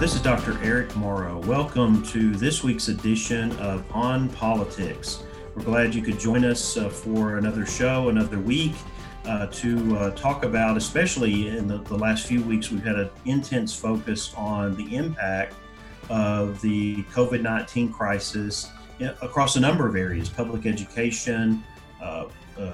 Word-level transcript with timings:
This 0.00 0.14
is 0.14 0.22
Dr. 0.22 0.58
Eric 0.62 0.96
Morrow. 0.96 1.40
Welcome 1.40 2.02
to 2.04 2.34
this 2.34 2.64
week's 2.64 2.88
edition 2.88 3.52
of 3.58 3.84
On 3.94 4.30
Politics. 4.30 5.24
We're 5.54 5.62
glad 5.62 5.94
you 5.94 6.00
could 6.00 6.18
join 6.18 6.42
us 6.42 6.78
uh, 6.78 6.88
for 6.88 7.36
another 7.36 7.66
show, 7.66 8.08
another 8.08 8.38
week, 8.38 8.72
uh, 9.26 9.48
to 9.48 9.98
uh, 9.98 10.10
talk 10.12 10.42
about, 10.42 10.78
especially 10.78 11.48
in 11.48 11.68
the, 11.68 11.82
the, 11.82 11.98
last 11.98 12.26
few 12.26 12.42
weeks, 12.42 12.70
we've 12.70 12.82
had 12.82 12.96
an 12.96 13.10
intense 13.26 13.74
focus 13.74 14.32
on 14.38 14.74
the 14.74 14.96
impact 14.96 15.52
of 16.08 16.58
the 16.62 17.02
COVID 17.12 17.42
19 17.42 17.92
crisis 17.92 18.70
across 19.20 19.56
a 19.56 19.60
number 19.60 19.86
of 19.86 19.96
areas 19.96 20.30
public 20.30 20.64
education, 20.64 21.62
uh, 22.02 22.24
uh, 22.58 22.72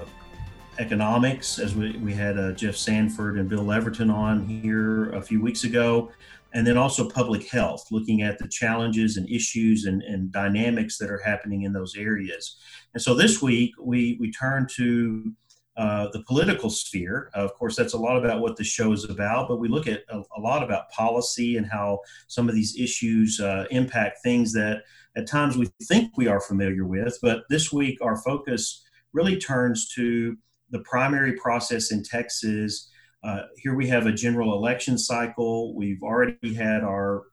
economics, 0.79 1.59
as 1.59 1.75
we, 1.75 1.97
we 1.99 2.13
had 2.13 2.39
uh, 2.39 2.53
Jeff 2.53 2.77
Sanford 2.77 3.39
and 3.39 3.49
Bill 3.49 3.65
Leverton 3.65 4.13
on 4.13 4.47
here 4.47 5.11
a 5.11 5.21
few 5.21 5.41
weeks 5.41 5.65
ago, 5.65 6.13
and 6.55 6.67
then 6.67 6.77
also 6.77 7.09
public 7.09 7.49
health, 7.49 7.85
looking 7.91 8.23
at 8.23 8.39
the 8.39 8.49
challenges 8.49 9.17
and 9.17 9.29
issues 9.29 9.85
and, 9.85 10.03
and 10.03 10.33
dynamics 10.33 10.97
that 10.99 11.11
are 11.11 11.19
happening 11.19 11.63
in 11.63 11.73
those 11.73 11.97
areas. 11.97 12.57
And 12.95 13.03
so 13.03 13.15
this 13.15 13.43
week 13.43 13.73
we 13.81 14.17
we 14.21 14.31
turn 14.33 14.67
to 14.77 15.33
uh, 15.77 16.09
the 16.13 16.23
political 16.23 16.71
sphere. 16.71 17.31
of 17.35 17.53
course, 17.55 17.77
that's 17.77 17.93
a 17.93 17.99
lot 17.99 18.17
about 18.17 18.41
what 18.41 18.57
the 18.57 18.65
show 18.65 18.93
is 18.93 19.05
about, 19.05 19.47
but 19.47 19.59
we 19.59 19.69
look 19.69 19.87
at 19.87 20.05
a, 20.09 20.23
a 20.37 20.41
lot 20.41 20.63
about 20.63 20.91
policy 20.91 21.59
and 21.59 21.67
how 21.67 22.01
some 22.29 22.49
of 22.49 22.55
these 22.55 22.79
issues 22.79 23.41
uh, 23.41 23.67
impact 23.71 24.21
things 24.23 24.55
that 24.55 24.85
at 25.17 25.27
times 25.27 25.59
we 25.59 25.69
think 25.83 26.17
we 26.17 26.29
are 26.29 26.41
familiar 26.41 26.87
with. 26.87 27.19
But 27.21 27.43
this 27.51 27.73
week, 27.73 27.99
our 28.01 28.17
focus 28.17 28.85
really 29.13 29.39
turns 29.39 29.89
to 29.91 30.37
the 30.71 30.81
primary 30.81 31.33
process 31.33 31.91
in 31.91 32.03
Texas 32.03 32.91
uh, 33.27 33.43
here 33.57 33.75
we 33.75 33.89
have 33.89 34.07
a 34.07 34.13
general 34.13 34.57
election 34.57 34.97
cycle. 34.97 35.75
We've 35.75 36.03
already 36.03 36.55
had 36.55 36.85
our 36.85 37.25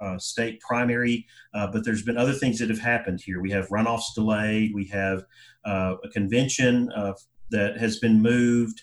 uh, 0.00 0.18
state 0.18 0.60
primary, 0.60 1.24
uh, 1.54 1.68
but 1.70 1.84
there's 1.84 2.02
been 2.02 2.18
other 2.18 2.32
things 2.32 2.58
that 2.58 2.68
have 2.68 2.80
happened 2.80 3.20
here. 3.24 3.40
We 3.40 3.52
have 3.52 3.68
runoffs 3.68 4.12
delayed. 4.14 4.72
We 4.74 4.86
have 4.86 5.22
uh, 5.64 5.96
a 6.02 6.08
convention 6.08 6.90
uh, 6.96 7.12
that 7.50 7.76
has 7.78 8.00
been 8.00 8.20
moved 8.20 8.82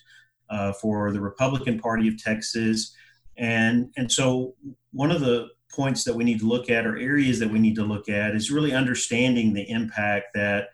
uh, 0.49 0.71
for 0.71 1.11
the 1.11 1.19
Republican 1.19 1.79
Party 1.79 2.07
of 2.07 2.17
Texas, 2.17 2.95
and 3.37 3.91
and 3.97 4.09
so 4.09 4.55
one 4.93 5.11
of 5.11 5.19
the 5.19 5.49
points 5.73 6.05
that 6.05 6.15
we 6.15 6.23
need 6.23 6.39
to 6.39 6.47
look 6.47 6.69
at 6.69 6.87
or 6.87 6.97
areas 6.97 7.39
that 7.39 7.51
we 7.51 7.59
need 7.59 7.75
to 7.75 7.83
look 7.83 8.07
at 8.07 8.35
is 8.35 8.51
really 8.51 8.73
understanding 8.73 9.53
the 9.53 9.69
impact 9.69 10.27
that 10.33 10.69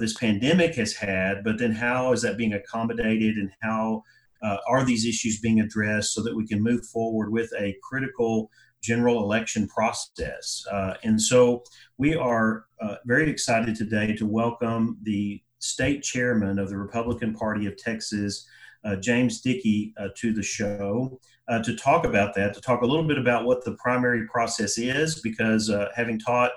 this 0.00 0.14
pandemic 0.14 0.74
has 0.76 0.94
had, 0.94 1.44
but 1.44 1.58
then 1.58 1.72
how 1.72 2.12
is 2.12 2.22
that 2.22 2.38
being 2.38 2.54
accommodated 2.54 3.36
and 3.36 3.50
how 3.60 4.02
uh, 4.42 4.56
are 4.68 4.84
these 4.84 5.06
issues 5.06 5.40
being 5.40 5.60
addressed 5.60 6.12
so 6.12 6.22
that 6.22 6.34
we 6.34 6.46
can 6.46 6.62
move 6.62 6.84
forward 6.86 7.30
with 7.30 7.50
a 7.58 7.76
critical 7.82 8.50
general 8.82 9.22
election 9.22 9.66
process. 9.68 10.64
Uh, 10.70 10.94
and 11.02 11.20
so 11.20 11.62
we 11.96 12.14
are 12.14 12.66
uh, 12.80 12.96
very 13.04 13.28
excited 13.28 13.74
today 13.74 14.14
to 14.14 14.26
welcome 14.26 14.98
the 15.02 15.42
state 15.58 16.02
chairman 16.02 16.58
of 16.58 16.68
the 16.68 16.76
Republican 16.76 17.34
Party 17.34 17.66
of 17.66 17.76
Texas, 17.76 18.46
uh, 18.84 18.94
James 18.96 19.40
Dickey, 19.40 19.92
uh, 19.98 20.08
to 20.16 20.32
the 20.32 20.42
show 20.42 21.18
uh, 21.48 21.60
to 21.62 21.74
talk 21.74 22.04
about 22.04 22.34
that, 22.36 22.54
to 22.54 22.60
talk 22.60 22.82
a 22.82 22.86
little 22.86 23.06
bit 23.06 23.18
about 23.18 23.44
what 23.44 23.64
the 23.64 23.72
primary 23.72 24.26
process 24.28 24.78
is, 24.78 25.20
because 25.20 25.72
having 25.96 26.18
taught 26.18 26.52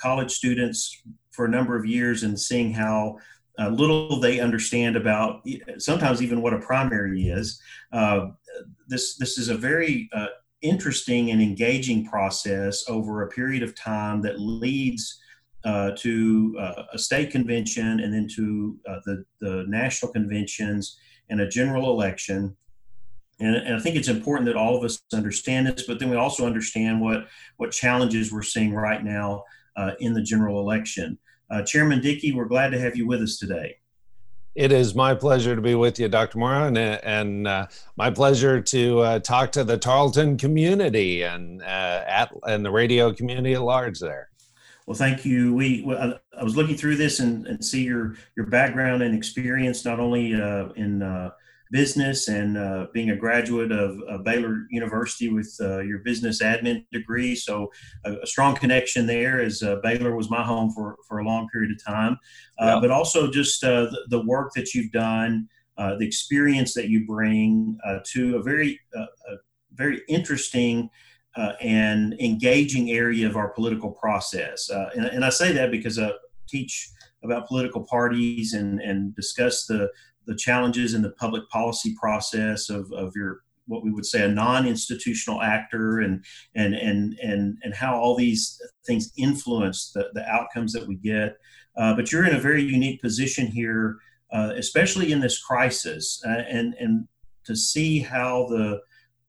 college 0.00 0.30
students 0.30 1.02
for 1.32 1.46
a 1.46 1.50
number 1.50 1.76
of 1.76 1.84
years 1.84 2.22
and 2.22 2.38
seeing 2.38 2.72
how 2.72 3.18
uh, 3.58 3.68
little 3.68 4.18
they 4.18 4.40
understand 4.40 4.96
about 4.96 5.46
sometimes 5.78 6.22
even 6.22 6.42
what 6.42 6.54
a 6.54 6.58
primary 6.58 7.28
is. 7.28 7.60
Uh, 7.92 8.28
this 8.88 9.16
this 9.16 9.38
is 9.38 9.48
a 9.48 9.56
very 9.56 10.08
uh, 10.12 10.26
interesting 10.62 11.30
and 11.30 11.40
engaging 11.40 12.06
process 12.06 12.84
over 12.88 13.22
a 13.22 13.28
period 13.28 13.62
of 13.62 13.74
time 13.74 14.20
that 14.22 14.40
leads 14.40 15.20
uh, 15.64 15.92
to 15.96 16.56
uh, 16.60 16.82
a 16.92 16.98
state 16.98 17.30
convention 17.30 18.00
and 18.00 18.12
then 18.12 18.28
to 18.28 18.76
uh, 18.88 18.98
the 19.04 19.24
the 19.40 19.64
national 19.68 20.12
conventions 20.12 20.98
and 21.30 21.40
a 21.40 21.48
general 21.48 21.90
election. 21.90 22.56
And, 23.40 23.56
and, 23.56 23.74
I 23.74 23.80
think 23.80 23.96
it's 23.96 24.08
important 24.08 24.46
that 24.46 24.56
all 24.56 24.76
of 24.76 24.84
us 24.84 25.02
understand 25.12 25.66
this, 25.66 25.86
but 25.88 25.98
then 25.98 26.08
we 26.08 26.16
also 26.16 26.46
understand 26.46 27.00
what 27.00 27.28
what 27.56 27.70
challenges 27.70 28.32
we're 28.32 28.42
seeing 28.42 28.74
right 28.74 29.02
now 29.02 29.44
in 29.98 30.12
the 30.12 30.22
general 30.22 30.60
election. 30.60 31.18
Uh, 31.50 31.62
Chairman 31.62 32.00
Dickey, 32.00 32.32
we're 32.32 32.46
glad 32.46 32.70
to 32.70 32.80
have 32.80 32.96
you 32.96 33.06
with 33.06 33.20
us 33.20 33.38
today. 33.38 33.76
It 34.54 34.70
is 34.70 34.94
my 34.94 35.14
pleasure 35.14 35.56
to 35.56 35.60
be 35.60 35.74
with 35.74 35.98
you, 35.98 36.08
Dr. 36.08 36.38
Morrow, 36.38 36.68
and, 36.68 36.78
and 36.78 37.48
uh, 37.48 37.66
my 37.96 38.10
pleasure 38.10 38.60
to 38.60 39.00
uh, 39.00 39.18
talk 39.18 39.50
to 39.52 39.64
the 39.64 39.76
Tarleton 39.76 40.36
community 40.38 41.22
and 41.22 41.60
uh, 41.60 42.04
at 42.06 42.32
and 42.44 42.64
the 42.64 42.70
radio 42.70 43.12
community 43.12 43.54
at 43.54 43.62
large 43.62 43.98
there. 43.98 44.30
Well, 44.86 44.94
thank 44.94 45.24
you. 45.24 45.54
We 45.54 45.84
I 45.92 46.44
was 46.44 46.56
looking 46.56 46.76
through 46.76 46.96
this 46.96 47.18
and, 47.18 47.46
and 47.48 47.64
see 47.64 47.82
your 47.82 48.14
your 48.36 48.46
background 48.46 49.02
and 49.02 49.14
experience 49.14 49.84
not 49.84 49.98
only 49.98 50.34
uh, 50.34 50.68
in 50.76 51.02
uh, 51.02 51.30
business 51.74 52.28
and 52.28 52.56
uh, 52.56 52.86
being 52.94 53.10
a 53.10 53.16
graduate 53.16 53.72
of, 53.72 53.98
Baylor 54.24 54.64
University 54.70 55.28
with 55.28 55.52
uh, 55.60 55.80
your 55.80 55.98
business 55.98 56.40
admin 56.40 56.86
degree. 56.92 57.34
So 57.34 57.72
a, 58.04 58.12
a 58.22 58.26
strong 58.26 58.54
connection 58.54 59.06
there 59.06 59.40
as 59.40 59.60
uh, 59.60 59.80
Baylor 59.82 60.14
was 60.14 60.30
my 60.30 60.42
home 60.44 60.70
for, 60.70 60.96
for 61.08 61.18
a 61.18 61.24
long 61.24 61.48
period 61.48 61.72
of 61.72 61.84
time. 61.84 62.16
Uh, 62.60 62.80
but 62.80 62.92
also 62.92 63.28
just 63.28 63.64
uh, 63.64 63.86
the, 63.86 63.98
the, 64.10 64.22
work 64.24 64.52
that 64.54 64.72
you've 64.72 64.92
done, 64.92 65.48
uh, 65.76 65.96
the 65.96 66.06
experience 66.06 66.74
that 66.74 66.88
you 66.88 67.04
bring 67.06 67.76
to 68.04 68.36
a 68.36 68.42
very, 68.42 68.78
a 68.94 69.34
very 69.72 70.00
interesting 70.08 70.88
and 71.60 72.14
engaging 72.20 72.92
area 72.92 73.26
of 73.26 73.36
our 73.36 73.48
political 73.48 73.90
process. 73.90 74.70
And, 74.70 75.06
and, 75.06 75.24
I 75.24 75.30
say 75.30 75.50
that 75.52 75.72
because 75.72 75.98
I 75.98 76.12
teach 76.48 76.88
about 77.24 77.48
political 77.48 77.82
parties 77.82 78.52
and, 78.52 78.80
and 78.80 79.16
discuss 79.16 79.66
the 79.66 79.90
the 80.26 80.36
challenges 80.36 80.94
in 80.94 81.02
the 81.02 81.10
public 81.12 81.48
policy 81.48 81.94
process 82.00 82.70
of, 82.70 82.90
of 82.92 83.12
your 83.14 83.40
what 83.66 83.82
we 83.82 83.90
would 83.90 84.04
say 84.04 84.22
a 84.22 84.28
non-institutional 84.28 85.40
actor 85.40 86.00
and 86.00 86.24
and 86.54 86.74
and 86.74 87.18
and 87.22 87.56
and 87.62 87.74
how 87.74 87.96
all 87.96 88.14
these 88.14 88.60
things 88.86 89.10
influence 89.16 89.90
the, 89.92 90.10
the 90.12 90.24
outcomes 90.28 90.72
that 90.72 90.86
we 90.86 90.96
get. 90.96 91.36
Uh, 91.76 91.94
but 91.94 92.12
you're 92.12 92.26
in 92.26 92.36
a 92.36 92.40
very 92.40 92.62
unique 92.62 93.00
position 93.00 93.46
here 93.46 93.98
uh, 94.34 94.52
especially 94.56 95.12
in 95.12 95.20
this 95.20 95.42
crisis 95.42 96.20
uh, 96.26 96.42
and 96.48 96.74
and 96.80 97.06
to 97.44 97.54
see 97.54 98.00
how 98.00 98.46
the 98.48 98.80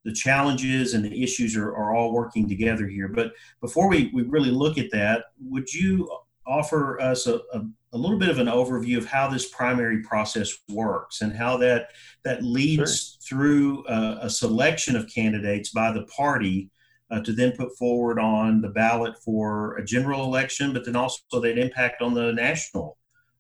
the 0.04 0.14
challenges 0.14 0.94
and 0.94 1.04
the 1.04 1.24
issues 1.24 1.56
are, 1.56 1.76
are 1.76 1.96
all 1.96 2.14
working 2.14 2.48
together 2.48 2.88
here. 2.88 3.08
But 3.08 3.32
before 3.60 3.90
we, 3.90 4.12
we 4.14 4.22
really 4.22 4.52
look 4.52 4.78
at 4.78 4.92
that 4.92 5.26
would 5.40 5.72
you 5.74 6.08
offer 6.46 7.02
us 7.02 7.26
a, 7.26 7.38
a, 7.54 7.62
a, 7.96 7.98
little 7.98 8.20
bit 8.20 8.30
of 8.30 8.40
an 8.40 8.48
overview 8.48 8.98
of 8.98 9.06
how 9.06 9.28
this 9.28 9.50
primary 9.50 10.02
process 10.02 10.54
works 10.70 11.22
and 11.22 11.36
how 11.36 11.58
that 11.58 11.90
that 12.24 12.44
leads 12.44 13.18
sure. 13.24 13.40
through 13.40 13.88
a, 13.88 14.20
a, 14.24 14.30
selection 14.30 14.96
of 14.96 15.10
candidates 15.14 15.70
by 15.70 15.92
the 15.92 16.04
party 16.04 16.70
uh, 17.12 17.22
to 17.22 17.32
then 17.32 17.52
put 17.54 17.76
forward 17.78 18.20
on 18.20 18.62
the 18.62 18.70
ballot 18.70 19.16
for 19.24 19.78
a 19.78 19.86
general 19.86 20.24
election, 20.26 20.74
but 20.74 20.86
then 20.86 20.96
also 20.96 21.22
that 21.34 21.58
impact 21.58 22.02
on 22.02 22.14
the 22.14 22.32
national 22.34 22.98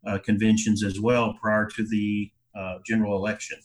uh, 0.08 0.18
conventions 0.20 0.84
as 0.84 1.00
well 1.00 1.34
prior 1.42 1.66
to 1.66 1.86
the 1.88 2.32
uh, 2.58 2.78
general 2.86 3.16
election. 3.18 3.58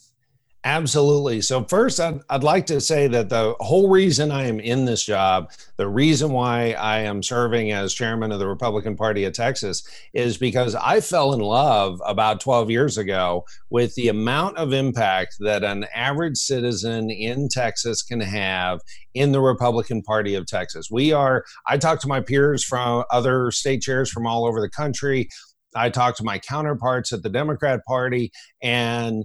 Absolutely. 0.65 1.41
So, 1.41 1.65
first, 1.65 1.99
I'd, 2.01 2.21
I'd 2.29 2.43
like 2.43 2.67
to 2.67 2.83
say 2.83 3.07
that 3.09 3.31
the 3.31 3.55
whole 3.61 3.89
reason 3.89 4.31
I 4.31 4.45
am 4.45 4.61
in 4.61 4.85
this 4.85 5.03
job, 5.03 5.51
the 5.79 5.89
reason 5.89 6.33
why 6.33 6.73
I 6.73 6.99
am 6.99 7.23
serving 7.23 7.73
as 7.73 7.95
chairman 7.95 8.31
of 8.31 8.41
the 8.41 8.47
Republican 8.47 8.95
Party 8.95 9.25
of 9.25 9.33
Texas, 9.33 9.83
is 10.13 10.37
because 10.37 10.75
I 10.75 11.01
fell 11.01 11.33
in 11.33 11.41
love 11.41 12.03
about 12.05 12.41
12 12.41 12.71
years 12.71 12.99
ago 12.99 13.47
with 13.71 13.95
the 13.95 14.09
amount 14.09 14.59
of 14.59 14.75
impact 14.75 15.37
that 15.41 15.65
an 15.65 15.87
average 15.95 16.37
citizen 16.37 17.09
in 17.09 17.49
Texas 17.49 18.03
can 18.03 18.21
have 18.21 18.81
in 19.15 19.33
the 19.33 19.41
Republican 19.41 20.03
Party 20.03 20.35
of 20.35 20.47
Texas. 20.47 20.89
We 20.91 21.11
are, 21.11 21.43
I 21.69 21.79
talk 21.79 22.01
to 22.03 22.09
my 22.09 22.21
peers 22.21 22.63
from 22.63 23.05
other 23.11 23.51
state 23.51 23.81
chairs 23.81 24.11
from 24.11 24.27
all 24.27 24.45
over 24.45 24.61
the 24.61 24.69
country. 24.69 25.31
I 25.75 25.89
talk 25.89 26.17
to 26.17 26.25
my 26.25 26.39
counterparts 26.39 27.13
at 27.13 27.23
the 27.23 27.29
Democrat 27.31 27.81
Party, 27.87 28.33
and 28.61 29.25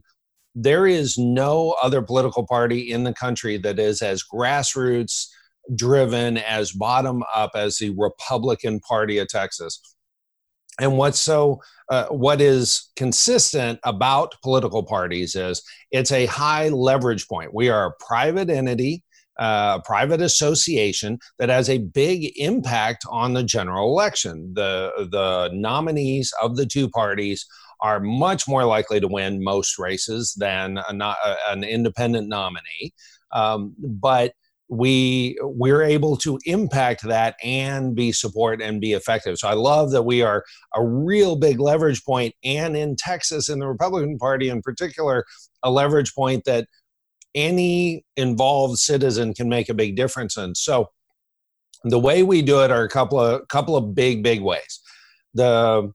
there 0.56 0.88
is 0.88 1.18
no 1.18 1.76
other 1.84 2.02
political 2.02 2.48
party 2.48 2.92
in 2.92 3.04
the 3.04 3.14
country 3.14 3.58
that 3.58 3.78
is 3.78 4.02
as 4.02 4.24
grassroots 4.24 5.28
driven 5.76 6.38
as 6.38 6.72
bottom 6.72 7.24
up 7.36 7.52
as 7.56 7.78
the 7.78 7.94
Republican 7.98 8.80
Party 8.80 9.18
of 9.18 9.28
Texas. 9.28 9.82
And 10.80 10.98
what's 10.98 11.20
so, 11.20 11.62
uh, 11.90 12.08
what 12.08 12.42
is 12.42 12.92
consistent 12.96 13.80
about 13.84 14.36
political 14.42 14.84
parties 14.84 15.36
is 15.36 15.62
it's 15.92 16.12
a 16.12 16.26
high 16.26 16.70
leverage 16.70 17.28
point. 17.28 17.54
We 17.54 17.70
are 17.70 17.88
a 17.88 18.04
private 18.06 18.50
entity, 18.50 19.04
uh, 19.40 19.80
a 19.80 19.82
private 19.86 20.22
association 20.22 21.20
that 21.40 21.50
has 21.50 21.70
a 21.70 21.80
big 21.80 22.32
impact 22.38 23.06
on 23.10 23.34
the 23.34 23.44
general 23.44 23.90
election. 23.90 24.54
The 24.54 24.92
the 25.12 25.50
nominees 25.54 26.34
of 26.42 26.56
the 26.56 26.66
two 26.66 26.90
parties 26.90 27.46
are 27.82 28.00
much 28.00 28.48
more 28.48 28.66
likely 28.66 29.00
to 29.00 29.08
win 29.08 29.44
most 29.44 29.78
races 29.78 30.34
than 30.40 30.78
a, 30.78 31.16
an 31.48 31.64
independent 31.64 32.30
nominee. 32.30 32.94
Um, 33.32 33.76
but 33.78 34.34
we 34.68 35.38
we're 35.42 35.84
able 35.84 36.18
to 36.18 36.40
impact 36.46 37.04
that 37.04 37.36
and 37.44 37.96
be 37.96 38.12
support 38.12 38.62
and 38.62 38.82
be 38.82 38.94
effective. 38.94 39.38
So 39.38 39.48
I 39.48 39.54
love 39.54 39.92
that 39.92 40.04
we 40.04 40.22
are 40.22 40.44
a 40.74 40.84
real 40.84 41.36
big 41.36 41.60
leverage 41.60 42.04
point, 42.04 42.34
and 42.44 42.76
in 42.76 42.96
Texas, 42.96 43.50
in 43.50 43.60
the 43.60 43.68
Republican 43.68 44.18
Party 44.18 44.50
in 44.50 44.62
particular, 44.62 45.26
a 45.62 45.70
leverage 45.70 46.16
point 46.16 46.46
that 46.46 46.68
any 47.36 48.06
involved 48.16 48.80
citizen 48.80 49.34
can 49.34 49.50
make 49.50 49.70
a 49.70 49.74
big 49.74 49.96
difference 49.96 50.38
in. 50.38 50.56
So 50.56 50.90
the 51.84 52.00
way 52.00 52.24
we 52.24 52.42
do 52.42 52.64
it 52.64 52.72
are 52.72 52.84
a 52.84 52.90
couple 52.90 53.20
of 53.20 53.48
couple 53.50 53.76
of 53.76 53.94
big 53.94 54.24
big 54.24 54.42
ways. 54.42 54.80
The 55.34 55.92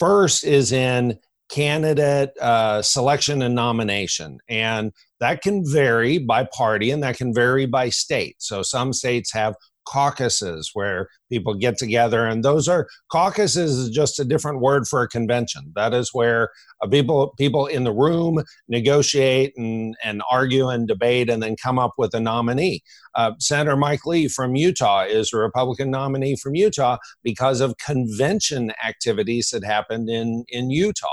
first 0.00 0.44
is 0.44 0.72
in 0.72 1.18
candidate 1.48 2.36
uh, 2.40 2.82
selection 2.82 3.42
and 3.42 3.54
nomination. 3.54 4.38
And 4.48 4.92
that 5.20 5.42
can 5.42 5.64
vary 5.64 6.18
by 6.18 6.46
party 6.52 6.90
and 6.90 7.02
that 7.02 7.16
can 7.16 7.34
vary 7.34 7.66
by 7.66 7.88
state. 7.88 8.36
So 8.38 8.62
some 8.62 8.92
states 8.92 9.32
have 9.32 9.54
caucuses 9.88 10.70
where 10.74 11.08
people 11.30 11.54
get 11.54 11.78
together 11.78 12.26
and 12.26 12.44
those 12.44 12.68
are 12.68 12.86
caucuses 13.10 13.78
is 13.78 13.90
just 13.90 14.18
a 14.18 14.24
different 14.24 14.60
word 14.60 14.86
for 14.86 15.02
a 15.02 15.08
convention. 15.08 15.72
That 15.74 15.94
is 15.94 16.10
where 16.12 16.50
uh, 16.82 16.88
people 16.88 17.34
people 17.38 17.66
in 17.66 17.84
the 17.84 17.92
room 17.92 18.42
negotiate 18.68 19.54
and, 19.56 19.96
and 20.04 20.22
argue 20.30 20.68
and 20.68 20.86
debate 20.86 21.30
and 21.30 21.42
then 21.42 21.56
come 21.56 21.78
up 21.78 21.94
with 21.96 22.14
a 22.14 22.20
nominee. 22.20 22.82
Uh, 23.14 23.32
senator 23.38 23.76
mike 23.76 24.04
lee 24.04 24.28
from 24.28 24.54
utah 24.54 25.04
is 25.04 25.32
a 25.32 25.38
republican 25.38 25.90
nominee 25.90 26.36
from 26.36 26.54
utah 26.54 26.98
because 27.22 27.60
of 27.60 27.76
convention 27.78 28.72
activities 28.86 29.48
that 29.50 29.64
happened 29.64 30.08
in 30.08 30.44
in 30.48 30.70
utah. 30.70 31.06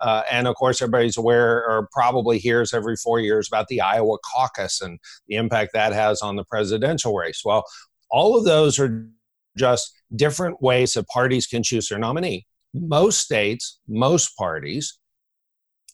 Uh, 0.00 0.22
and 0.30 0.46
of 0.46 0.54
course, 0.54 0.80
everybody's 0.80 1.16
aware 1.16 1.68
or 1.68 1.88
probably 1.92 2.38
hears 2.38 2.72
every 2.72 2.96
four 2.96 3.20
years 3.20 3.48
about 3.48 3.68
the 3.68 3.80
Iowa 3.80 4.18
caucus 4.32 4.80
and 4.80 4.98
the 5.26 5.36
impact 5.36 5.72
that 5.72 5.92
has 5.92 6.22
on 6.22 6.36
the 6.36 6.44
presidential 6.44 7.14
race. 7.14 7.42
Well, 7.44 7.64
all 8.10 8.36
of 8.36 8.44
those 8.44 8.78
are 8.78 9.08
just 9.56 9.92
different 10.14 10.62
ways 10.62 10.94
that 10.94 11.08
parties 11.08 11.46
can 11.46 11.62
choose 11.62 11.88
their 11.88 11.98
nominee. 11.98 12.46
Most 12.74 13.20
states, 13.20 13.80
most 13.88 14.36
parties 14.36 14.98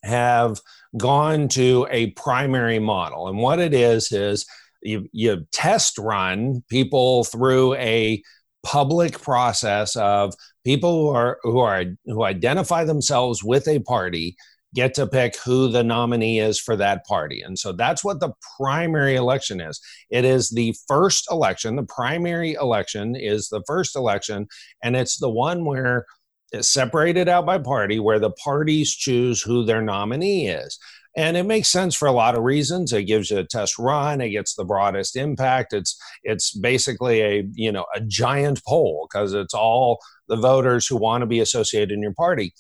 have 0.02 0.60
gone 0.96 1.48
to 1.48 1.86
a 1.90 2.10
primary 2.10 2.78
model. 2.78 3.28
And 3.28 3.38
what 3.38 3.58
it 3.58 3.72
is, 3.72 4.12
is 4.12 4.44
you, 4.82 5.08
you 5.12 5.46
test 5.50 5.98
run 5.98 6.62
people 6.68 7.24
through 7.24 7.74
a 7.74 8.22
public 8.64 9.20
process 9.20 9.94
of 9.96 10.34
people 10.64 11.02
who 11.02 11.08
are 11.16 11.38
who 11.42 11.58
are 11.58 11.84
who 12.06 12.24
identify 12.24 12.84
themselves 12.84 13.44
with 13.44 13.68
a 13.68 13.78
party 13.80 14.36
get 14.74 14.94
to 14.94 15.06
pick 15.06 15.36
who 15.38 15.68
the 15.68 15.84
nominee 15.84 16.40
is 16.40 16.60
for 16.60 16.76
that 16.76 17.06
party. 17.06 17.40
And 17.40 17.58
so 17.58 17.72
that's 17.72 18.04
what 18.04 18.20
the 18.20 18.32
primary 18.58 19.14
election 19.14 19.60
is. 19.60 19.80
It 20.10 20.24
is 20.24 20.50
the 20.50 20.74
first 20.88 21.30
election. 21.30 21.76
The 21.76 21.84
primary 21.84 22.54
election 22.54 23.14
is 23.16 23.48
the 23.48 23.62
first 23.66 23.96
election, 23.96 24.48
and 24.82 24.96
it's 24.96 25.18
the 25.18 25.30
one 25.30 25.64
where 25.64 26.04
it's 26.52 26.68
separated 26.68 27.28
out 27.28 27.46
by 27.46 27.58
party, 27.58 27.98
where 27.98 28.20
the 28.20 28.30
parties 28.30 28.94
choose 28.94 29.42
who 29.42 29.64
their 29.64 29.82
nominee 29.82 30.48
is. 30.48 30.78
And 31.16 31.36
it 31.36 31.44
makes 31.44 31.68
sense 31.68 31.94
for 31.94 32.08
a 32.08 32.12
lot 32.12 32.36
of 32.36 32.42
reasons. 32.42 32.92
It 32.92 33.04
gives 33.04 33.30
you 33.30 33.38
a 33.38 33.44
test 33.44 33.78
run. 33.78 34.20
It 34.20 34.30
gets 34.30 34.54
the 34.54 34.64
broadest 34.64 35.14
impact. 35.14 35.72
It's 35.72 35.96
it's 36.24 36.52
basically 36.56 37.20
a 37.20 37.44
you 37.54 37.70
know 37.70 37.86
a 37.94 38.00
giant 38.00 38.62
poll 38.66 39.06
because 39.08 39.32
it's 39.32 39.54
all 39.54 40.00
the 40.26 40.36
voters 40.36 40.86
who 40.86 40.96
want 40.96 41.22
to 41.22 41.26
be 41.26 41.38
associated 41.38 41.92
in 41.92 42.02
your 42.02 42.14
party. 42.14 42.52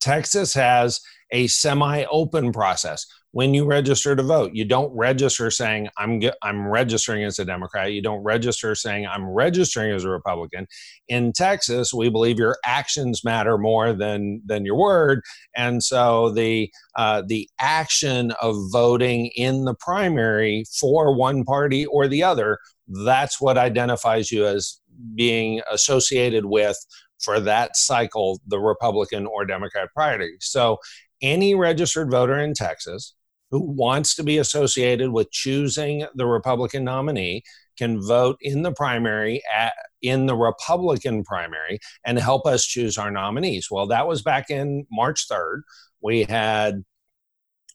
Texas 0.00 0.54
has 0.54 1.00
a 1.32 1.46
semi-open 1.48 2.52
process. 2.52 3.06
When 3.32 3.52
you 3.52 3.66
register 3.66 4.16
to 4.16 4.22
vote, 4.22 4.52
you 4.54 4.64
don't 4.64 4.96
register 4.96 5.50
saying 5.50 5.88
I'm 5.98 6.22
I'm 6.42 6.66
registering 6.66 7.22
as 7.24 7.38
a 7.38 7.44
Democrat. 7.44 7.92
You 7.92 8.00
don't 8.00 8.22
register 8.22 8.74
saying 8.74 9.06
I'm 9.06 9.28
registering 9.28 9.92
as 9.92 10.04
a 10.04 10.08
Republican. 10.08 10.66
In 11.08 11.32
Texas, 11.32 11.92
we 11.92 12.08
believe 12.08 12.38
your 12.38 12.56
actions 12.64 13.24
matter 13.24 13.58
more 13.58 13.92
than 13.92 14.40
than 14.46 14.64
your 14.64 14.78
word, 14.78 15.20
and 15.54 15.82
so 15.82 16.30
the 16.30 16.70
uh, 16.96 17.24
the 17.26 17.46
action 17.60 18.32
of 18.40 18.56
voting 18.72 19.30
in 19.36 19.66
the 19.66 19.74
primary 19.74 20.64
for 20.80 21.14
one 21.14 21.44
party 21.44 21.84
or 21.84 22.08
the 22.08 22.22
other 22.22 22.58
that's 22.88 23.40
what 23.40 23.58
identifies 23.58 24.30
you 24.30 24.46
as 24.46 24.80
being 25.14 25.60
associated 25.70 26.46
with 26.46 26.76
for 27.20 27.40
that 27.40 27.76
cycle 27.76 28.40
the 28.46 28.58
Republican 28.58 29.26
or 29.26 29.44
Democrat 29.44 29.88
party. 29.94 30.36
So 30.40 30.78
any 31.22 31.54
registered 31.54 32.10
voter 32.10 32.38
in 32.38 32.54
Texas 32.54 33.14
who 33.50 33.60
wants 33.60 34.14
to 34.16 34.24
be 34.24 34.38
associated 34.38 35.10
with 35.10 35.30
choosing 35.30 36.06
the 36.14 36.26
Republican 36.26 36.84
nominee 36.84 37.42
can 37.78 38.00
vote 38.00 38.36
in 38.40 38.62
the 38.62 38.72
primary 38.72 39.42
at, 39.54 39.72
in 40.02 40.26
the 40.26 40.36
Republican 40.36 41.22
primary 41.22 41.78
and 42.04 42.18
help 42.18 42.46
us 42.46 42.66
choose 42.66 42.98
our 42.98 43.10
nominees. 43.10 43.68
Well, 43.70 43.86
that 43.88 44.08
was 44.08 44.22
back 44.22 44.50
in 44.50 44.86
March 44.90 45.28
3rd. 45.28 45.62
We 46.02 46.24
had 46.24 46.84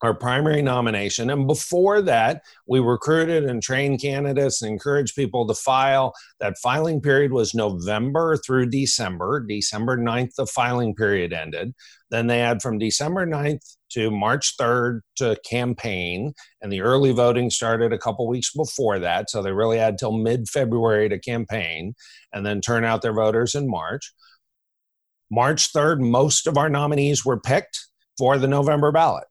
our 0.02 0.14
primary 0.16 0.62
nomination. 0.62 1.30
And 1.30 1.46
before 1.46 2.02
that, 2.02 2.44
we 2.68 2.80
recruited 2.80 3.46
and 3.46 3.62
trained 3.62 4.02
candidates 4.02 4.62
and 4.62 4.72
encouraged 4.72 5.16
people 5.16 5.48
to 5.48 5.54
file. 5.54 6.14
That 6.40 6.58
filing 6.58 7.02
period 7.02 7.32
was 7.32 7.54
November 7.54 8.38
through 8.38 8.70
December. 8.70 9.46
December 9.48 9.98
9th, 9.98 10.36
the 10.36 10.48
filing 10.48 10.96
period 10.96 11.34
ended. 11.34 11.74
Then 12.10 12.28
they 12.28 12.40
had 12.40 12.62
from 12.62 12.80
December 12.80 13.28
9th 13.28 13.78
to 13.92 14.10
March 14.10 14.58
3rd 14.58 15.02
to 15.18 15.38
campaign. 15.48 16.34
And 16.62 16.72
the 16.72 16.82
early 16.82 17.12
voting 17.12 17.52
started 17.52 17.94
a 17.94 18.00
couple 18.00 18.28
weeks 18.28 18.52
before 18.54 18.98
that. 19.00 19.30
So 19.30 19.42
they 19.42 19.52
really 19.52 19.78
had 19.78 19.98
till 19.98 20.18
mid 20.18 20.50
February 20.50 21.10
to 21.10 21.20
campaign 21.20 21.94
and 22.34 22.46
then 22.46 22.60
turn 22.60 22.84
out 22.84 23.02
their 23.02 23.14
voters 23.14 23.54
in 23.54 23.70
March. 23.70 24.14
March 25.30 25.72
3rd, 25.72 26.00
most 26.02 26.48
of 26.48 26.58
our 26.58 26.70
nominees 26.70 27.24
were 27.24 27.40
picked 27.40 27.88
for 28.18 28.38
the 28.38 28.48
November 28.48 28.92
ballot 28.92 29.24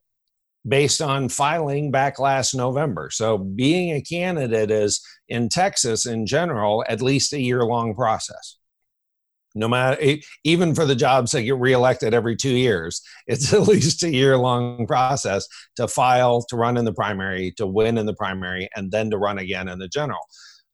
based 0.67 1.01
on 1.01 1.29
filing 1.29 1.91
back 1.91 2.19
last 2.19 2.53
November. 2.53 3.09
So 3.11 3.37
being 3.37 3.91
a 3.91 4.01
candidate 4.01 4.69
is 4.69 5.01
in 5.27 5.49
Texas 5.49 6.05
in 6.05 6.25
general 6.25 6.83
at 6.87 7.01
least 7.01 7.33
a 7.33 7.41
year 7.41 7.63
long 7.63 7.95
process. 7.95 8.57
No 9.53 9.67
matter 9.67 10.17
even 10.45 10.73
for 10.73 10.85
the 10.85 10.95
jobs 10.95 11.31
that 11.31 11.41
get 11.41 11.57
reelected 11.57 12.13
every 12.13 12.37
two 12.37 12.55
years, 12.55 13.01
it's 13.27 13.51
at 13.53 13.61
least 13.61 14.03
a 14.03 14.09
year 14.09 14.37
long 14.37 14.87
process 14.87 15.47
to 15.75 15.87
file, 15.87 16.45
to 16.49 16.55
run 16.55 16.77
in 16.77 16.85
the 16.85 16.93
primary, 16.93 17.53
to 17.57 17.67
win 17.67 17.97
in 17.97 18.05
the 18.05 18.13
primary, 18.13 18.69
and 18.75 18.91
then 18.91 19.09
to 19.09 19.17
run 19.17 19.39
again 19.39 19.67
in 19.67 19.79
the 19.79 19.89
general. 19.89 20.21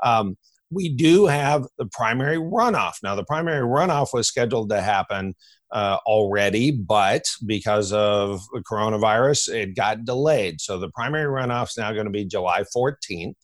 Um, 0.03 0.37
we 0.69 0.89
do 0.89 1.27
have 1.27 1.65
the 1.77 1.87
primary 1.91 2.37
runoff. 2.37 2.95
Now, 3.01 3.15
the 3.15 3.23
primary 3.23 3.65
runoff 3.65 4.09
was 4.13 4.27
scheduled 4.27 4.69
to 4.69 4.81
happen 4.81 5.33
uh, 5.71 5.97
already, 6.05 6.71
but 6.71 7.23
because 7.45 7.91
of 7.91 8.41
the 8.53 8.61
coronavirus, 8.61 9.53
it 9.53 9.75
got 9.75 10.05
delayed. 10.05 10.61
So 10.61 10.79
the 10.79 10.89
primary 10.91 11.25
runoff 11.25 11.69
is 11.69 11.77
now 11.77 11.91
going 11.91 12.05
to 12.05 12.11
be 12.11 12.25
July 12.25 12.63
14th. 12.75 13.35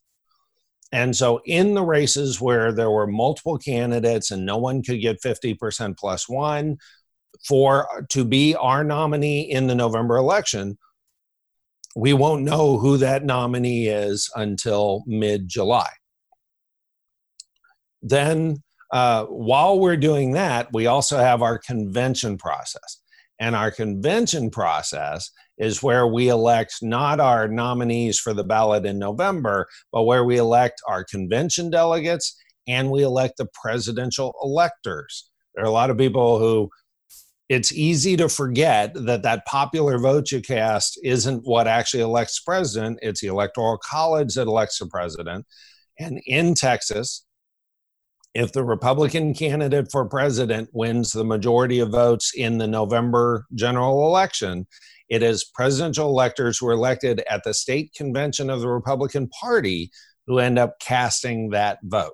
And 0.92 1.16
so, 1.16 1.42
in 1.46 1.74
the 1.74 1.84
races 1.84 2.40
where 2.40 2.72
there 2.72 2.92
were 2.92 3.08
multiple 3.08 3.58
candidates 3.58 4.30
and 4.30 4.46
no 4.46 4.58
one 4.58 4.84
could 4.84 5.02
get 5.02 5.24
50% 5.24 5.98
plus 5.98 6.30
one 6.30 6.78
for 7.48 8.06
to 8.10 8.24
be 8.24 8.54
our 8.54 8.84
nominee 8.84 9.42
in 9.42 9.66
the 9.66 9.74
November 9.74 10.18
election, 10.18 10.78
we 11.96 12.14
won't 12.14 12.44
know 12.44 12.78
who 12.78 12.98
that 12.98 13.26
nominee 13.26 13.88
is 13.88 14.30
until 14.36 15.04
mid 15.08 15.48
July. 15.48 15.90
Then 18.04 18.62
uh, 18.94 19.26
while 19.26 19.80
we're 19.80 19.98
doing 19.98 20.34
that, 20.34 20.72
we 20.72 20.86
also 20.86 21.18
have 21.18 21.42
our 21.42 21.58
convention 21.58 22.38
process. 22.38 23.02
And 23.40 23.56
our 23.56 23.72
convention 23.72 24.52
process 24.52 25.32
is 25.58 25.82
where 25.82 26.06
we 26.06 26.30
elect 26.30 26.76
not 26.84 27.20
our 27.20 27.48
nominees 27.48 28.20
for 28.20 28.36
the 28.36 28.44
ballot 28.44 28.86
in 28.86 29.00
November, 29.00 29.68
but 29.92 30.04
where 30.04 30.24
we 30.24 30.38
elect 30.38 30.80
our 30.88 31.04
convention 31.04 31.72
delegates 31.72 32.40
and 32.68 32.92
we 32.92 33.02
elect 33.04 33.38
the 33.38 33.48
presidential 33.60 34.36
electors. 34.44 35.32
There 35.56 35.64
are 35.64 35.68
a 35.68 35.72
lot 35.72 35.90
of 35.90 35.98
people 35.98 36.38
who 36.38 36.70
it's 37.50 37.74
easy 37.74 38.16
to 38.18 38.30
forget 38.30 38.94
that 38.94 39.24
that 39.24 39.46
popular 39.48 39.98
vote 39.98 40.32
you 40.32 40.40
cast 40.40 41.00
isn't 41.04 41.42
what 41.46 41.68
actually 41.68 42.04
elects 42.04 42.40
president, 42.40 43.00
it's 43.02 43.22
the 43.22 43.28
electoral 43.28 43.80
college 43.84 44.36
that 44.36 44.48
elects 44.48 44.78
the 44.78 44.86
president. 44.86 45.46
And 46.00 46.22
in 46.26 46.54
Texas, 46.54 47.26
if 48.34 48.52
the 48.52 48.64
Republican 48.64 49.34
candidate 49.34 49.92
for 49.92 50.08
president 50.08 50.70
wins 50.74 51.12
the 51.12 51.24
majority 51.24 51.80
of 51.80 51.92
votes 51.92 52.32
in 52.36 52.58
the 52.58 52.68
November 52.68 53.46
general 53.54 54.08
election, 54.08 54.66
it 55.10 55.22
is 55.22 55.44
presidential 55.44 56.10
electors 56.10 56.58
who 56.58 56.68
are 56.68 56.74
elected 56.74 57.24
at 57.30 57.44
the 57.44 57.54
state 57.54 57.94
convention 57.96 58.50
of 58.50 58.62
the 58.62 58.70
Republican 58.70 59.30
Party 59.30 59.92
who 60.26 60.40
end 60.40 60.58
up 60.58 60.80
casting 60.80 61.52
that 61.52 61.80
vote. 61.84 62.14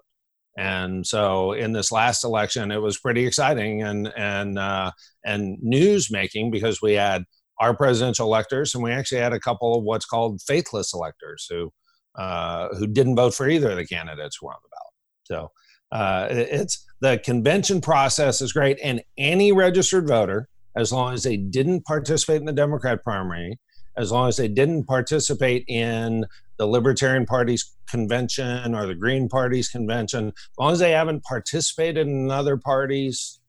And 0.58 1.08
so, 1.08 1.54
in 1.54 1.72
this 1.72 1.92
last 1.92 2.26
election, 2.26 2.72
it 2.72 2.82
was 2.82 3.00
pretty 3.00 3.26
exciting 3.26 3.82
and 3.82 4.12
and 4.18 4.60
uh, 4.60 4.92
and 5.24 5.58
news 5.62 6.12
making 6.12 6.52
because 6.52 6.82
we 6.82 6.94
had 6.94 7.24
our 7.62 7.74
presidential 7.74 8.28
electors, 8.28 8.76
and 8.76 8.84
we 8.84 8.92
actually 8.92 9.22
had 9.22 9.32
a 9.32 9.40
couple 9.40 9.78
of 9.78 9.84
what's 9.84 10.06
called 10.06 10.42
faithless 10.42 10.94
electors 10.94 11.48
who 11.50 11.72
uh, 12.16 12.68
who 12.76 12.88
didn't 12.88 13.16
vote 13.16 13.34
for 13.34 13.48
either 13.48 13.72
of 13.72 13.78
the 13.78 13.86
candidates 13.86 14.38
who 14.40 14.48
were 14.48 14.54
on 14.54 14.60
the 14.62 14.70
ballot. 14.70 14.94
So 15.24 15.52
uh, 15.92 16.28
it's 16.30 16.86
the 17.02 17.20
convention 17.24 17.82
process 17.82 18.42
is 18.42 18.54
great, 18.54 18.78
and 18.84 19.02
any 19.18 19.52
registered 19.52 20.08
voter, 20.08 20.48
as 20.76 20.92
long 20.92 21.14
as 21.14 21.24
they 21.24 21.38
didn't 21.38 21.86
participate 21.86 22.38
in 22.38 22.46
the 22.46 22.54
Democrat 22.54 23.04
primary, 23.04 23.60
as 23.98 24.12
long 24.12 24.28
as 24.28 24.38
they 24.38 24.48
didn't 24.48 24.86
participate 24.86 25.66
in 25.68 26.26
the 26.58 26.68
Libertarian 26.68 27.26
Party's 27.26 27.76
convention 27.90 28.76
or 28.76 28.86
the 28.86 28.96
Green 28.96 29.30
Party's 29.30 29.70
convention, 29.70 30.28
as 30.28 30.58
long 30.58 30.72
as 30.74 30.80
they 30.80 30.92
haven't 30.92 31.24
participated 31.24 32.06
in 32.08 32.14
another 32.14 32.58
party's 32.58 33.40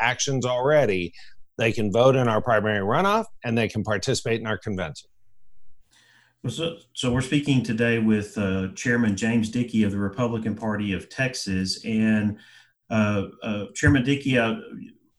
actions 0.00 0.46
already, 0.46 1.12
they 1.58 1.72
can 1.72 1.92
vote 1.92 2.16
in 2.16 2.28
our 2.28 2.40
primary 2.40 2.80
runoff 2.80 3.26
and 3.44 3.56
they 3.56 3.68
can 3.68 3.84
participate 3.84 4.40
in 4.40 4.46
our 4.46 4.58
convention. 4.58 5.08
So, 6.48 6.76
so 6.92 7.10
we're 7.10 7.22
speaking 7.22 7.62
today 7.62 7.98
with 7.98 8.36
uh, 8.36 8.68
Chairman 8.74 9.16
James 9.16 9.48
Dickey 9.48 9.82
of 9.82 9.92
the 9.92 9.98
Republican 9.98 10.54
Party 10.54 10.92
of 10.92 11.08
Texas, 11.08 11.82
and 11.86 12.38
uh, 12.90 13.28
uh, 13.42 13.64
Chairman 13.74 14.04
Dickey, 14.04 14.38
uh, 14.38 14.56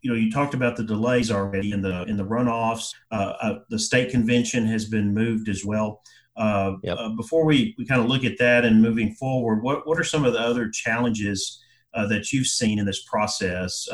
you 0.01 0.12
know, 0.12 0.13
you 0.13 0.32
talked 0.32 0.53
about 0.53 0.77
the 0.77 0.84
delays 0.84 1.32
already 1.32 1.72
in 1.72 1.82
the 1.82 2.03
in 2.03 2.15
the 2.15 2.24
runoffs. 2.24 2.91
Uh, 3.12 3.34
uh, 3.41 3.60
the 3.72 3.79
state 3.79 4.12
convention 4.12 4.67
has 4.67 4.86
been 4.86 5.15
moved 5.15 5.50
as 5.50 5.65
well. 5.65 6.03
Yep. 6.38 6.98
before 7.17 7.46
we, 7.46 7.74
we 7.79 7.86
kind 7.86 8.01
of 8.01 8.08
look 8.08 8.24
at 8.24 8.38
that 8.38 8.63
and 8.63 8.79
moving 8.79 9.15
forward, 9.15 9.63
what 9.63 9.88
what 9.88 10.00
are 10.00 10.03
some 10.03 10.25
of 10.25 10.34
the 10.34 10.39
other 10.39 10.70
challenges 10.70 11.60
that 11.96 12.32
you've 12.32 12.46
seen 12.46 12.77
in 12.77 12.86
this 12.86 13.03
process 13.03 13.88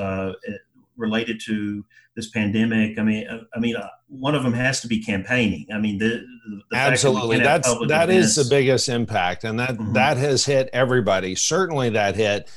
related 0.97 1.41
to 1.45 1.85
this 2.15 2.29
pandemic. 2.29 2.99
I 2.99 3.03
mean, 3.03 3.47
I 3.55 3.59
mean, 3.59 3.75
uh, 3.75 3.87
one 4.11 4.35
of 4.35 4.43
them 4.43 4.53
has 4.53 4.81
to 4.81 4.87
be 4.87 5.01
campaigning. 5.01 5.65
I 5.73 5.77
mean, 5.77 5.97
the, 5.97 6.25
the 6.69 6.77
absolutely 6.77 7.37
that 7.37 7.63
that's 7.63 7.87
that 7.87 8.09
is 8.09 8.35
the 8.35 8.45
biggest 8.49 8.89
impact, 8.89 9.45
and 9.45 9.59
that 9.59 9.71
mm-hmm. 9.71 9.93
that 9.93 10.17
has 10.17 10.45
hit 10.45 10.69
everybody. 10.73 11.33
Certainly, 11.33 11.91
that 11.91 12.15
hit 12.15 12.51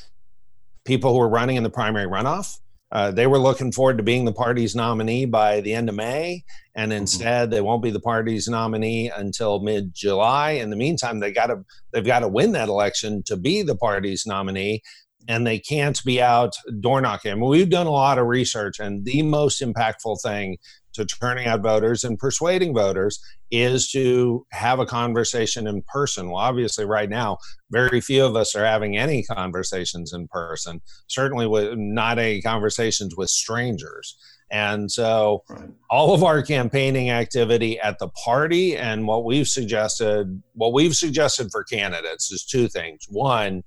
people 0.85 1.13
who 1.13 1.19
were 1.19 1.29
running 1.29 1.57
in 1.57 1.63
the 1.63 1.71
primary 1.71 2.07
runoff. 2.07 2.59
Uh, 2.91 3.11
they 3.11 3.27
were 3.27 3.39
looking 3.39 3.73
forward 3.73 3.97
to 3.97 4.05
being 4.05 4.25
the 4.25 4.33
party's 4.33 4.77
nominee 4.77 5.25
by 5.27 5.61
the 5.61 5.75
end 5.75 5.89
of 5.89 5.95
May, 5.95 6.45
and 6.75 6.91
mm-hmm. 6.91 7.03
instead 7.03 7.45
mm-hmm. 7.45 7.55
they 7.55 7.61
won't 7.61 7.83
be 7.83 7.91
the 7.91 8.01
party's 8.01 8.49
nominee 8.49 9.11
until 9.17 9.61
mid-July. 9.61 10.53
In 10.53 10.71
the 10.71 10.77
meantime, 10.77 11.21
they 11.21 11.33
got 11.33 11.47
to 11.47 11.65
they've 11.93 12.05
got 12.05 12.21
to 12.21 12.29
win 12.29 12.53
that 12.53 12.69
election 12.69 13.23
to 13.27 13.37
be 13.37 13.63
the 13.63 13.77
party's 13.77 14.27
nominee, 14.27 14.83
and 15.29 15.47
they 15.47 15.61
can't 15.61 16.03
be 16.05 16.21
out 16.21 16.55
door 16.81 17.01
knocking. 17.01 17.31
I 17.31 17.35
mean, 17.37 17.49
we've 17.49 17.71
done 17.71 17.87
a 17.87 17.93
lot 17.93 18.19
of 18.19 18.27
research, 18.27 18.81
and 18.81 19.05
the 19.05 19.23
most 19.23 19.63
impactful 19.63 20.21
thing 20.21 20.59
to 20.95 21.05
turning 21.05 21.47
out 21.47 21.61
voters 21.61 22.05
and 22.05 22.19
persuading 22.19 22.75
voters 22.75 23.21
is 23.51 23.91
to 23.91 24.47
have 24.53 24.79
a 24.79 24.87
conversation 24.87 25.67
in 25.67 25.83
person. 25.83 26.31
Well, 26.31 26.37
obviously, 26.41 26.85
right 26.85 27.09
now, 27.09 27.39
very 27.71 28.01
few 28.01 28.25
of 28.25 28.37
us 28.37 28.55
are 28.55 28.65
having 28.65 28.97
any 28.97 29.23
conversations 29.23 30.13
in 30.13 30.29
person, 30.29 30.81
certainly 31.09 31.47
with 31.47 31.77
not 31.77 32.19
any 32.19 32.41
conversations 32.41 33.17
with 33.17 33.31
strangers. 33.31 34.17
And 34.51 34.91
so, 34.91 35.43
right. 35.49 35.71
all 35.91 36.15
of 36.15 36.23
our 36.23 36.43
campaigning 36.43 37.11
activity 37.11 37.79
at 37.81 37.99
the 37.99 38.09
party 38.09 38.77
and 38.77 39.07
what 39.07 39.25
we've 39.25 39.49
suggested, 39.49 40.43
what 40.53 40.73
we've 40.73 40.95
suggested 40.95 41.49
for 41.51 41.65
candidates 41.65 42.31
is 42.31 42.45
two 42.45 42.69
things. 42.69 43.07
One, 43.09 43.63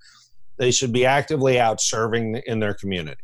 they 0.57 0.71
should 0.71 0.93
be 0.93 1.05
actively 1.05 1.59
out 1.59 1.81
serving 1.81 2.41
in 2.45 2.59
their 2.59 2.73
community. 2.73 3.21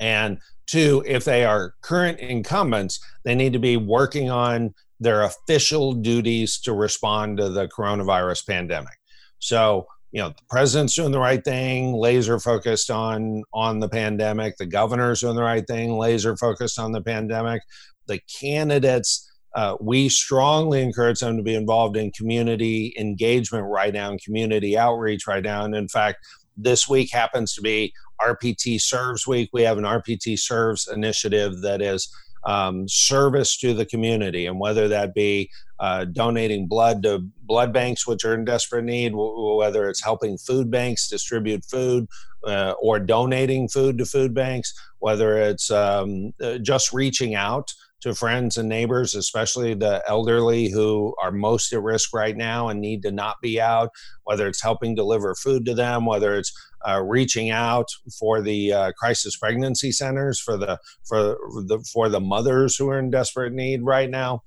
And 0.00 0.38
two, 0.66 1.02
if 1.06 1.24
they 1.24 1.44
are 1.44 1.74
current 1.82 2.18
incumbents, 2.20 3.00
they 3.24 3.34
need 3.34 3.52
to 3.52 3.58
be 3.58 3.76
working 3.76 4.30
on 4.30 4.74
their 5.00 5.22
official 5.22 5.92
duties 5.92 6.58
to 6.60 6.72
respond 6.72 7.38
to 7.38 7.48
the 7.48 7.68
coronavirus 7.68 8.46
pandemic. 8.46 8.98
So, 9.38 9.86
you 10.12 10.22
know, 10.22 10.28
the 10.28 10.44
president's 10.48 10.94
doing 10.94 11.12
the 11.12 11.18
right 11.18 11.44
thing, 11.44 11.92
laser 11.92 12.38
focused 12.38 12.90
on 12.90 13.42
on 13.52 13.80
the 13.80 13.88
pandemic. 13.88 14.56
The 14.56 14.66
governor's 14.66 15.20
doing 15.20 15.36
the 15.36 15.42
right 15.42 15.66
thing, 15.66 15.98
laser 15.98 16.36
focused 16.36 16.78
on 16.78 16.92
the 16.92 17.02
pandemic. 17.02 17.62
The 18.06 18.20
candidates 18.40 19.30
uh, 19.54 19.76
we 19.80 20.08
strongly 20.08 20.82
encourage 20.82 21.20
them 21.20 21.36
to 21.36 21.42
be 21.42 21.54
involved 21.54 21.96
in 21.96 22.10
community 22.10 22.92
engagement 22.98 23.64
right 23.66 23.94
now 23.94 24.10
and 24.10 24.22
community 24.22 24.76
outreach 24.76 25.26
right 25.26 25.44
now. 25.44 25.64
And 25.64 25.74
in 25.74 25.88
fact, 25.88 26.18
this 26.56 26.88
week 26.88 27.12
happens 27.12 27.54
to 27.54 27.60
be 27.60 27.92
RPT 28.20 28.80
Serves 28.80 29.26
Week. 29.26 29.50
We 29.52 29.62
have 29.62 29.78
an 29.78 29.84
RPT 29.84 30.38
Serves 30.38 30.88
initiative 30.88 31.60
that 31.62 31.82
is 31.82 32.08
um, 32.44 32.86
service 32.88 33.56
to 33.58 33.72
the 33.74 33.86
community, 33.86 34.46
and 34.46 34.60
whether 34.60 34.88
that 34.88 35.14
be 35.14 35.50
uh, 35.80 36.04
donating 36.04 36.66
blood 36.66 37.02
to 37.02 37.26
blood 37.42 37.72
banks 37.72 38.06
which 38.06 38.24
are 38.24 38.34
in 38.34 38.44
desperate 38.44 38.84
need, 38.84 39.10
w- 39.10 39.56
whether 39.56 39.88
it's 39.88 40.04
helping 40.04 40.38
food 40.38 40.70
banks 40.70 41.08
distribute 41.08 41.64
food 41.64 42.06
uh, 42.46 42.74
or 42.80 43.00
donating 43.00 43.68
food 43.68 43.98
to 43.98 44.04
food 44.04 44.34
banks, 44.34 44.72
whether 44.98 45.38
it's 45.38 45.70
um, 45.70 46.32
uh, 46.42 46.58
just 46.58 46.92
reaching 46.92 47.34
out 47.34 47.72
to 48.04 48.14
friends 48.14 48.58
and 48.58 48.68
neighbors, 48.68 49.14
especially 49.14 49.72
the 49.72 50.02
elderly 50.06 50.68
who 50.68 51.14
are 51.22 51.32
most 51.32 51.72
at 51.72 51.82
risk 51.82 52.12
right 52.12 52.36
now 52.36 52.68
and 52.68 52.78
need 52.78 53.02
to 53.02 53.10
not 53.10 53.36
be 53.40 53.58
out, 53.58 53.88
whether 54.24 54.46
it's 54.46 54.62
helping 54.62 54.94
deliver 54.94 55.34
food 55.34 55.64
to 55.64 55.74
them, 55.74 56.04
whether 56.04 56.36
it's 56.36 56.52
uh, 56.88 57.02
reaching 57.02 57.50
out 57.50 57.88
for 58.18 58.40
the 58.40 58.72
uh, 58.72 58.92
crisis 58.92 59.36
pregnancy 59.36 59.92
centers 59.92 60.40
for 60.40 60.56
the 60.56 60.78
for 61.04 61.36
the 61.66 61.84
for 61.92 62.08
the 62.08 62.20
mothers 62.20 62.76
who 62.76 62.88
are 62.88 62.98
in 62.98 63.10
desperate 63.10 63.52
need 63.52 63.82
right 63.82 64.10
now. 64.10 64.42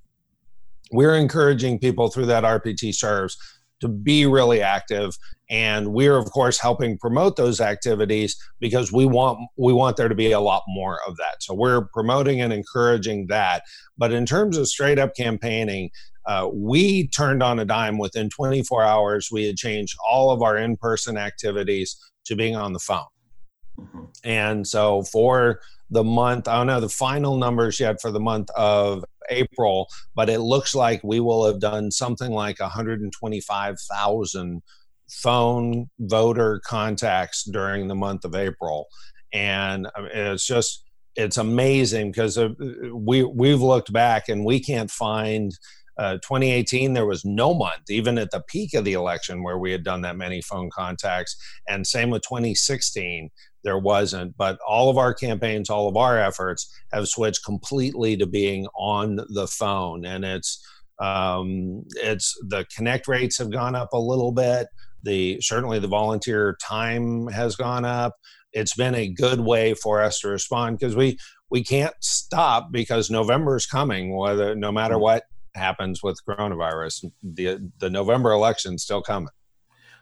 We're 0.91 1.15
encouraging 1.15 1.79
people 1.79 2.09
through 2.09 2.27
that 2.27 2.43
RPT 2.43 2.95
serves 2.95 3.37
to 3.79 3.87
be 3.87 4.25
really 4.25 4.61
active 4.61 5.15
and 5.49 5.93
we're 5.93 6.17
of 6.17 6.31
course 6.31 6.59
helping 6.59 6.97
promote 6.97 7.35
those 7.35 7.61
activities 7.61 8.35
because 8.59 8.91
we 8.91 9.05
want 9.05 9.39
we 9.57 9.71
want 9.71 9.97
there 9.97 10.09
to 10.09 10.15
be 10.15 10.31
a 10.31 10.39
lot 10.39 10.63
more 10.67 10.99
of 11.07 11.17
that. 11.17 11.41
So 11.41 11.53
we're 11.53 11.85
promoting 11.93 12.41
and 12.41 12.51
encouraging 12.51 13.27
that. 13.27 13.63
But 13.97 14.11
in 14.11 14.25
terms 14.25 14.57
of 14.57 14.67
straight 14.67 14.99
up 14.99 15.15
campaigning 15.15 15.91
uh, 16.27 16.49
we 16.53 17.07
turned 17.07 17.41
on 17.41 17.57
a 17.57 17.65
dime 17.65 17.97
within 17.97 18.29
24 18.29 18.83
hours. 18.83 19.29
We 19.31 19.45
had 19.45 19.55
changed 19.55 19.95
all 20.05 20.29
of 20.29 20.41
our 20.41 20.57
in-person 20.57 21.17
activities 21.17 21.95
to 22.27 22.35
being 22.35 22.55
on 22.55 22.73
the 22.73 22.79
phone 22.79 23.05
mm-hmm. 23.79 24.05
and 24.23 24.67
so 24.67 25.03
for 25.03 25.59
the 25.89 26.03
month. 26.03 26.47
I 26.47 26.57
don't 26.57 26.67
know 26.67 26.79
the 26.79 26.89
final 26.89 27.37
numbers 27.37 27.79
yet 27.79 28.01
for 28.01 28.11
the 28.11 28.19
month 28.19 28.49
of 28.55 29.03
April, 29.29 29.87
but 30.15 30.29
it 30.29 30.39
looks 30.39 30.73
like 30.75 31.01
we 31.03 31.19
will 31.19 31.45
have 31.45 31.59
done 31.59 31.91
something 31.91 32.31
like 32.31 32.59
125,000 32.59 34.61
phone 35.09 35.89
voter 35.99 36.61
contacts 36.65 37.43
during 37.43 37.87
the 37.87 37.95
month 37.95 38.25
of 38.25 38.35
April. 38.35 38.87
And 39.33 39.87
it's 39.97 40.45
just, 40.45 40.83
it's 41.15 41.37
amazing 41.37 42.11
because 42.11 42.37
we, 42.93 43.23
we've 43.23 43.61
looked 43.61 43.93
back 43.93 44.29
and 44.29 44.45
we 44.45 44.59
can't 44.59 44.91
find 44.91 45.51
uh, 45.97 46.13
2018, 46.15 46.93
there 46.93 47.05
was 47.05 47.25
no 47.25 47.53
month, 47.53 47.89
even 47.89 48.17
at 48.17 48.31
the 48.31 48.43
peak 48.47 48.73
of 48.73 48.85
the 48.85 48.93
election, 48.93 49.43
where 49.43 49.57
we 49.57 49.71
had 49.71 49.83
done 49.83 50.01
that 50.01 50.15
many 50.15 50.41
phone 50.41 50.69
contacts. 50.69 51.35
And 51.67 51.87
same 51.87 52.09
with 52.09 52.21
2016 52.23 53.29
there 53.67 53.77
wasn't. 53.77 54.35
But 54.37 54.57
all 54.65 54.89
of 54.89 54.97
our 54.97 55.13
campaigns, 55.13 55.69
all 55.69 55.89
of 55.89 55.97
our 55.97 56.17
efforts 56.17 56.73
have 56.93 57.07
switched 57.07 57.43
completely 57.43 58.15
to 58.17 58.25
being 58.25 58.67
on 58.77 59.17
the 59.29 59.47
phone, 59.47 60.05
and 60.05 60.23
it's 60.23 60.65
um, 60.99 61.83
it's 61.97 62.33
the 62.47 62.65
connect 62.75 63.07
rates 63.07 63.37
have 63.37 63.51
gone 63.51 63.75
up 63.75 63.93
a 63.93 63.99
little 63.99 64.31
bit. 64.31 64.67
The 65.03 65.39
certainly 65.41 65.79
the 65.79 65.87
volunteer 65.87 66.57
time 66.63 67.27
has 67.27 67.55
gone 67.55 67.85
up. 67.85 68.15
It's 68.53 68.73
been 68.73 68.95
a 68.95 69.09
good 69.09 69.41
way 69.41 69.73
for 69.73 70.01
us 70.01 70.19
to 70.21 70.29
respond 70.29 70.79
because 70.79 70.95
we 70.95 71.19
we 71.49 71.63
can't 71.63 71.93
stop 71.99 72.71
because 72.71 73.09
November 73.09 73.57
is 73.57 73.65
coming. 73.65 74.15
Whether 74.15 74.55
no 74.55 74.71
matter 74.71 74.95
mm. 74.95 75.01
what 75.01 75.23
happens 75.57 76.01
with 76.03 76.19
coronavirus, 76.27 77.11
the 77.21 77.71
the 77.79 77.89
November 77.89 78.31
election 78.31 78.77
still 78.77 79.01
coming. 79.01 79.29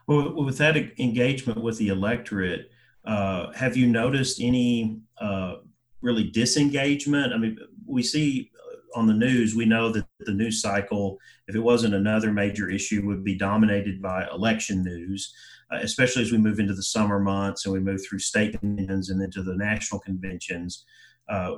Well, 0.08 0.44
with 0.44 0.58
that 0.60 0.78
engagement 1.00 1.64
with 1.64 1.78
the 1.78 1.88
electorate, 1.88 2.70
uh, 3.06 3.52
have 3.54 3.76
you 3.76 3.88
noticed 3.88 4.40
any 4.40 5.00
uh, 5.20 5.56
really 6.02 6.26
disengagement? 6.26 7.34
I 7.34 7.38
mean, 7.38 7.58
we 7.88 8.04
see 8.04 8.52
on 8.96 9.08
the 9.08 9.14
news, 9.14 9.56
we 9.56 9.66
know 9.66 9.92
that 9.92 10.06
the 10.20 10.32
news 10.32 10.62
cycle, 10.62 11.20
if 11.48 11.56
it 11.56 11.60
wasn't 11.60 11.94
another 11.94 12.32
major 12.32 12.70
issue, 12.70 13.06
would 13.06 13.24
be 13.24 13.36
dominated 13.36 14.02
by 14.02 14.26
election 14.32 14.84
news, 14.84 15.34
uh, 15.72 15.80
especially 15.82 16.22
as 16.22 16.32
we 16.32 16.38
move 16.38 16.60
into 16.60 16.74
the 16.74 16.84
summer 16.84 17.20
months 17.20 17.66
and 17.66 17.74
we 17.74 17.80
move 17.80 18.02
through 18.04 18.20
state 18.20 18.60
conventions 18.60 19.10
and 19.10 19.22
into 19.22 19.44
the 19.44 19.56
national 19.56 20.00
conventions. 20.00 20.86
Uh, 21.28 21.56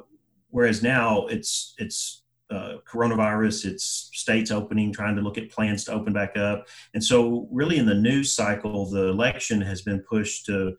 whereas 0.50 0.82
now 0.82 1.28
it's 1.28 1.76
it's 1.78 2.24
uh, 2.50 2.78
coronavirus, 2.90 3.66
it's 3.66 4.10
states 4.14 4.52
opening, 4.52 4.94
trying 4.94 5.16
to 5.16 5.22
look 5.22 5.38
at 5.38 5.52
plans 5.52 5.84
to 5.86 5.94
open 5.94 6.14
back 6.14 6.38
up, 6.38 6.68
and 6.94 7.04
so 7.04 7.48
really 7.52 7.78
in 7.78 7.86
the 7.86 7.94
news 7.94 8.34
cycle, 8.34 8.90
the 8.90 9.08
election 9.08 9.62
has 9.62 9.82
been 9.82 10.02
pushed 10.02 10.46
to 10.46 10.76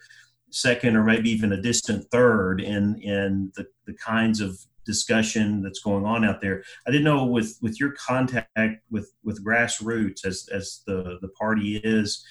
second 0.51 0.97
or 0.97 1.05
maybe 1.05 1.31
even 1.31 1.53
a 1.53 1.61
distant 1.61 2.07
third 2.11 2.61
in 2.61 3.01
in 3.03 3.53
the, 3.57 3.67
the 3.87 3.93
kinds 3.95 4.41
of 4.41 4.59
discussion 4.87 5.63
that's 5.63 5.81
going 5.81 6.07
on 6.07 6.25
out 6.25 6.41
there. 6.41 6.65
I 6.87 6.91
didn't 6.91 7.05
know 7.05 7.27
with 7.27 7.59
with 7.61 7.79
your 7.79 7.93
contact 7.93 8.49
with 8.91 9.13
with 9.23 9.45
grassroots 9.45 10.25
as 10.25 10.49
as 10.53 10.83
the 10.87 11.19
the 11.21 11.29
party 11.29 11.77
is 11.85 12.25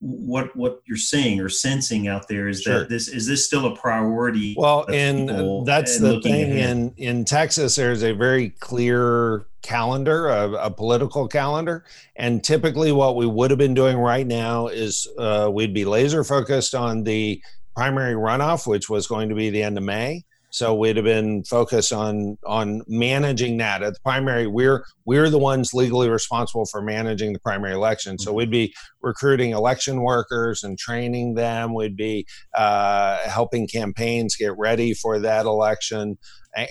what 0.00 0.54
what 0.56 0.80
you're 0.86 0.96
seeing 0.96 1.40
or 1.40 1.50
sensing 1.50 2.08
out 2.08 2.26
there 2.26 2.48
is 2.48 2.62
sure. 2.62 2.80
that 2.80 2.88
this 2.88 3.06
is 3.06 3.26
this 3.26 3.44
still 3.44 3.66
a 3.66 3.76
priority 3.76 4.54
well 4.56 4.86
and 4.90 5.28
that's 5.66 5.98
the 5.98 6.18
thing 6.22 6.52
ahead? 6.52 6.70
in 6.70 6.94
in 6.96 7.24
texas 7.24 7.76
there's 7.76 8.02
a 8.02 8.12
very 8.12 8.48
clear 8.48 9.46
calendar 9.60 10.28
a, 10.28 10.52
a, 10.52 10.70
political 10.70 11.28
calendar 11.28 11.84
and 12.16 12.42
typically 12.42 12.92
what 12.92 13.14
we 13.14 13.26
would 13.26 13.50
have 13.50 13.58
been 13.58 13.74
doing 13.74 13.98
right 13.98 14.26
now 14.26 14.68
is 14.68 15.06
uh, 15.18 15.50
we'd 15.52 15.74
be 15.74 15.84
laser 15.84 16.24
focused 16.24 16.74
on 16.74 17.04
the 17.04 17.42
primary 17.76 18.14
runoff 18.14 18.66
which 18.66 18.88
was 18.88 19.06
going 19.06 19.28
to 19.28 19.34
be 19.34 19.50
the 19.50 19.62
end 19.62 19.76
of 19.76 19.84
may 19.84 20.24
so 20.50 20.74
we'd 20.74 20.96
have 20.96 21.04
been 21.04 21.44
focused 21.44 21.92
on 21.92 22.36
on 22.44 22.82
managing 22.88 23.56
that 23.58 23.82
at 23.82 23.94
the 23.94 24.00
primary. 24.00 24.46
We're 24.46 24.84
we're 25.04 25.30
the 25.30 25.38
ones 25.38 25.72
legally 25.72 26.10
responsible 26.10 26.66
for 26.66 26.82
managing 26.82 27.32
the 27.32 27.38
primary 27.38 27.72
election. 27.72 28.18
So 28.18 28.30
mm-hmm. 28.30 28.36
we'd 28.36 28.50
be 28.50 28.74
recruiting 29.00 29.52
election 29.52 30.02
workers 30.02 30.62
and 30.64 30.76
training 30.76 31.34
them. 31.34 31.74
We'd 31.74 31.96
be 31.96 32.26
uh, 32.54 33.18
helping 33.28 33.68
campaigns 33.68 34.36
get 34.36 34.56
ready 34.58 34.92
for 34.92 35.20
that 35.20 35.46
election, 35.46 36.18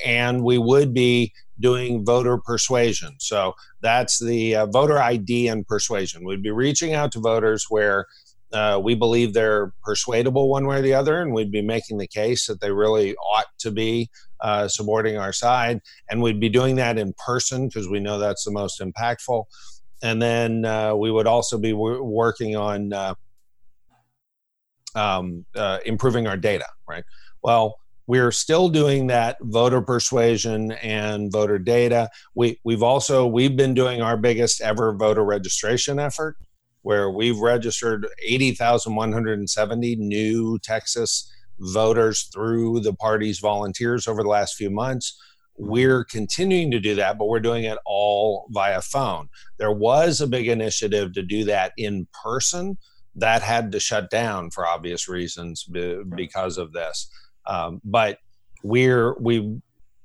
and 0.06 0.44
we 0.44 0.58
would 0.58 0.94
be 0.94 1.34
doing 1.60 2.06
voter 2.06 2.38
persuasion. 2.38 3.16
So 3.20 3.54
that's 3.82 4.20
the 4.20 4.56
uh, 4.56 4.66
voter 4.68 5.00
ID 5.00 5.48
and 5.48 5.68
persuasion. 5.68 6.26
We'd 6.26 6.44
be 6.44 6.52
reaching 6.52 6.94
out 6.94 7.12
to 7.14 7.20
voters 7.20 7.66
where 7.70 8.06
uh, 8.52 8.80
we 8.84 8.96
believe 8.96 9.34
they're 9.34 9.74
persuadable 9.84 10.50
one 10.50 10.66
way 10.66 10.78
or 10.78 10.82
the 10.82 10.94
other, 10.94 11.22
and 11.22 11.34
we'd 11.34 11.52
be 11.52 11.62
making 11.62 11.98
the 11.98 12.08
case 12.08 12.48
that 12.48 12.62
they 12.62 12.72
really 12.72 13.16
ought 13.16 13.48
to 13.60 13.72
be 13.72 14.10
uh, 14.42 14.68
supporting 14.68 15.18
our 15.18 15.34
side. 15.34 15.82
And 16.10 16.22
we'd 16.22 16.40
be 16.40 16.50
doing 16.50 16.76
that 16.78 16.98
in 16.98 17.14
person 17.26 17.68
because 17.68 17.88
we 17.88 18.00
know 18.00 18.18
that's 18.18 18.46
the 18.46 18.52
most 18.52 18.82
impactful. 18.82 19.46
And 20.02 20.22
then 20.22 20.66
uh, 20.66 20.96
we 20.96 21.12
would 21.12 21.28
also 21.28 21.58
be 21.58 21.72
w- 21.72 22.02
working 22.02 22.56
on 22.56 22.94
uh, 22.94 23.16
um, 24.96 25.46
uh, 25.56 25.80
improving 25.86 26.26
our 26.26 26.38
data, 26.38 26.66
right? 26.88 27.04
Well, 27.44 27.76
we're 28.08 28.32
still 28.32 28.70
doing 28.70 29.08
that 29.08 29.38
voter 29.42 29.82
persuasion 29.82 30.72
and 30.72 31.32
voter 31.32 31.60
data. 31.60 32.10
We, 32.34 32.60
we've 32.64 32.82
also 32.82 33.28
we've 33.28 33.56
been 33.56 33.76
doing 33.76 34.02
our 34.02 34.18
biggest 34.18 34.62
ever 34.62 34.96
voter 34.96 35.24
registration 35.24 36.00
effort 36.00 36.36
where 36.90 37.12
we've 37.12 37.38
registered 37.38 38.08
80,170 38.26 39.96
new 39.98 40.58
Texas 40.58 41.32
voters 41.60 42.28
through 42.34 42.80
the 42.80 42.96
party's 42.96 43.38
volunteers 43.38 44.08
over 44.08 44.24
the 44.24 44.30
last 44.30 44.56
few 44.56 44.72
months. 44.72 45.16
We're 45.56 46.04
continuing 46.04 46.72
to 46.72 46.80
do 46.80 46.96
that, 46.96 47.20
but 47.20 47.28
we're 47.28 47.42
doing 47.42 47.66
it 47.66 47.78
all 47.86 48.48
via 48.50 48.82
phone. 48.82 49.30
There 49.60 49.72
was 49.72 50.20
a 50.20 50.26
big 50.26 50.48
initiative 50.48 51.14
to 51.14 51.22
do 51.22 51.44
that 51.44 51.74
in 51.78 52.08
person. 52.24 52.80
That 53.14 53.44
had 53.44 53.72
to 53.74 53.80
shut 53.80 54.10
down 54.10 54.50
for 54.50 54.66
obvious 54.66 55.08
reasons 55.08 55.68
because 56.16 56.58
of 56.58 56.74
this. 56.74 57.08
Um, 57.46 57.82
but 57.84 58.18
we're 58.64 59.16
we 59.20 59.62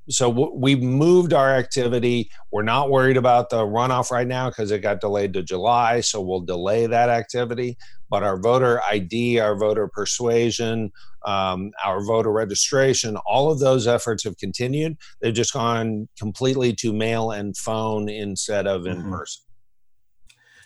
so 0.08 0.28
we 0.28 0.76
moved 0.76 1.32
our 1.32 1.54
activity. 1.54 2.30
We're 2.52 2.62
not 2.62 2.90
worried 2.90 3.16
about 3.16 3.48
the 3.48 3.64
runoff 3.64 4.10
right 4.10 4.26
now 4.26 4.50
because 4.50 4.70
it 4.70 4.80
got 4.80 5.00
delayed 5.00 5.32
to 5.32 5.42
July. 5.42 6.00
So 6.00 6.20
we'll 6.20 6.42
delay 6.42 6.86
that 6.86 7.08
activity. 7.08 7.78
But 8.10 8.22
our 8.22 8.38
voter 8.38 8.82
ID, 8.82 9.40
our 9.40 9.56
voter 9.56 9.88
persuasion, 9.88 10.92
um, 11.24 11.70
our 11.82 12.04
voter 12.04 12.30
registration, 12.30 13.16
all 13.26 13.50
of 13.50 13.60
those 13.60 13.86
efforts 13.86 14.24
have 14.24 14.36
continued. 14.36 14.98
They've 15.20 15.34
just 15.34 15.54
gone 15.54 16.08
completely 16.18 16.74
to 16.74 16.92
mail 16.92 17.30
and 17.30 17.56
phone 17.56 18.10
instead 18.10 18.66
of 18.66 18.86
in 18.86 18.98
mm-hmm. 18.98 19.12
person. 19.12 19.42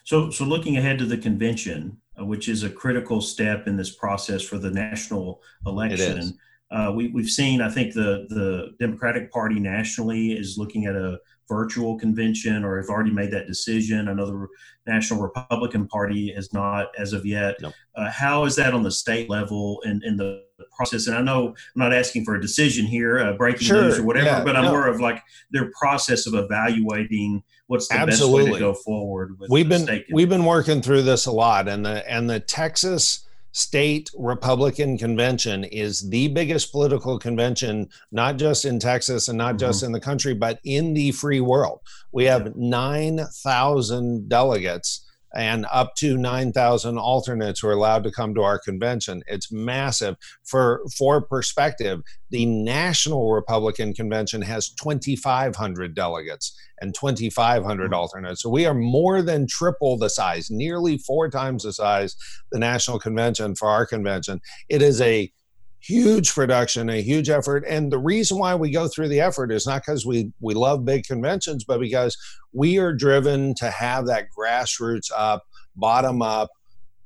So, 0.02 0.30
so 0.30 0.44
looking 0.44 0.78
ahead 0.78 0.98
to 0.98 1.04
the 1.04 1.18
convention, 1.18 1.98
uh, 2.18 2.24
which 2.24 2.48
is 2.48 2.64
a 2.64 2.70
critical 2.70 3.20
step 3.20 3.68
in 3.68 3.76
this 3.76 3.94
process 3.94 4.42
for 4.42 4.58
the 4.58 4.70
national 4.70 5.42
election 5.64 6.38
uh, 6.70 6.92
we, 6.94 7.08
we've 7.08 7.30
seen, 7.30 7.60
I 7.60 7.70
think 7.70 7.94
the, 7.94 8.26
the 8.28 8.74
Democratic 8.78 9.32
Party 9.32 9.58
nationally 9.58 10.32
is 10.32 10.58
looking 10.58 10.86
at 10.86 10.94
a 10.94 11.18
virtual 11.48 11.98
convention 11.98 12.62
or 12.62 12.76
have 12.76 12.90
already 12.90 13.10
made 13.10 13.30
that 13.30 13.46
decision. 13.46 14.06
I 14.06 14.12
know 14.12 14.26
the 14.26 14.46
National 14.86 15.20
Republican 15.20 15.88
Party 15.88 16.30
has 16.34 16.52
not 16.52 16.88
as 16.98 17.14
of 17.14 17.24
yet. 17.24 17.56
Uh, 17.94 18.10
how 18.10 18.44
is 18.44 18.54
that 18.56 18.74
on 18.74 18.82
the 18.82 18.90
state 18.90 19.30
level 19.30 19.80
in, 19.86 20.02
in 20.04 20.18
the 20.18 20.44
process? 20.76 21.06
And 21.06 21.16
I 21.16 21.22
know 21.22 21.48
I'm 21.48 21.54
not 21.74 21.94
asking 21.94 22.26
for 22.26 22.34
a 22.34 22.40
decision 22.40 22.84
here, 22.84 23.18
uh, 23.18 23.32
breaking 23.32 23.66
sure, 23.66 23.84
news 23.84 23.98
or 23.98 24.02
whatever, 24.02 24.26
yeah, 24.26 24.44
but 24.44 24.54
I'm 24.54 24.64
no. 24.64 24.72
more 24.72 24.88
of 24.88 25.00
like 25.00 25.22
their 25.50 25.70
process 25.78 26.26
of 26.26 26.34
evaluating 26.34 27.42
what's 27.68 27.88
the 27.88 27.94
Absolutely. 27.94 28.44
best 28.44 28.52
way 28.52 28.58
to 28.58 28.64
go 28.64 28.74
forward. 28.74 29.38
we've 29.48 29.68
been 29.68 30.04
we've 30.12 30.28
been 30.28 30.44
working 30.44 30.82
through 30.82 31.02
this 31.02 31.24
a 31.24 31.32
lot, 31.32 31.66
and 31.66 31.84
the 31.84 32.10
and 32.10 32.28
the 32.28 32.40
Texas 32.40 33.26
state 33.58 34.08
Republican 34.16 34.96
convention 34.96 35.64
is 35.64 36.08
the 36.10 36.28
biggest 36.28 36.70
political 36.70 37.18
convention, 37.18 37.88
not 38.12 38.36
just 38.36 38.64
in 38.64 38.78
Texas 38.78 39.26
and 39.26 39.36
not 39.36 39.50
mm-hmm. 39.50 39.66
just 39.66 39.82
in 39.82 39.90
the 39.90 39.98
country, 39.98 40.32
but 40.32 40.60
in 40.62 40.94
the 40.94 41.10
free 41.10 41.40
world. 41.40 41.80
We 42.12 42.24
have 42.26 42.54
9,000 42.54 44.28
delegates 44.28 45.07
and 45.34 45.66
up 45.70 45.94
to 45.96 46.16
9,000 46.16 46.98
alternates 46.98 47.62
were 47.62 47.72
allowed 47.72 48.04
to 48.04 48.10
come 48.10 48.34
to 48.34 48.42
our 48.42 48.58
convention. 48.58 49.22
It's 49.26 49.52
massive. 49.52 50.16
For, 50.44 50.82
for 50.96 51.20
perspective, 51.20 52.00
the 52.30 52.46
National 52.46 53.32
Republican 53.32 53.94
Convention 53.94 54.42
has 54.42 54.70
2,500 54.70 55.94
delegates 55.94 56.58
and 56.80 56.94
2,500 56.94 57.88
hmm. 57.88 57.94
alternates. 57.94 58.42
So 58.42 58.50
we 58.50 58.66
are 58.66 58.74
more 58.74 59.22
than 59.22 59.46
triple 59.46 59.96
the 59.96 60.10
size, 60.10 60.50
nearly 60.50 60.98
four 60.98 61.28
times 61.30 61.64
the 61.64 61.72
size 61.72 62.16
the 62.50 62.58
National 62.58 62.98
Convention 62.98 63.54
for 63.54 63.68
our 63.68 63.86
convention. 63.86 64.40
It 64.68 64.82
is 64.82 65.00
a 65.00 65.32
huge 65.80 66.34
production, 66.34 66.90
a 66.90 67.00
huge 67.00 67.28
effort. 67.28 67.64
And 67.68 67.90
the 67.90 67.98
reason 67.98 68.38
why 68.38 68.54
we 68.54 68.70
go 68.70 68.88
through 68.88 69.08
the 69.08 69.20
effort 69.20 69.52
is 69.52 69.66
not 69.66 69.82
because 69.82 70.04
we, 70.04 70.32
we 70.40 70.54
love 70.54 70.84
big 70.84 71.04
conventions, 71.04 71.64
but 71.64 71.80
because 71.80 72.16
we 72.52 72.78
are 72.78 72.92
driven 72.92 73.54
to 73.56 73.70
have 73.70 74.06
that 74.06 74.26
grassroots 74.36 75.10
up, 75.16 75.44
bottom 75.76 76.22
up 76.22 76.50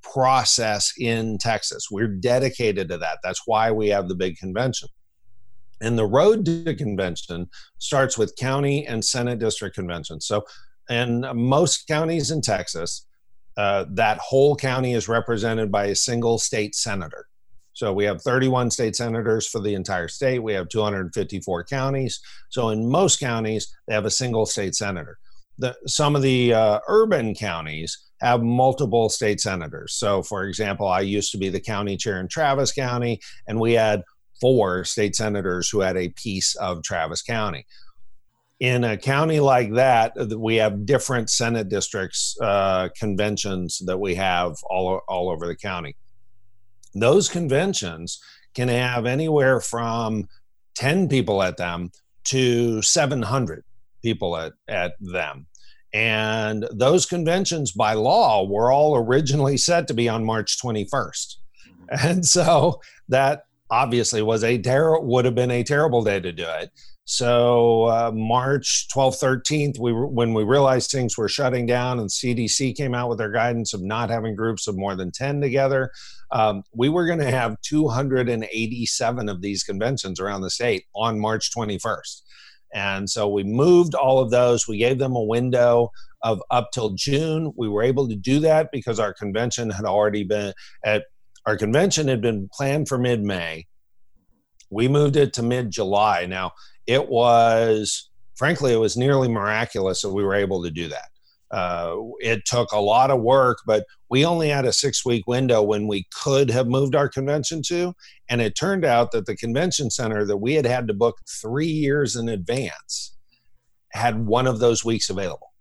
process 0.02 0.92
in 0.98 1.38
Texas. 1.38 1.88
We're 1.90 2.08
dedicated 2.08 2.88
to 2.88 2.98
that. 2.98 3.18
That's 3.22 3.42
why 3.46 3.70
we 3.70 3.88
have 3.88 4.08
the 4.08 4.14
big 4.14 4.37
convention. 4.37 4.88
And 5.80 5.98
the 5.98 6.06
road 6.06 6.44
to 6.46 6.74
convention 6.74 7.48
starts 7.78 8.16
with 8.16 8.37
county 8.37 8.87
and 8.87 9.04
Senate 9.04 9.38
district 9.38 9.74
conventions. 9.74 10.26
So, 10.26 10.44
in 10.88 11.24
most 11.35 11.87
counties 11.87 12.30
in 12.30 12.40
Texas, 12.40 13.06
uh, 13.56 13.87
that 13.90 14.18
whole 14.18 14.56
county 14.56 14.94
is 14.94 15.08
represented 15.08 15.70
by 15.70 15.87
a 15.87 15.94
single 15.94 16.38
state 16.38 16.74
senator. 16.74 17.26
So 17.83 17.92
we 17.92 18.05
have 18.05 18.23
31 18.23 18.71
state 18.71 18.95
senators 18.95 19.49
for 19.49 19.59
the 19.59 19.75
entire 19.75 20.07
state. 20.07 20.38
We 20.38 20.53
have 20.53 20.68
254 20.68 21.64
counties. 21.64 22.21
So 22.49 22.68
in 22.68 22.88
most 22.88 23.18
counties, 23.18 23.75
they 23.88 23.95
have 23.95 24.05
a 24.05 24.11
single 24.11 24.47
state 24.47 24.77
senator. 24.77 25.18
The, 25.59 25.75
some 25.88 26.14
of 26.14 26.23
the 26.23 26.55
uh, 26.55 26.79
urban 26.87 27.35
counties 27.35 27.99
have 28.21 28.40
multiple 28.40 29.09
state 29.09 29.40
senators. 29.40 29.95
So, 29.95 30.23
for 30.23 30.45
example, 30.45 30.87
I 30.87 31.01
used 31.01 31.33
to 31.33 31.38
be 31.38 31.49
the 31.49 31.59
county 31.59 31.97
chair 31.97 32.21
in 32.21 32.29
Travis 32.29 32.71
County, 32.71 33.18
and 33.49 33.59
we 33.59 33.73
had 33.73 34.05
four 34.40 34.85
state 34.85 35.16
senators 35.16 35.68
who 35.68 35.81
had 35.81 35.97
a 35.97 36.11
piece 36.11 36.55
of 36.55 36.85
Travis 36.85 37.21
County. 37.21 37.66
In 38.61 38.85
a 38.85 38.97
county 38.97 39.40
like 39.40 39.73
that, 39.73 40.12
we 40.38 40.55
have 40.55 40.87
different 40.87 41.31
Senate 41.31 41.68
districts 41.68 42.37
uh, 42.40 42.90
conventions 42.97 43.83
that 43.87 43.99
we 43.99 44.14
have 44.14 44.55
all, 44.71 45.01
all 45.09 45.31
over 45.31 45.49
the 45.49 45.57
county 45.57 45.97
those 46.94 47.28
conventions 47.28 48.20
can 48.55 48.68
have 48.68 49.07
anywhere 49.07 49.61
from 49.61 50.28
10 50.74 51.09
people 51.09 51.42
at 51.42 51.57
them 51.57 51.90
to 52.24 52.83
700 52.83 53.64
people 54.02 54.37
at, 54.37 54.52
at 54.68 54.94
them. 55.00 55.46
And 55.94 56.66
those 56.72 57.05
conventions 57.05 57.72
by 57.72 57.94
law 57.94 58.46
were 58.46 58.72
all 58.72 58.96
originally 58.96 59.57
set 59.59 59.88
to 59.88 59.94
be 59.94 60.09
on 60.09 60.24
March 60.24 60.59
21st. 60.59 60.88
Mm-hmm. 60.88 62.09
And 62.09 62.26
so 62.26 62.81
that 63.09 63.44
obviously 63.70 64.22
was 64.22 64.44
a 64.44 64.59
ter- 64.59 64.98
would 65.00 65.24
have 65.24 65.35
been 65.35 65.50
a 65.50 65.62
terrible 65.62 66.02
day 66.02 66.20
to 66.20 66.33
do 66.33 66.46
it. 66.61 66.70
So 67.12 67.88
uh, 67.88 68.11
March 68.14 68.87
12th, 68.88 69.20
13th, 69.20 69.79
we 69.79 69.92
when 69.92 70.33
we 70.33 70.44
realized 70.44 70.90
things 70.90 71.18
were 71.18 71.29
shutting 71.29 71.66
down 71.66 72.01
and 72.01 72.09
CDC 72.09 72.75
came 72.75 72.94
out 72.94 73.11
with 73.11 73.18
their 73.18 73.31
guidance 73.31 73.75
of 73.75 73.83
not 73.83 74.09
having 74.09 74.35
groups 74.35 74.66
of 74.66 74.79
more 74.79 74.96
than 74.96 75.11
10 75.11 75.42
together, 75.42 75.90
um, 76.31 76.62
we 76.75 76.88
were 76.88 77.05
going 77.05 77.18
to 77.18 77.31
have 77.31 77.61
287 77.61 79.29
of 79.29 79.42
these 79.42 79.62
conventions 79.62 80.20
around 80.20 80.40
the 80.40 80.48
state 80.48 80.87
on 80.94 81.20
March 81.20 81.51
21st. 81.55 82.22
And 82.72 83.11
so 83.11 83.29
we 83.29 83.44
moved 83.44 83.94
all 83.94 84.20
of 84.20 84.31
those. 84.31 84.66
We 84.66 84.79
gave 84.79 84.98
them 84.98 85.14
a 85.14 85.22
window 85.22 85.90
of 86.22 86.42
up 86.51 86.70
till 86.72 86.94
June. 86.94 87.53
We 87.59 87.68
were 87.68 87.83
able 87.83 88.09
to 88.09 88.16
do 88.16 88.40
that 88.40 88.70
because 88.72 88.98
our 88.98 89.12
convention 89.12 89.68
had 89.68 89.85
already 89.85 90.25
been 90.25 90.55
at 90.83 91.05
our 91.44 91.59
convention 91.59 92.09
had 92.09 92.22
been 92.22 92.48
planned 92.55 92.88
for 92.88 92.96
mid-May 92.96 93.66
we 94.72 94.88
moved 94.88 95.16
it 95.16 95.35
to 95.35 95.42
mid 95.42 95.70
July. 95.70 96.27
Now, 96.27 96.53
it 96.87 97.09
was, 97.09 98.11
frankly, 98.35 98.73
it 98.73 98.79
was 98.79 98.97
nearly 98.97 99.29
miraculous 99.29 100.03
that 100.03 100.12
we 100.12 100.25
were 100.25 100.35
able 100.35 100.62
to 100.62 100.71
do 100.71 100.88
that. 100.88 101.09
Uh, 101.53 101.97
it 102.21 102.45
took 102.47 102.73
a 102.73 102.81
lot 102.81 103.11
of 103.11 103.21
work, 103.21 103.59
but 103.66 103.85
we 104.09 104.25
only 104.25 104.49
had 104.49 104.64
a 104.64 104.73
six 104.73 105.05
week 105.05 105.27
window 105.27 105.62
when 105.62 105.87
we 105.87 106.07
could 106.23 106.51
have 106.51 106.66
moved 106.66 106.95
our 106.95 107.11
convention 107.11 107.61
to. 107.66 107.92
And 108.31 108.40
it 108.40 108.57
turned 108.57 108.87
out 108.87 109.12
that 109.12 109.27
the 109.27 109.37
convention 109.37 109.90
center 109.90 110.25
that 110.25 110.38
we 110.38 110.55
had 110.55 110.64
had 110.64 110.88
to 110.88 110.95
book 110.95 111.18
three 111.29 111.66
years 111.66 112.16
in 112.16 112.31
advance 112.31 113.14
had 113.90 114.27
one 114.27 114.47
of 114.47 114.61
those 114.61 114.83
weeks 114.83 115.11
available. 115.11 115.52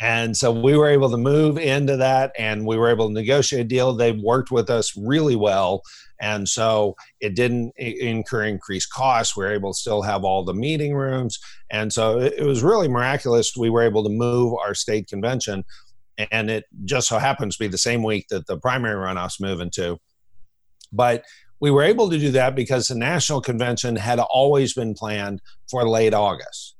And 0.00 0.36
so 0.36 0.50
we 0.50 0.76
were 0.76 0.88
able 0.88 1.08
to 1.10 1.16
move 1.16 1.56
into 1.56 1.96
that 1.96 2.32
and 2.36 2.66
we 2.66 2.76
were 2.76 2.88
able 2.88 3.08
to 3.08 3.14
negotiate 3.14 3.60
a 3.60 3.68
deal. 3.68 3.94
They 3.94 4.12
worked 4.12 4.50
with 4.50 4.68
us 4.68 4.92
really 4.96 5.36
well. 5.36 5.82
And 6.20 6.48
so 6.48 6.96
it 7.20 7.36
didn't 7.36 7.72
incur 7.76 8.44
increased 8.44 8.90
costs. 8.90 9.36
We 9.36 9.44
were 9.44 9.52
able 9.52 9.72
to 9.72 9.78
still 9.78 10.02
have 10.02 10.24
all 10.24 10.44
the 10.44 10.54
meeting 10.54 10.94
rooms. 10.94 11.38
And 11.70 11.92
so 11.92 12.18
it 12.18 12.44
was 12.44 12.62
really 12.62 12.88
miraculous. 12.88 13.56
We 13.56 13.70
were 13.70 13.82
able 13.82 14.02
to 14.04 14.10
move 14.10 14.54
our 14.54 14.74
state 14.74 15.06
convention. 15.06 15.64
And 16.30 16.50
it 16.50 16.64
just 16.84 17.08
so 17.08 17.18
happens 17.18 17.56
to 17.56 17.64
be 17.64 17.68
the 17.68 17.78
same 17.78 18.02
week 18.02 18.26
that 18.30 18.46
the 18.46 18.58
primary 18.58 18.96
runoffs 18.96 19.40
move 19.40 19.60
into. 19.60 19.98
But 20.92 21.24
we 21.60 21.70
were 21.70 21.82
able 21.82 22.10
to 22.10 22.18
do 22.18 22.30
that 22.32 22.54
because 22.54 22.88
the 22.88 22.94
national 22.94 23.40
convention 23.40 23.96
had 23.96 24.18
always 24.18 24.74
been 24.74 24.94
planned 24.94 25.40
for 25.70 25.88
late 25.88 26.14
August. 26.14 26.73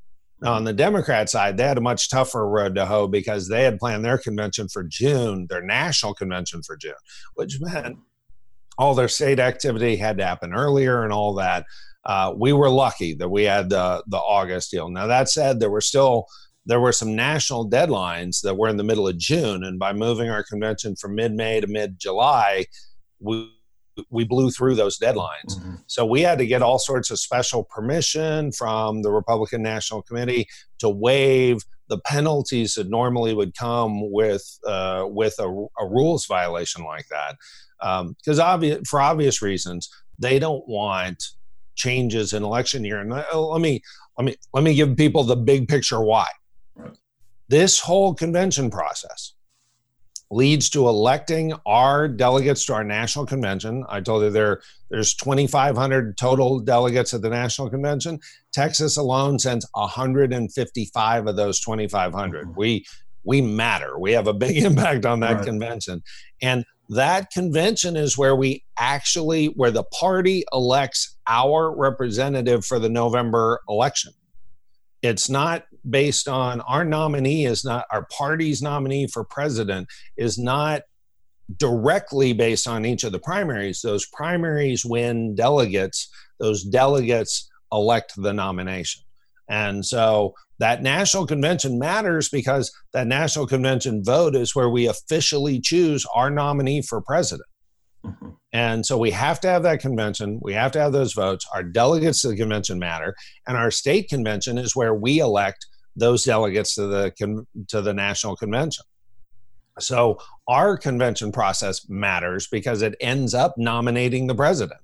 On 0.45 0.65
the 0.65 0.73
Democrat 0.73 1.31
side, 1.31 1.57
they 1.57 1.65
had 1.65 1.79
a 1.79 1.83
much 1.83 2.11
tougher 2.11 2.47
road 2.47 2.75
to 2.75 2.87
hoe 2.87 3.09
because 3.09 3.49
they 3.49 3.65
had 3.65 3.79
planned 3.79 4.05
their 4.05 4.19
convention 4.19 4.69
for 4.69 4.83
June, 4.83 5.47
their 5.49 5.63
national 5.63 6.15
convention 6.15 6.63
for 6.63 6.77
June, 6.77 6.93
which 7.35 7.61
meant 7.61 7.97
all 8.77 8.95
their 8.95 9.09
state 9.09 9.39
activity 9.39 9.97
had 9.97 10.19
to 10.19 10.25
happen 10.27 10.53
earlier 10.53 11.03
and 11.05 11.13
all 11.13 11.35
that. 11.35 11.65
Uh, 12.05 12.35
we 12.37 12.53
were 12.53 12.69
lucky 12.69 13.15
that 13.15 13.31
we 13.31 13.45
had 13.45 13.71
the 13.71 14.03
the 14.09 14.19
August 14.19 14.71
deal. 14.71 14.91
Now 14.91 15.07
that 15.07 15.31
said, 15.31 15.59
there 15.61 15.71
were 15.71 15.81
still 15.81 16.27
there 16.67 16.81
were 16.81 16.93
some 16.93 17.15
national 17.15 17.69
deadlines 17.69 18.41
that 18.43 18.57
were 18.57 18.69
in 18.69 18.77
the 18.77 18.85
middle 18.85 19.09
of 19.09 19.19
June, 19.19 19.65
and 19.65 19.79
by 19.79 19.93
moving 19.93 20.29
our 20.29 20.43
convention 20.43 20.97
from 20.97 21.15
mid 21.15 21.33
May 21.33 21.61
to 21.61 21.67
mid 21.67 21.99
July, 21.99 22.67
we 23.21 23.51
we 24.11 24.25
blew 24.25 24.51
through 24.51 24.75
those 24.75 24.99
deadlines. 24.99 25.51
Mm-hmm. 25.51 25.75
So 25.87 26.05
we 26.05 26.23
had 26.23 26.39
to 26.39 26.47
get 26.47 26.63
all 26.63 26.79
sorts 26.79 27.11
of 27.11 27.19
special 27.19 27.65
permission 27.65 28.53
from 28.53 29.03
the 29.03 29.11
Republican 29.11 29.63
National 29.63 30.03
Committee 30.03 30.49
to 30.79 30.89
waive 30.89 31.63
the 31.89 31.99
penalties 31.99 32.75
that 32.75 32.89
normally 32.89 33.35
would 33.35 33.57
come 33.57 34.11
with 34.11 34.59
uh, 34.67 35.05
with 35.07 35.35
a, 35.39 35.49
a, 35.49 35.87
rules 35.87 36.27
violation 36.27 36.85
like 36.85 37.07
that 37.09 37.37
because 38.17 38.39
um, 38.39 38.47
obvious 38.47 38.89
for 38.89 39.01
obvious 39.01 39.43
reasons 39.43 39.91
they 40.19 40.39
don't 40.39 40.67
want 40.67 41.23
changes 41.75 42.33
in 42.33 42.43
election 42.43 42.85
year 42.85 43.01
and 43.01 43.13
uh, 43.13 43.25
let 43.39 43.61
me 43.61 43.83
let 44.17 44.25
me 44.25 44.35
let 44.55 44.65
me 44.65 44.75
give 44.75 44.97
people 44.97 45.25
the 45.25 45.37
big 45.37 45.69
picture 45.69 46.01
why 46.01 46.27
this 47.49 47.81
whole 47.81 48.15
convention 48.15 48.71
process 48.71 49.35
leads 50.31 50.69
to 50.71 50.89
electing 50.89 51.53
our 51.67 52.09
delegates 52.09 52.65
to 52.67 52.75
our 52.75 52.85
national 52.85 53.27
convention. 53.27 53.85
I 53.89 54.01
told 54.01 54.23
you 54.23 54.31
there 54.31 54.63
there's 54.91 55.15
2,500 55.15 56.17
total 56.17 56.61
delegates 56.61 57.15
at 57.15 57.23
the 57.23 57.31
national 57.31 57.71
convention. 57.71 58.19
Texas 58.53 58.97
alone 58.97 59.39
sends 59.39 59.67
155 59.75 61.27
of 61.27 61.37
those 61.37 61.61
2,500. 61.61 62.47
Mm-hmm. 62.47 62.59
We 62.59 62.87
we 63.27 63.41
matter. 63.41 63.99
We 63.99 64.13
have 64.13 64.27
a 64.27 64.35
big 64.35 64.57
impact 64.65 65.07
on 65.07 65.21
that 65.21 65.37
right. 65.37 65.45
convention, 65.45 66.03
and 66.43 66.65
that 66.91 67.31
convention 67.31 67.97
is 67.97 68.19
where 68.19 68.37
we 68.37 68.65
actually 68.79 69.47
where 69.47 69.71
the 69.71 69.85
party 69.85 70.45
elects 70.53 71.17
our 71.27 71.75
representative 71.75 72.65
for 72.65 72.79
the 72.79 72.91
November 72.91 73.61
election. 73.69 74.13
It's 75.03 75.29
not 75.29 75.65
based 75.89 76.29
on 76.29 76.61
our 76.63 76.85
nominee 76.85 77.45
is 77.47 77.65
not 77.65 77.85
our 77.91 78.07
party's 78.17 78.63
nominee 78.63 79.07
for 79.07 79.25
president 79.25 79.89
is 80.17 80.39
not 80.39 80.83
directly 81.57 82.33
based 82.33 82.67
on 82.67 82.87
each 82.87 83.05
of 83.05 83.13
the 83.13 83.19
primaries. 83.19 83.81
Those 83.83 84.07
primaries 84.07 84.85
win 84.85 85.35
delegates, 85.35 86.09
those 86.41 86.65
delegates 86.65 87.51
elect 87.73 88.15
the 88.17 88.33
nomination. 88.33 89.03
And 89.49 89.85
so 89.85 90.35
that 90.59 90.83
national 90.83 91.27
convention 91.27 91.79
matters 91.79 92.29
because 92.29 92.73
that 92.93 93.07
national 93.07 93.47
convention 93.47 94.03
vote 94.03 94.35
is 94.35 94.55
where 94.55 94.71
we 94.71 94.87
officially 94.87 95.61
choose 95.61 96.07
our 96.15 96.31
nominee 96.31 96.81
for 96.81 97.03
president. 97.03 97.49
Mm-hmm. 98.05 98.31
And 98.53 98.87
so 98.87 98.97
we 98.97 99.11
have 99.11 99.41
to 99.41 99.49
have 99.49 99.65
that 99.65 99.81
convention. 99.81 100.39
We 100.41 100.53
have 100.55 100.73
to 100.73 100.81
have 100.81 100.93
those 100.93 101.13
votes. 101.13 101.45
Our 101.53 101.63
delegates 101.63 102.23
to 102.23 102.29
the 102.29 102.37
convention 102.37 102.79
matter. 102.79 103.15
And 103.47 103.57
our 103.57 103.71
state 103.71 104.09
convention 104.09 104.59
is 104.59 104.77
where 104.77 104.95
we 104.95 105.19
elect 105.19 105.67
those 105.97 106.25
delegates 106.25 106.75
to 106.75 106.87
the, 106.87 107.47
to 107.69 107.81
the 107.81 107.95
national 107.95 108.37
convention. 108.37 108.85
So 109.79 110.19
our 110.47 110.77
convention 110.77 111.33
process 111.33 111.89
matters 111.89 112.47
because 112.47 112.83
it 112.83 112.95
ends 113.01 113.35
up 113.35 113.55
nominating 113.57 114.27
the 114.27 114.35
president. 114.35 114.81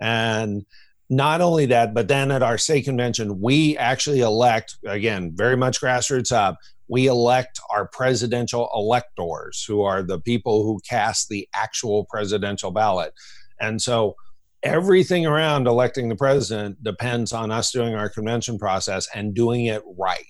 And 0.00 0.64
not 1.10 1.40
only 1.40 1.66
that, 1.66 1.92
but 1.92 2.08
then 2.08 2.30
at 2.30 2.42
our 2.42 2.56
state 2.56 2.84
convention, 2.84 3.40
we 3.40 3.76
actually 3.76 4.20
elect, 4.20 4.76
again, 4.86 5.32
very 5.34 5.56
much 5.56 5.80
grassroots 5.80 6.32
up, 6.32 6.56
we 6.88 7.06
elect 7.06 7.60
our 7.70 7.86
presidential 7.86 8.70
electors, 8.74 9.64
who 9.64 9.82
are 9.82 10.02
the 10.02 10.20
people 10.20 10.64
who 10.64 10.80
cast 10.88 11.28
the 11.28 11.48
actual 11.54 12.04
presidential 12.06 12.70
ballot. 12.70 13.12
And 13.60 13.80
so 13.80 14.16
everything 14.64 15.26
around 15.26 15.66
electing 15.66 16.08
the 16.08 16.16
president 16.16 16.82
depends 16.82 17.32
on 17.32 17.50
us 17.50 17.70
doing 17.70 17.94
our 17.94 18.08
convention 18.08 18.58
process 18.58 19.06
and 19.14 19.34
doing 19.34 19.66
it 19.66 19.82
right. 19.98 20.24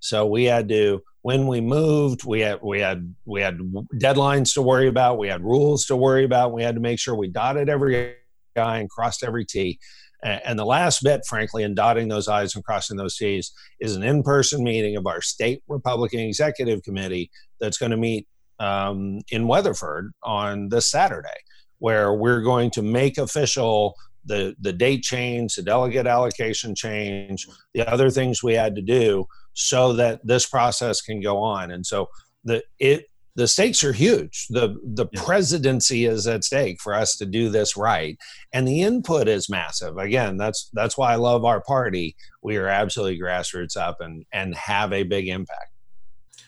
So 0.00 0.26
we 0.26 0.44
had 0.44 0.68
to 0.68 1.02
when 1.22 1.48
we 1.48 1.60
moved, 1.60 2.24
we 2.24 2.40
had 2.40 2.60
we 2.62 2.80
had 2.80 3.14
we 3.24 3.40
had 3.40 3.58
deadlines 3.94 4.54
to 4.54 4.62
worry 4.62 4.86
about, 4.86 5.18
we 5.18 5.26
had 5.28 5.42
rules 5.42 5.84
to 5.86 5.96
worry 5.96 6.24
about, 6.24 6.52
we 6.52 6.62
had 6.62 6.76
to 6.76 6.80
make 6.80 7.00
sure 7.00 7.16
we 7.16 7.28
dotted 7.28 7.68
every 7.68 8.14
I 8.56 8.78
and 8.78 8.88
crossed 8.88 9.24
every 9.24 9.44
T. 9.44 9.78
And 10.22 10.58
the 10.58 10.64
last 10.64 11.02
bit, 11.02 11.22
frankly, 11.28 11.62
in 11.62 11.74
dotting 11.74 12.08
those 12.08 12.26
I's 12.26 12.54
and 12.54 12.64
crossing 12.64 12.96
those 12.96 13.16
T's 13.16 13.52
is 13.80 13.96
an 13.96 14.02
in 14.02 14.22
person 14.22 14.64
meeting 14.64 14.96
of 14.96 15.06
our 15.06 15.20
state 15.20 15.62
Republican 15.68 16.20
Executive 16.20 16.82
Committee 16.82 17.30
that's 17.60 17.76
going 17.76 17.90
to 17.90 17.96
meet 17.96 18.26
um, 18.58 19.20
in 19.30 19.46
Weatherford 19.46 20.12
on 20.22 20.68
this 20.68 20.90
Saturday, 20.90 21.28
where 21.78 22.14
we're 22.14 22.42
going 22.42 22.70
to 22.72 22.82
make 22.82 23.18
official 23.18 23.94
the, 24.24 24.56
the 24.60 24.72
date 24.72 25.02
change, 25.02 25.54
the 25.54 25.62
delegate 25.62 26.06
allocation 26.06 26.74
change, 26.74 27.46
the 27.74 27.88
other 27.90 28.10
things 28.10 28.42
we 28.42 28.54
had 28.54 28.74
to 28.74 28.82
do 28.82 29.26
so 29.54 29.92
that 29.94 30.20
this 30.24 30.46
process 30.46 31.00
can 31.00 31.20
go 31.20 31.38
on. 31.38 31.70
And 31.70 31.84
so 31.84 32.08
the 32.44 32.62
it 32.78 33.06
the 33.36 33.46
stakes 33.46 33.84
are 33.84 33.92
huge. 33.92 34.46
The 34.48 34.76
the 34.82 35.06
yeah. 35.12 35.22
presidency 35.22 36.06
is 36.06 36.26
at 36.26 36.42
stake 36.42 36.80
for 36.80 36.94
us 36.94 37.16
to 37.18 37.26
do 37.26 37.50
this 37.50 37.76
right, 37.76 38.16
and 38.52 38.66
the 38.66 38.82
input 38.82 39.28
is 39.28 39.50
massive. 39.50 39.98
Again, 39.98 40.38
that's 40.38 40.70
that's 40.72 40.96
why 40.96 41.12
I 41.12 41.16
love 41.16 41.44
our 41.44 41.60
party. 41.60 42.16
We 42.42 42.56
are 42.56 42.68
absolutely 42.68 43.20
grassroots 43.20 43.76
up 43.76 44.00
and 44.00 44.24
and 44.32 44.54
have 44.54 44.92
a 44.92 45.02
big 45.02 45.28
impact. 45.28 45.70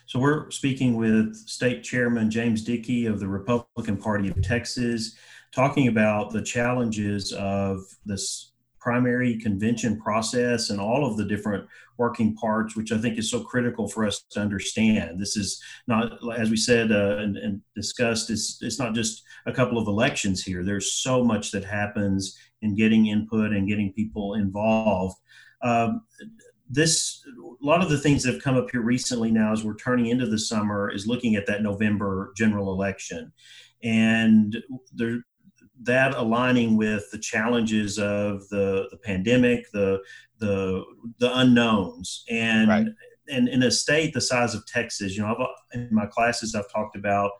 So 0.09 0.19
we're 0.19 0.51
speaking 0.51 0.97
with 0.97 1.37
State 1.37 1.83
Chairman 1.83 2.31
James 2.31 2.65
Dickey 2.65 3.05
of 3.05 3.21
the 3.21 3.29
Republican 3.29 3.99
Party 3.99 4.31
of 4.31 4.41
Texas, 4.41 5.15
talking 5.55 5.89
about 5.89 6.31
the 6.31 6.41
challenges 6.41 7.35
of 7.35 7.81
this 8.07 8.53
primary 8.81 9.39
convention 9.39 10.01
process 10.01 10.71
and 10.71 10.81
all 10.81 11.05
of 11.05 11.19
the 11.19 11.27
different 11.27 11.69
working 11.99 12.35
parts, 12.37 12.75
which 12.75 12.91
I 12.91 12.97
think 12.97 13.19
is 13.19 13.31
so 13.31 13.45
critical 13.45 13.87
for 13.87 14.07
us 14.07 14.25
to 14.31 14.41
understand. 14.41 15.21
This 15.21 15.37
is 15.37 15.63
not, 15.87 16.13
as 16.39 16.49
we 16.49 16.57
said 16.57 16.91
uh, 16.91 17.19
and, 17.19 17.37
and, 17.37 17.61
discussed, 17.77 18.31
it's, 18.31 18.63
it's 18.63 18.79
not 18.79 18.95
just 18.95 19.23
a 19.45 19.53
couple 19.53 19.77
of 19.77 19.89
elections 19.89 20.43
here. 20.43 20.65
There's 20.65 20.95
so 20.95 21.23
much 21.23 21.51
that 21.51 21.65
happens 21.65 22.35
in 22.63 22.75
getting 22.75 23.09
input 23.09 23.53
and 23.53 23.69
getting 23.69 23.93
people 23.93 24.37
involved. 24.37 25.17
Um, 25.61 26.01
this 26.71 27.25
a 27.63 27.65
lot 27.65 27.83
of 27.83 27.89
the 27.89 27.99
things 27.99 28.23
that 28.23 28.35
have 28.35 28.43
come 28.43 28.57
up 28.57 28.71
here 28.71 28.83
recently 28.83 29.31
now 29.31 29.53
as 29.53 29.65
we're 29.65 29.77
turning 29.77 30.07
into 30.07 30.27
the 30.27 30.39
summer 30.39 30.91
is 30.91 31.07
looking 31.07 31.35
at 31.35 31.47
that 31.47 31.63
November 31.63 32.33
general 32.37 32.73
election. 32.73 33.33
And 33.83 34.57
there, 34.93 35.21
that 35.83 36.15
aligning 36.15 36.77
with 36.77 37.11
the 37.11 37.19
challenges 37.19 37.99
of 37.99 38.49
the, 38.49 38.89
the 38.91 38.99
pandemic, 38.99 39.71
the 39.73 40.01
the 40.39 40.85
the 41.19 41.37
unknowns, 41.39 42.25
and 42.31 42.69
right. 42.69 42.87
and 43.29 43.49
in 43.49 43.63
a 43.63 43.71
state 43.71 44.15
the 44.15 44.21
size 44.21 44.55
of 44.55 44.67
Texas, 44.67 45.17
you 45.17 45.23
know, 45.23 45.35
I've, 45.35 45.79
in 45.79 45.89
my 45.93 46.07
classes 46.07 46.55
I've 46.55 46.71
talked 46.73 46.97
about. 46.97 47.31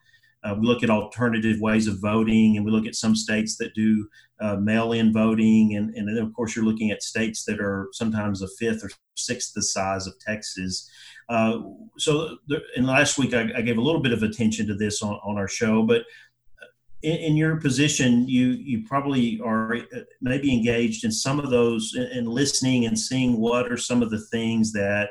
Uh, 0.45 0.55
we 0.59 0.67
look 0.67 0.83
at 0.83 0.91
alternative 0.91 1.61
ways 1.61 1.89
of 1.89 2.01
voting, 2.01 2.57
and 2.57 2.65
we 2.65 2.71
look 2.71 2.87
at 2.87 2.95
some 2.95 3.17
states 3.17 3.57
that 3.57 3.75
do 3.75 4.09
uh, 4.41 4.57
mail-in 4.57 5.13
voting, 5.13 5.75
and, 5.77 5.95
and 5.95 6.09
then 6.09 6.23
of 6.23 6.33
course 6.33 6.55
you're 6.55 6.65
looking 6.65 6.91
at 6.91 7.03
states 7.03 7.45
that 7.45 7.61
are 7.61 7.89
sometimes 7.93 8.41
a 8.43 8.49
fifth 8.59 8.85
or 8.85 8.91
sixth 9.17 9.53
the 9.55 9.63
size 9.63 10.07
of 10.07 10.19
Texas. 10.21 10.89
Uh, 11.29 11.59
so, 11.99 12.39
in 12.77 12.87
last 12.87 13.19
week 13.19 13.35
I, 13.35 13.51
I, 13.57 13.63
gave 13.63 13.79
a 13.79 13.83
little 13.83 14.01
bit 14.01 14.13
of 14.13 14.23
attention 14.23 14.67
to 14.69 14.75
this 14.75 15.03
on, 15.03 15.15
on 15.25 15.37
our 15.37 15.49
show, 15.49 15.83
but 15.83 16.05
in, 17.03 17.17
in, 17.17 17.37
your 17.37 17.57
position, 17.57 18.27
you 18.29 18.51
you 18.51 18.87
probably 18.87 19.41
are 19.45 19.77
uh, 19.77 20.01
maybe 20.21 20.53
engaged 20.53 21.05
in 21.05 21.13
some 21.13 21.39
of 21.39 21.51
those 21.51 21.95
and 21.95 22.29
listening 22.29 22.87
and 22.87 22.99
seeing 22.99 23.39
what 23.39 23.71
are 23.71 23.77
some 23.77 24.03
of 24.03 24.11
the 24.11 24.21
things 24.21 24.73
that 24.73 25.11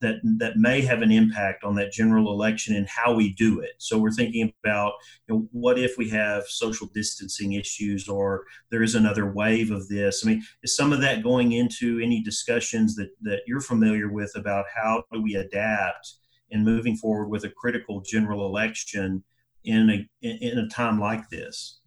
that 0.00 0.16
that 0.38 0.56
may 0.56 0.80
have 0.80 1.02
an 1.02 1.10
impact 1.10 1.64
on 1.64 1.74
that 1.76 1.92
general 1.92 2.32
election 2.32 2.74
and 2.74 2.86
how 2.88 3.14
we 3.14 3.32
do 3.34 3.60
it. 3.60 3.72
So 3.78 3.98
we're 3.98 4.12
thinking 4.12 4.52
about 4.62 4.92
you 5.26 5.34
know, 5.34 5.48
what 5.52 5.78
if 5.78 5.96
we 5.96 6.08
have 6.10 6.44
social 6.46 6.88
distancing 6.94 7.54
issues 7.54 8.08
or 8.08 8.44
there 8.70 8.82
is 8.82 8.94
another 8.94 9.32
wave 9.32 9.70
of 9.70 9.88
this. 9.88 10.24
I 10.24 10.30
mean, 10.30 10.42
is 10.62 10.76
some 10.76 10.92
of 10.92 11.00
that 11.00 11.22
going 11.22 11.52
into 11.52 12.00
any 12.00 12.22
discussions 12.22 12.94
that 12.96 13.10
that 13.22 13.40
you're 13.46 13.60
familiar 13.60 14.10
with 14.10 14.32
about 14.34 14.66
how 14.74 15.04
do 15.12 15.22
we 15.22 15.34
adapt 15.36 16.14
in 16.50 16.64
moving 16.64 16.96
forward 16.96 17.28
with 17.28 17.44
a 17.44 17.50
critical 17.50 18.00
general 18.00 18.46
election 18.46 19.22
in 19.64 19.90
a 19.90 20.08
in 20.22 20.58
a 20.58 20.68
time 20.68 21.00
like 21.00 21.28
this? 21.30 21.80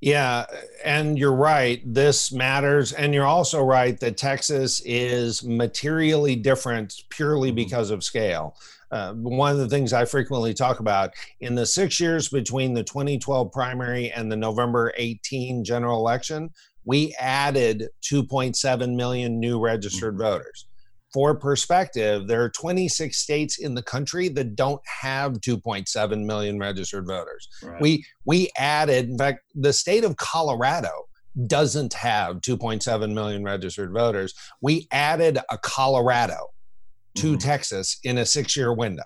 Yeah, 0.00 0.46
and 0.84 1.18
you're 1.18 1.34
right. 1.34 1.82
This 1.84 2.30
matters. 2.32 2.92
And 2.92 3.12
you're 3.12 3.26
also 3.26 3.62
right 3.62 3.98
that 4.00 4.16
Texas 4.16 4.80
is 4.84 5.42
materially 5.42 6.36
different 6.36 7.02
purely 7.08 7.48
mm-hmm. 7.48 7.56
because 7.56 7.90
of 7.90 8.04
scale. 8.04 8.56
Uh, 8.90 9.12
one 9.14 9.52
of 9.52 9.58
the 9.58 9.68
things 9.68 9.92
I 9.92 10.04
frequently 10.04 10.54
talk 10.54 10.80
about 10.80 11.10
in 11.40 11.54
the 11.54 11.66
six 11.66 12.00
years 12.00 12.28
between 12.28 12.72
the 12.72 12.84
2012 12.84 13.52
primary 13.52 14.10
and 14.12 14.32
the 14.32 14.36
November 14.36 14.94
18 14.96 15.62
general 15.62 15.98
election, 15.98 16.50
we 16.84 17.14
added 17.18 17.88
2.7 18.02 18.94
million 18.94 19.38
new 19.40 19.60
registered 19.60 20.14
mm-hmm. 20.14 20.22
voters 20.22 20.67
for 21.12 21.34
perspective, 21.34 22.26
there 22.26 22.42
are 22.42 22.50
26 22.50 23.16
states 23.16 23.58
in 23.58 23.74
the 23.74 23.82
country 23.82 24.28
that 24.30 24.56
don't 24.56 24.82
have 24.84 25.34
2.7 25.34 26.24
million 26.24 26.58
registered 26.58 27.06
voters. 27.06 27.48
Right. 27.62 27.80
We 27.80 28.04
we 28.24 28.50
added, 28.58 29.08
in 29.08 29.18
fact, 29.18 29.40
the 29.54 29.72
state 29.72 30.04
of 30.04 30.16
Colorado 30.16 30.90
doesn't 31.46 31.94
have 31.94 32.40
2.7 32.40 33.12
million 33.12 33.44
registered 33.44 33.92
voters. 33.92 34.34
We 34.60 34.88
added 34.90 35.38
a 35.50 35.58
Colorado 35.58 36.48
to 37.16 37.26
mm-hmm. 37.28 37.38
Texas 37.38 37.98
in 38.04 38.18
a 38.18 38.26
six-year 38.26 38.72
window. 38.72 39.04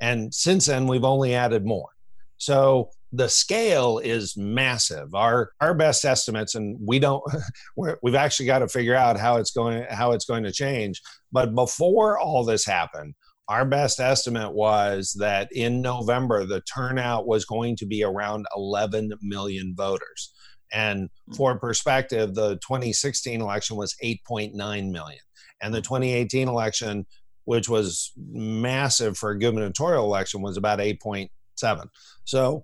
And 0.00 0.34
since 0.34 0.66
then 0.66 0.86
we've 0.86 1.04
only 1.04 1.34
added 1.34 1.64
more. 1.64 1.90
So 2.38 2.90
the 3.12 3.28
scale 3.28 3.98
is 3.98 4.36
massive. 4.36 5.14
Our 5.14 5.52
our 5.60 5.74
best 5.74 6.04
estimates, 6.04 6.54
and 6.54 6.78
we 6.84 6.98
don't, 6.98 7.22
we 7.76 7.88
have 7.88 8.14
actually 8.14 8.46
got 8.46 8.60
to 8.60 8.68
figure 8.68 8.94
out 8.94 9.18
how 9.18 9.36
it's 9.36 9.50
going 9.50 9.84
how 9.90 10.12
it's 10.12 10.24
going 10.24 10.44
to 10.44 10.52
change. 10.52 11.00
But 11.32 11.54
before 11.54 12.18
all 12.18 12.44
this 12.44 12.64
happened, 12.64 13.14
our 13.48 13.64
best 13.64 13.98
estimate 13.98 14.54
was 14.54 15.16
that 15.18 15.48
in 15.52 15.82
November 15.82 16.46
the 16.46 16.62
turnout 16.72 17.26
was 17.26 17.44
going 17.44 17.76
to 17.76 17.86
be 17.86 18.04
around 18.04 18.46
11 18.56 19.10
million 19.22 19.74
voters. 19.76 20.32
And 20.72 21.10
hmm. 21.26 21.34
for 21.34 21.58
perspective, 21.58 22.34
the 22.34 22.54
2016 22.56 23.40
election 23.40 23.76
was 23.76 23.96
8.9 24.02 24.54
million, 24.54 25.20
and 25.60 25.74
the 25.74 25.82
2018 25.82 26.46
election, 26.46 27.06
which 27.44 27.68
was 27.68 28.12
massive 28.16 29.18
for 29.18 29.30
a 29.30 29.38
gubernatorial 29.38 30.04
election, 30.04 30.42
was 30.42 30.56
about 30.56 30.78
8.7. 30.78 31.88
So 32.24 32.62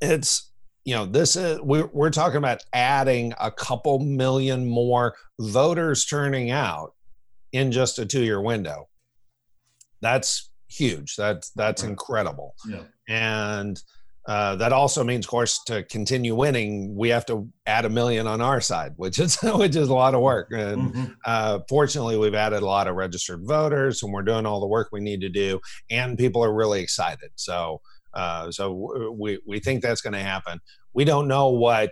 it's 0.00 0.50
you 0.84 0.94
know 0.94 1.06
this 1.06 1.36
is 1.36 1.60
we're, 1.60 1.88
we're 1.92 2.10
talking 2.10 2.36
about 2.36 2.62
adding 2.72 3.34
a 3.40 3.50
couple 3.50 3.98
million 3.98 4.66
more 4.66 5.14
voters 5.40 6.04
turning 6.04 6.50
out 6.50 6.94
in 7.52 7.72
just 7.72 7.98
a 7.98 8.06
two 8.06 8.22
year 8.22 8.40
window 8.40 8.88
that's 10.00 10.50
huge 10.68 11.16
that's 11.16 11.50
that's 11.50 11.82
right. 11.82 11.90
incredible 11.90 12.54
yeah. 12.68 12.82
and 13.08 13.82
uh, 14.26 14.56
that 14.56 14.72
also 14.72 15.04
means, 15.04 15.24
of 15.24 15.30
course, 15.30 15.60
to 15.64 15.84
continue 15.84 16.34
winning, 16.34 16.96
we 16.96 17.08
have 17.08 17.24
to 17.24 17.48
add 17.66 17.84
a 17.84 17.88
million 17.88 18.26
on 18.26 18.40
our 18.40 18.60
side, 18.60 18.92
which 18.96 19.20
is 19.20 19.36
which 19.42 19.76
is 19.76 19.88
a 19.88 19.94
lot 19.94 20.14
of 20.14 20.20
work. 20.20 20.48
And 20.50 20.92
mm-hmm. 20.92 21.12
uh, 21.24 21.60
fortunately, 21.68 22.18
we've 22.18 22.34
added 22.34 22.62
a 22.62 22.66
lot 22.66 22.88
of 22.88 22.96
registered 22.96 23.46
voters, 23.46 24.02
and 24.02 24.12
we're 24.12 24.22
doing 24.22 24.44
all 24.44 24.60
the 24.60 24.66
work 24.66 24.88
we 24.90 25.00
need 25.00 25.20
to 25.20 25.28
do, 25.28 25.60
and 25.90 26.18
people 26.18 26.42
are 26.42 26.52
really 26.52 26.80
excited. 26.80 27.30
So 27.36 27.80
uh, 28.16 28.50
so 28.50 29.12
we, 29.16 29.38
we 29.46 29.60
think 29.60 29.82
that's 29.82 30.00
going 30.00 30.14
to 30.14 30.18
happen. 30.18 30.58
We 30.94 31.04
don't 31.04 31.28
know 31.28 31.50
what 31.50 31.90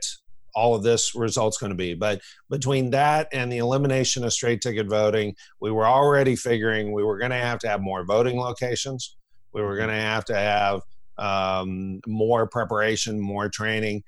all 0.55 0.75
of 0.75 0.83
this 0.83 1.15
result's 1.15 1.59
going 1.59 1.71
to 1.71 1.77
be. 1.77 1.95
But 1.95 2.23
between 2.49 2.91
that 2.91 3.29
and 3.33 3.53
the 3.53 3.59
elimination 3.59 4.25
of 4.25 4.33
straight 4.33 4.63
ticket 4.63 4.89
voting, 4.89 5.35
we 5.61 5.71
were 5.71 5.87
already 5.87 6.35
figuring 6.35 6.93
we 6.93 7.05
were 7.05 7.19
going 7.19 7.33
to 7.33 7.37
have 7.37 7.59
to 7.61 7.69
have 7.69 7.83
more 7.83 8.07
voting 8.07 8.39
locations. 8.39 9.17
We 9.53 9.63
were 9.63 9.77
going 9.77 9.91
to 9.91 9.95
have 9.95 10.25
to 10.27 10.37
have 10.37 10.81
um, 11.19 12.01
more 12.07 12.47
preparation, 12.47 13.21
more 13.21 13.49
training. 13.49 14.03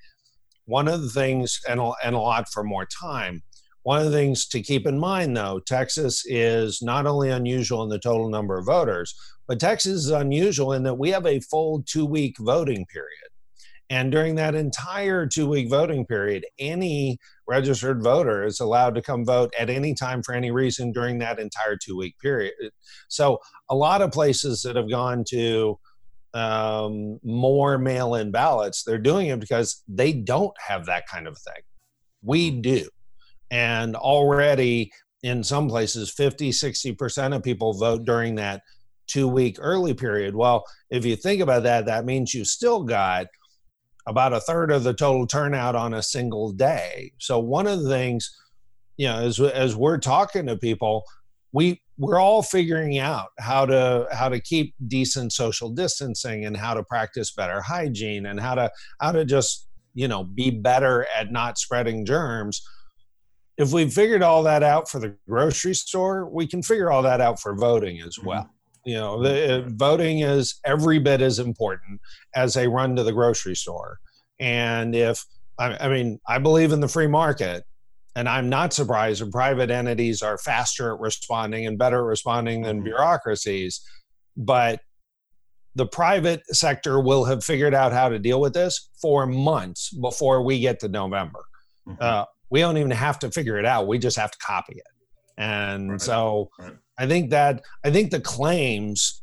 One 0.65 0.87
of 0.87 1.01
the 1.01 1.09
things, 1.09 1.61
and 1.69 1.79
a, 1.79 1.91
and 2.03 2.15
a 2.15 2.19
lot 2.19 2.49
for 2.51 2.63
more 2.63 2.85
time. 2.85 3.43
One 3.83 3.99
of 3.99 4.11
the 4.11 4.17
things 4.17 4.47
to 4.47 4.61
keep 4.61 4.85
in 4.85 4.99
mind, 4.99 5.37
though, 5.37 5.61
Texas 5.65 6.25
is 6.25 6.81
not 6.81 7.05
only 7.05 7.29
unusual 7.29 7.83
in 7.83 7.89
the 7.89 7.99
total 7.99 8.29
number 8.29 8.57
of 8.57 8.65
voters, 8.65 9.15
but 9.47 9.59
Texas 9.59 10.05
is 10.05 10.11
unusual 10.11 10.73
in 10.73 10.83
that 10.83 10.95
we 10.95 11.11
have 11.11 11.25
a 11.25 11.39
full 11.39 11.83
two 11.83 12.05
week 12.05 12.37
voting 12.39 12.85
period. 12.85 13.27
And 13.89 14.11
during 14.11 14.35
that 14.35 14.53
entire 14.53 15.25
two 15.25 15.47
week 15.47 15.69
voting 15.69 16.05
period, 16.05 16.45
any 16.59 17.19
registered 17.47 18.03
voter 18.03 18.43
is 18.43 18.59
allowed 18.59 18.95
to 18.95 19.01
come 19.01 19.25
vote 19.25 19.53
at 19.57 19.69
any 19.69 19.93
time 19.93 20.21
for 20.21 20.33
any 20.33 20.51
reason 20.51 20.91
during 20.91 21.19
that 21.19 21.39
entire 21.39 21.77
two 21.77 21.97
week 21.97 22.15
period. 22.19 22.53
So, 23.07 23.39
a 23.69 23.75
lot 23.75 24.01
of 24.01 24.11
places 24.11 24.61
that 24.63 24.75
have 24.75 24.89
gone 24.89 25.23
to 25.29 25.79
um, 26.33 27.19
more 27.23 27.77
mail 27.77 28.15
in 28.15 28.31
ballots, 28.31 28.83
they're 28.83 28.97
doing 28.97 29.27
it 29.27 29.39
because 29.39 29.83
they 29.87 30.11
don't 30.11 30.55
have 30.59 30.85
that 30.87 31.07
kind 31.07 31.27
of 31.27 31.37
thing. 31.37 31.63
We 32.21 32.51
do. 32.51 32.89
And 33.49 33.95
already 33.95 34.91
in 35.23 35.43
some 35.43 35.69
places, 35.69 36.11
50, 36.11 36.51
60% 36.51 37.35
of 37.35 37.41
people 37.41 37.73
vote 37.73 38.05
during 38.05 38.35
that 38.35 38.61
two 39.07 39.27
week 39.27 39.57
early 39.59 39.93
period. 39.93 40.35
Well, 40.35 40.65
if 40.89 41.05
you 41.05 41.15
think 41.15 41.41
about 41.41 41.63
that, 41.63 41.85
that 41.85 42.05
means 42.05 42.33
you 42.33 42.45
still 42.45 42.83
got 42.83 43.27
about 44.07 44.33
a 44.33 44.39
third 44.39 44.71
of 44.71 44.83
the 44.83 44.93
total 44.93 45.27
turnout 45.27 45.75
on 45.75 45.93
a 45.93 46.01
single 46.03 46.51
day. 46.53 47.11
So 47.19 47.39
one 47.39 47.67
of 47.67 47.83
the 47.83 47.89
things, 47.89 48.29
you 48.95 49.07
know, 49.07 49.19
as 49.19 49.39
as 49.39 49.75
we're 49.75 49.97
talking 49.97 50.45
to 50.47 50.57
people, 50.57 51.03
we 51.51 51.81
we're 51.97 52.19
all 52.19 52.43
figuring 52.43 52.97
out 52.99 53.29
how 53.39 53.65
to 53.65 54.07
how 54.11 54.29
to 54.29 54.39
keep 54.39 54.75
decent 54.87 55.33
social 55.33 55.69
distancing 55.69 56.45
and 56.45 56.55
how 56.55 56.73
to 56.73 56.83
practice 56.83 57.31
better 57.31 57.61
hygiene 57.61 58.27
and 58.27 58.39
how 58.39 58.55
to 58.55 58.71
how 59.01 59.11
to 59.11 59.25
just 59.25 59.67
you 59.93 60.07
know 60.07 60.23
be 60.23 60.51
better 60.51 61.07
at 61.15 61.31
not 61.31 61.57
spreading 61.57 62.05
germs 62.05 62.61
if 63.57 63.73
we 63.73 63.89
figured 63.89 64.21
all 64.21 64.43
that 64.43 64.61
out 64.61 64.87
for 64.87 64.99
the 64.99 65.15
grocery 65.27 65.73
store 65.73 66.29
we 66.29 66.45
can 66.45 66.61
figure 66.61 66.91
all 66.91 67.01
that 67.01 67.19
out 67.19 67.39
for 67.39 67.55
voting 67.55 67.99
as 68.01 68.17
mm-hmm. 68.17 68.27
well 68.27 68.49
you 68.87 68.95
know, 68.95 69.21
the, 69.21 69.57
uh, 69.57 69.63
voting 69.67 70.21
is 70.21 70.61
every 70.65 70.97
bit 70.97 71.19
as 71.19 71.39
important 71.39 71.99
as 72.35 72.55
a 72.55 72.69
run 72.69 72.95
to 72.95 73.03
the 73.03 73.11
grocery 73.11 73.55
store. 73.55 73.99
And 74.39 74.95
if, 74.95 75.25
I, 75.59 75.75
I 75.77 75.89
mean, 75.89 76.19
I 76.25 76.37
believe 76.37 76.71
in 76.71 76.79
the 76.79 76.87
free 76.87 77.07
market, 77.07 77.65
and 78.15 78.29
I'm 78.29 78.47
not 78.47 78.71
surprised 78.71 79.21
when 79.21 79.29
private 79.29 79.69
entities 79.69 80.21
are 80.21 80.37
faster 80.37 80.93
at 80.93 81.01
responding 81.01 81.67
and 81.67 81.77
better 81.77 81.97
at 81.97 82.05
responding 82.05 82.61
than 82.61 82.77
mm-hmm. 82.77 82.85
bureaucracies. 82.85 83.81
But 84.37 84.79
the 85.75 85.85
private 85.85 86.43
sector 86.55 87.01
will 87.01 87.25
have 87.25 87.43
figured 87.43 87.73
out 87.73 87.91
how 87.91 88.07
to 88.07 88.17
deal 88.17 88.39
with 88.39 88.53
this 88.53 88.89
for 89.01 89.27
months 89.27 89.91
before 89.91 90.43
we 90.43 90.61
get 90.61 90.79
to 90.79 90.87
November. 90.87 91.43
Mm-hmm. 91.85 92.01
Uh, 92.01 92.23
we 92.49 92.61
don't 92.61 92.77
even 92.77 92.91
have 92.91 93.19
to 93.19 93.31
figure 93.31 93.59
it 93.59 93.65
out. 93.65 93.87
We 93.87 93.99
just 93.99 94.17
have 94.17 94.31
to 94.31 94.37
copy 94.37 94.77
it. 94.77 94.85
And 95.37 95.91
right. 95.91 96.01
so 96.01 96.49
right. 96.57 96.73
I 96.97 97.07
think 97.07 97.29
that 97.31 97.63
I 97.83 97.91
think 97.91 98.11
the 98.11 98.19
claims 98.19 99.21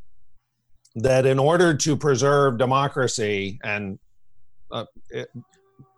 that 0.96 1.26
in 1.26 1.38
order 1.38 1.74
to 1.74 1.96
preserve 1.96 2.58
democracy 2.58 3.58
and 3.64 3.98
uh, 4.70 4.84
it, 5.10 5.28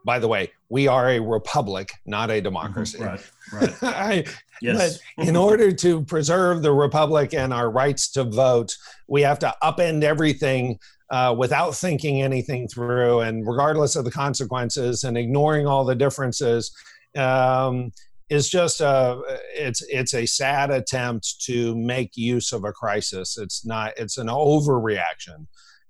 by 0.06 0.20
the 0.20 0.28
way, 0.28 0.52
we 0.68 0.86
are 0.86 1.10
a 1.10 1.20
republic, 1.20 1.90
not 2.06 2.30
a 2.30 2.40
democracy. 2.40 3.02
Right, 3.02 3.20
right. 3.52 3.74
I, 3.82 4.24
yes. 4.62 5.00
But 5.16 5.26
in 5.26 5.36
order 5.48 5.72
to 5.72 6.02
preserve 6.04 6.62
the 6.62 6.72
republic 6.72 7.34
and 7.34 7.52
our 7.52 7.70
rights 7.70 8.10
to 8.12 8.22
vote, 8.22 8.74
we 9.08 9.22
have 9.22 9.40
to 9.40 9.52
upend 9.64 10.04
everything 10.04 10.78
uh, 11.10 11.34
without 11.36 11.74
thinking 11.74 12.22
anything 12.22 12.68
through, 12.68 13.20
and 13.20 13.46
regardless 13.46 13.96
of 13.96 14.04
the 14.04 14.10
consequences, 14.10 15.02
and 15.02 15.18
ignoring 15.18 15.66
all 15.66 15.84
the 15.84 15.94
differences. 15.94 16.72
Um, 17.16 17.90
is 18.28 18.48
just 18.48 18.80
a 18.80 19.20
it's 19.54 19.82
it's 19.88 20.14
a 20.14 20.26
sad 20.26 20.70
attempt 20.70 21.40
to 21.42 21.76
make 21.76 22.16
use 22.16 22.52
of 22.52 22.64
a 22.64 22.72
crisis. 22.72 23.38
It's 23.38 23.64
not 23.64 23.92
it's 23.96 24.18
an 24.18 24.26
overreaction 24.26 25.46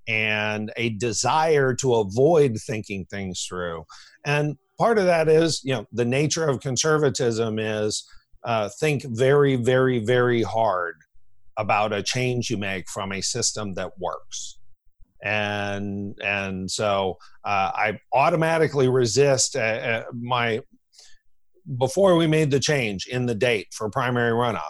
and 0.07 0.73
a 0.77 0.91
desire 0.91 1.75
to 1.75 1.95
avoid 1.95 2.59
thinking 2.59 3.07
things 3.07 3.45
through. 3.49 3.85
And 4.25 4.57
part 4.79 4.99
of 4.99 5.07
that 5.07 5.29
is 5.29 5.63
you 5.65 5.75
know 5.75 5.87
the 5.93 6.05
nature 6.05 6.47
of 6.47 6.61
conservatism 6.61 7.59
is 7.59 8.07
uh, 8.45 8.69
think 8.81 9.05
very 9.09 9.57
very 9.57 9.99
very 9.99 10.43
hard 10.43 10.97
about 11.57 11.93
a 11.93 12.03
change 12.03 12.51
you 12.51 12.59
make 12.59 12.89
from 12.91 13.13
a 13.13 13.23
system 13.23 13.73
that 13.75 13.93
works. 13.99 14.59
And 15.23 16.15
and 16.23 16.71
so 16.71 17.17
uh, 17.47 17.73
I 17.75 17.99
automatically 18.13 18.89
resist 18.89 19.57
uh, 19.57 19.61
uh, 19.61 20.03
my 20.13 20.61
before 21.79 22.17
we 22.17 22.27
made 22.27 22.51
the 22.51 22.61
change 22.61 23.07
in 23.07 23.27
the 23.27 23.35
date 23.35 23.69
for 23.73 23.91
primary 23.91 24.33
runoff. 24.33 24.63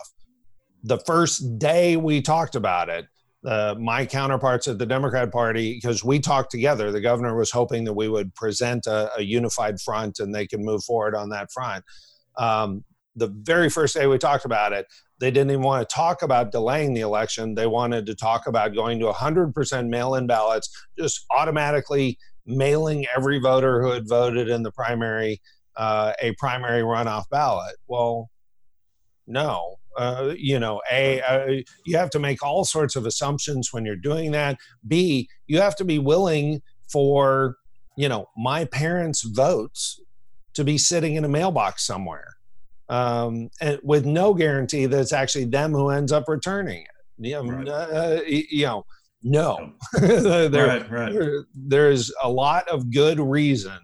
The 0.82 0.98
first 0.98 1.59
day 1.59 1.96
we 1.96 2.22
talked 2.22 2.54
about 2.54 2.88
it, 2.88 3.06
uh, 3.44 3.74
my 3.78 4.06
counterparts 4.06 4.66
at 4.66 4.78
the 4.78 4.87
Democrat 4.87 5.30
Party, 5.30 5.74
because 5.74 6.02
we 6.02 6.18
talked 6.18 6.50
together, 6.50 6.90
the 6.90 7.00
governor 7.00 7.37
was 7.37 7.50
hoping 7.50 7.85
that 7.85 7.94
we 7.94 8.09
would 8.09 8.35
present 8.35 8.87
a, 8.87 9.11
a 9.16 9.22
unified 9.22 9.80
front 9.80 10.18
and 10.18 10.35
they 10.35 10.46
can 10.46 10.64
move 10.64 10.82
forward 10.85 11.14
on 11.14 11.28
that 11.30 11.52
front. 11.52 11.85
Um, 12.38 12.85
the 13.14 13.28
very 13.28 13.70
first 13.70 13.94
day 13.94 14.06
we 14.06 14.18
talked 14.18 14.44
about 14.44 14.72
it, 14.72 14.87
they 15.18 15.30
didn't 15.30 15.50
even 15.50 15.62
want 15.62 15.88
to 15.88 15.94
talk 15.94 16.22
about 16.22 16.52
delaying 16.52 16.92
the 16.92 17.00
election. 17.00 17.54
They 17.54 17.66
wanted 17.66 18.06
to 18.06 18.14
talk 18.14 18.46
about 18.46 18.74
going 18.74 18.98
to 19.00 19.06
100% 19.06 19.88
mail 19.88 20.14
in 20.14 20.26
ballots, 20.26 20.70
just 20.98 21.24
automatically 21.35 22.18
mailing 22.44 23.06
every 23.16 23.38
voter 23.38 23.82
who 23.82 23.90
had 23.90 24.09
voted 24.09 24.48
in 24.48 24.62
the 24.62 24.70
primary 24.70 25.40
uh, 25.76 26.12
a 26.20 26.32
primary 26.38 26.82
runoff 26.82 27.24
ballot. 27.30 27.76
Well, 27.86 28.30
no. 29.26 29.76
Uh, 29.96 30.34
you 30.36 30.58
know, 30.58 30.82
A, 30.92 31.22
uh, 31.22 31.62
you 31.86 31.96
have 31.96 32.10
to 32.10 32.18
make 32.18 32.42
all 32.42 32.64
sorts 32.64 32.96
of 32.96 33.06
assumptions 33.06 33.72
when 33.72 33.86
you're 33.86 33.96
doing 33.96 34.32
that. 34.32 34.58
B, 34.86 35.28
you 35.46 35.60
have 35.60 35.74
to 35.76 35.84
be 35.84 35.98
willing 35.98 36.60
for, 36.92 37.56
you 37.96 38.08
know, 38.08 38.26
my 38.36 38.66
parents' 38.66 39.22
votes 39.22 39.98
to 40.52 40.64
be 40.64 40.76
sitting 40.76 41.14
in 41.14 41.24
a 41.24 41.28
mailbox 41.28 41.86
somewhere 41.86 42.36
um, 42.88 43.50
and 43.60 43.78
with 43.82 44.06
no 44.06 44.34
guarantee 44.34 44.86
that 44.86 45.00
it's 45.00 45.12
actually 45.12 45.46
them 45.46 45.72
who 45.72 45.90
ends 45.90 46.12
up 46.12 46.24
returning 46.28 46.82
it. 46.82 46.88
You 47.18 47.42
know, 47.42 47.50
right. 47.50 47.68
uh, 47.68 48.20
you 48.26 48.66
know 48.66 48.84
no. 49.22 49.72
there, 50.00 50.48
right, 50.48 50.90
right. 50.90 51.12
There, 51.12 51.44
there's 51.54 52.12
a 52.22 52.30
lot 52.30 52.68
of 52.68 52.92
good 52.92 53.18
reason 53.18 53.78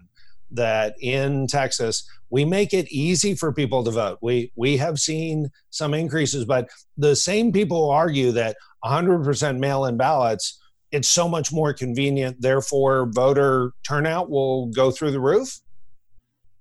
that 0.53 0.95
in 1.01 1.47
Texas 1.47 2.07
we 2.29 2.45
make 2.45 2.73
it 2.73 2.91
easy 2.91 3.35
for 3.35 3.53
people 3.53 3.83
to 3.83 3.91
vote. 3.91 4.17
We 4.21 4.51
we 4.55 4.77
have 4.77 4.97
seen 4.97 5.51
some 5.69 5.93
increases, 5.93 6.45
but 6.45 6.67
the 6.97 7.15
same 7.15 7.51
people 7.51 7.91
argue 7.91 8.31
that 8.31 8.57
100% 8.83 9.59
mail-in 9.59 9.97
ballots 9.97 10.59
it's 10.91 11.09
so 11.09 11.27
much 11.27 11.51
more 11.51 11.73
convenient 11.73 12.39
therefore 12.39 13.09
voter 13.11 13.73
turnout 13.85 14.29
will 14.29 14.67
go 14.67 14.91
through 14.91 15.11
the 15.11 15.19
roof. 15.19 15.59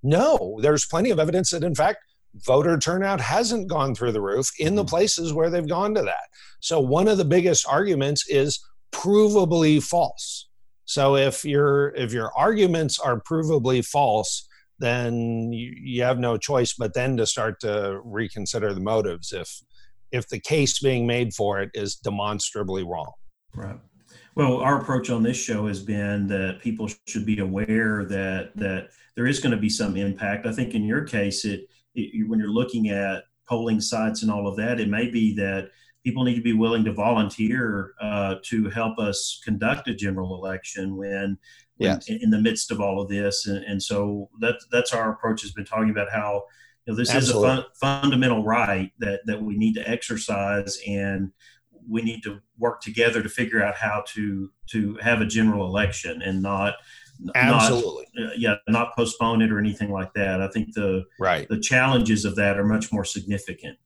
No, 0.03 0.59
there's 0.63 0.87
plenty 0.87 1.11
of 1.11 1.19
evidence 1.19 1.51
that 1.51 1.63
in 1.65 1.75
fact 1.75 1.99
voter 2.47 2.79
turnout 2.79 3.21
hasn't 3.21 3.69
gone 3.69 3.95
through 3.95 4.13
the 4.13 4.21
roof 4.21 4.51
in 4.59 4.75
the 4.75 4.83
mm-hmm. 4.83 4.89
places 4.89 5.33
where 5.33 5.51
they've 5.51 5.69
gone 5.69 5.95
to 5.95 6.03
that. 6.03 6.29
So 6.61 6.81
one 6.81 7.09
of 7.09 7.19
the 7.19 7.25
biggest 7.25 7.67
arguments 7.69 8.27
is 8.29 8.59
provably 8.93 9.83
false. 9.83 10.49
So 10.93 11.17
if 11.17 11.43
your 11.43 11.95
if 11.95 12.13
your 12.13 12.31
arguments 12.37 12.99
are 12.99 13.19
provably 13.19 13.83
false, 13.83 14.47
then 14.79 15.51
you, 15.51 15.73
you 15.75 16.03
have 16.03 16.19
no 16.19 16.37
choice 16.37 16.75
but 16.75 16.93
then 16.93 17.17
to 17.17 17.25
start 17.25 17.61
to 17.61 17.99
reconsider 18.05 18.75
the 18.75 18.81
motives 18.81 19.33
if 19.33 19.49
if 20.11 20.29
the 20.29 20.39
case 20.39 20.81
being 20.81 21.07
made 21.07 21.33
for 21.33 21.63
it 21.63 21.71
is 21.73 21.97
demonstrably 21.97 22.85
wrong. 22.85 23.11
Right. 23.55 23.81
Well, 24.35 24.59
our 24.59 24.83
approach 24.83 25.09
on 25.09 25.23
this 25.23 25.39
show 25.39 25.67
has 25.67 25.83
been 25.83 26.27
that 26.27 26.61
people 26.61 26.91
should 27.07 27.25
be 27.25 27.39
aware 27.39 28.05
that 28.05 28.55
that 28.57 28.91
there 29.17 29.27
is 29.27 29.41
going 29.41 29.55
to 29.55 29.61
be 29.61 29.71
some 29.71 29.97
impact. 29.97 30.45
I 30.45 30.53
think 30.53 30.75
in 30.75 30.85
your 30.85 31.05
case, 31.05 31.47
it 31.47 31.71
it, 31.95 32.29
when 32.29 32.39
you're 32.39 32.51
looking 32.51 32.91
at 32.91 33.25
polling 33.49 33.81
sites 33.81 34.23
and 34.23 34.31
all 34.31 34.47
of 34.47 34.57
that, 34.57 34.79
it 34.79 34.91
may 34.91 35.09
be 35.09 35.35
that 35.37 35.71
people 36.05 36.25
need 36.25 36.35
to 36.35 36.43
be 36.43 36.53
willing 36.53 36.85
to 36.85 36.93
volunteer 36.93 37.95
uh, 38.01 38.37
to 38.43 38.69
help 38.71 38.99
us 38.99 39.41
conduct 39.45 39.89
a 39.89 39.95
general 39.95 40.35
election 40.35 40.97
when, 40.97 41.39
yes. 41.79 42.09
in, 42.09 42.19
in, 42.23 42.31
the 42.31 42.41
midst 42.41 42.71
of 42.71 42.81
all 42.81 43.01
of 43.01 43.09
this. 43.09 43.47
And, 43.47 43.65
and 43.65 43.83
so 43.83 44.29
that, 44.41 44.57
that's 44.71 44.93
our 44.93 45.13
approach 45.13 45.43
has 45.43 45.53
been 45.53 45.65
talking 45.65 45.91
about 45.91 46.11
how 46.11 46.43
you 46.87 46.93
know, 46.93 46.97
this 46.97 47.15
Absolutely. 47.15 47.51
is 47.51 47.59
a 47.59 47.63
fun, 47.63 48.01
fundamental 48.03 48.45
right 48.45 48.91
that, 48.99 49.21
that 49.27 49.41
we 49.41 49.57
need 49.57 49.75
to 49.75 49.89
exercise 49.89 50.79
and 50.87 51.31
we 51.89 52.03
need 52.03 52.23
to 52.23 52.41
work 52.59 52.81
together 52.81 53.23
to 53.23 53.29
figure 53.29 53.63
out 53.63 53.75
how 53.75 54.05
to 54.07 54.49
to 54.69 54.97
have 55.03 55.21
a 55.21 55.27
general 55.27 55.67
election 55.67 56.23
and 56.23 56.41
not 56.41 56.75
Absolutely. 57.35 58.07
Not, 58.15 58.27
uh, 58.27 58.35
yeah, 58.37 58.55
not 58.69 58.97
postpone 58.97 59.43
it 59.43 59.53
or 59.53 59.59
anything 59.59 59.93
like 59.93 60.13
that. 60.15 60.41
I 60.41 60.49
think 60.49 60.75
the 60.75 61.05
right 61.21 61.49
the 61.49 61.61
challenges 61.61 62.25
of 62.25 62.37
that 62.37 62.59
are 62.59 62.65
much 62.65 62.93
more 62.93 63.05
significant. 63.05 63.79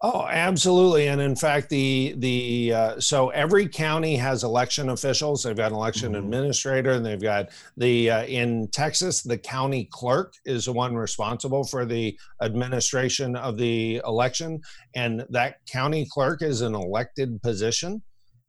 Oh, 0.00 0.28
absolutely. 0.28 1.08
And 1.08 1.20
in 1.20 1.34
fact, 1.34 1.70
the 1.70 2.14
the 2.18 2.72
uh, 2.72 3.00
so 3.00 3.30
every 3.30 3.66
county 3.66 4.14
has 4.14 4.44
election 4.44 4.90
officials. 4.90 5.42
They've 5.42 5.56
got 5.56 5.72
an 5.72 5.76
election 5.76 6.12
mm-hmm. 6.12 6.24
administrator, 6.24 6.92
and 6.92 7.04
they've 7.04 7.20
got 7.20 7.48
the 7.76 8.08
uh, 8.08 8.24
in 8.26 8.68
Texas, 8.68 9.22
the 9.22 9.38
county 9.38 9.88
clerk 9.90 10.34
is 10.44 10.66
the 10.66 10.72
one 10.72 10.94
responsible 10.94 11.64
for 11.64 11.84
the 11.84 12.16
administration 12.40 13.34
of 13.34 13.58
the 13.58 14.00
election, 14.06 14.60
and 14.94 15.26
that 15.30 15.56
county 15.66 16.06
clerk 16.08 16.42
is 16.42 16.60
an 16.60 16.76
elected 16.76 17.42
position, 17.42 18.00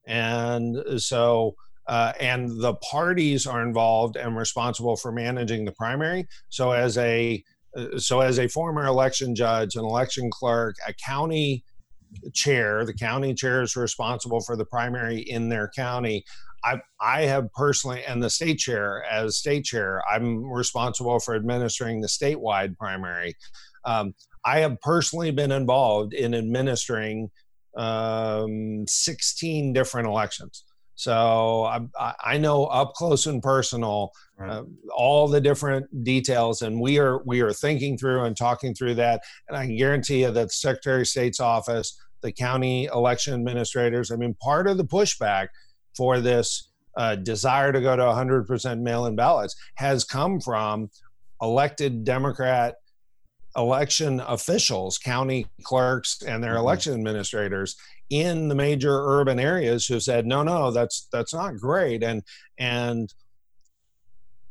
and 0.05 0.77
so 0.97 1.55
uh, 1.87 2.13
and 2.19 2.61
the 2.61 2.75
parties 2.75 3.47
are 3.47 3.63
involved 3.63 4.17
and 4.17 4.37
responsible 4.37 4.95
for 4.95 5.11
managing 5.11 5.65
the 5.65 5.71
primary. 5.71 6.27
So 6.49 6.73
as 6.73 6.95
a 6.99 7.43
so 7.97 8.21
as 8.21 8.39
a 8.39 8.47
former 8.47 8.85
election 8.85 9.35
judge, 9.35 9.75
an 9.75 9.83
election 9.83 10.29
clerk, 10.31 10.75
a 10.87 10.93
county 10.93 11.63
chair, 12.33 12.85
the 12.85 12.93
county 12.93 13.33
chair 13.33 13.61
is 13.61 13.75
responsible 13.75 14.41
for 14.41 14.55
the 14.55 14.65
primary 14.65 15.19
in 15.19 15.49
their 15.49 15.69
county. 15.75 16.23
I, 16.63 16.81
I 16.99 17.21
have 17.23 17.51
personally, 17.53 18.03
and 18.03 18.21
the 18.21 18.29
state 18.29 18.59
chair, 18.59 19.03
as 19.09 19.37
state 19.37 19.63
chair, 19.63 20.01
I'm 20.09 20.43
responsible 20.51 21.19
for 21.19 21.35
administering 21.35 22.01
the 22.01 22.07
statewide 22.07 22.77
primary. 22.77 23.35
Um, 23.85 24.13
I 24.45 24.59
have 24.59 24.79
personally 24.81 25.31
been 25.31 25.51
involved 25.51 26.13
in 26.13 26.33
administering 26.33 27.29
um, 27.77 28.85
16 28.87 29.73
different 29.73 30.07
elections. 30.07 30.65
So 30.99 31.63
I, 31.63 32.13
I 32.21 32.37
know 32.37 32.65
up 32.65 32.91
close 32.93 33.25
and 33.25 33.41
personal 33.41 34.11
right. 34.37 34.49
uh, 34.49 34.63
all 34.93 35.29
the 35.29 35.39
different 35.39 36.03
details, 36.03 36.61
and 36.61 36.81
we 36.81 36.99
are 36.99 37.23
we 37.23 37.39
are 37.39 37.53
thinking 37.53 37.97
through 37.97 38.25
and 38.25 38.35
talking 38.35 38.75
through 38.75 38.95
that. 38.95 39.21
And 39.47 39.55
I 39.55 39.65
can 39.65 39.77
guarantee 39.77 40.23
you 40.23 40.31
that 40.31 40.47
the 40.47 40.49
Secretary 40.49 41.03
of 41.03 41.07
State's 41.07 41.39
office, 41.39 41.97
the 42.19 42.33
county 42.33 42.89
election 42.93 43.33
administrators, 43.33 44.11
I 44.11 44.17
mean, 44.17 44.35
part 44.41 44.67
of 44.67 44.75
the 44.75 44.83
pushback 44.83 45.47
for 45.95 46.19
this 46.19 46.69
uh, 46.97 47.15
desire 47.15 47.71
to 47.71 47.79
go 47.79 47.95
to 47.95 48.03
100% 48.03 48.81
mail-in 48.81 49.15
ballots 49.15 49.55
has 49.75 50.03
come 50.03 50.41
from 50.41 50.89
elected 51.41 52.03
Democrat 52.03 52.75
election 53.55 54.19
officials, 54.27 54.97
county 54.97 55.47
clerks, 55.63 56.21
and 56.23 56.43
their 56.43 56.55
mm-hmm. 56.55 56.59
election 56.59 56.93
administrators 56.93 57.77
in 58.09 58.47
the 58.47 58.55
major 58.55 59.05
urban 59.05 59.39
areas 59.39 59.85
who 59.85 59.99
said, 59.99 60.25
"No, 60.25 60.43
no, 60.43 60.71
that's 60.71 61.07
that's 61.11 61.33
not 61.33 61.57
great," 61.57 62.03
and 62.03 62.23
and 62.57 63.13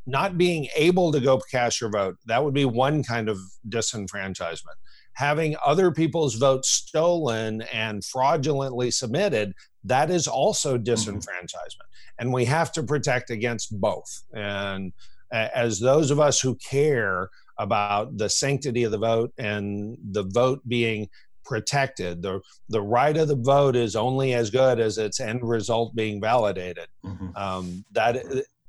not 0.06 0.38
being 0.38 0.68
able 0.74 1.12
to 1.12 1.20
go 1.20 1.38
cast 1.50 1.82
your 1.82 1.90
vote 1.90 2.16
that 2.24 2.42
would 2.42 2.54
be 2.54 2.64
one 2.64 3.02
kind 3.04 3.28
of 3.28 3.38
disenfranchisement. 3.68 4.76
Having 5.14 5.56
other 5.66 5.90
people's 5.90 6.36
votes 6.36 6.70
stolen 6.70 7.62
and 7.72 8.02
fraudulently 8.04 8.90
submitted 8.90 9.52
that 9.84 10.10
is 10.10 10.26
also 10.26 10.76
mm-hmm. 10.76 10.84
disenfranchisement, 10.84 11.88
mm-hmm. 11.88 12.20
and 12.20 12.32
we 12.32 12.44
have 12.44 12.72
to 12.72 12.82
protect 12.82 13.30
against 13.30 13.78
both. 13.80 14.24
And 14.32 14.92
as 15.30 15.80
those 15.80 16.10
of 16.10 16.20
us 16.20 16.40
who 16.40 16.56
care 16.56 17.28
about 17.58 18.16
the 18.16 18.28
sanctity 18.28 18.84
of 18.84 18.92
the 18.92 18.98
vote 18.98 19.32
and 19.36 19.98
the 20.12 20.22
vote 20.22 20.60
being 20.66 21.08
protected. 21.48 22.22
The, 22.22 22.40
the 22.68 22.82
right 22.82 23.16
of 23.16 23.28
the 23.28 23.36
vote 23.36 23.74
is 23.74 23.96
only 23.96 24.34
as 24.34 24.50
good 24.50 24.78
as 24.78 24.98
its 24.98 25.18
end 25.18 25.40
result 25.42 25.96
being 25.96 26.20
validated. 26.20 26.86
Mm-hmm. 27.04 27.28
Um, 27.34 27.84
that 27.92 28.22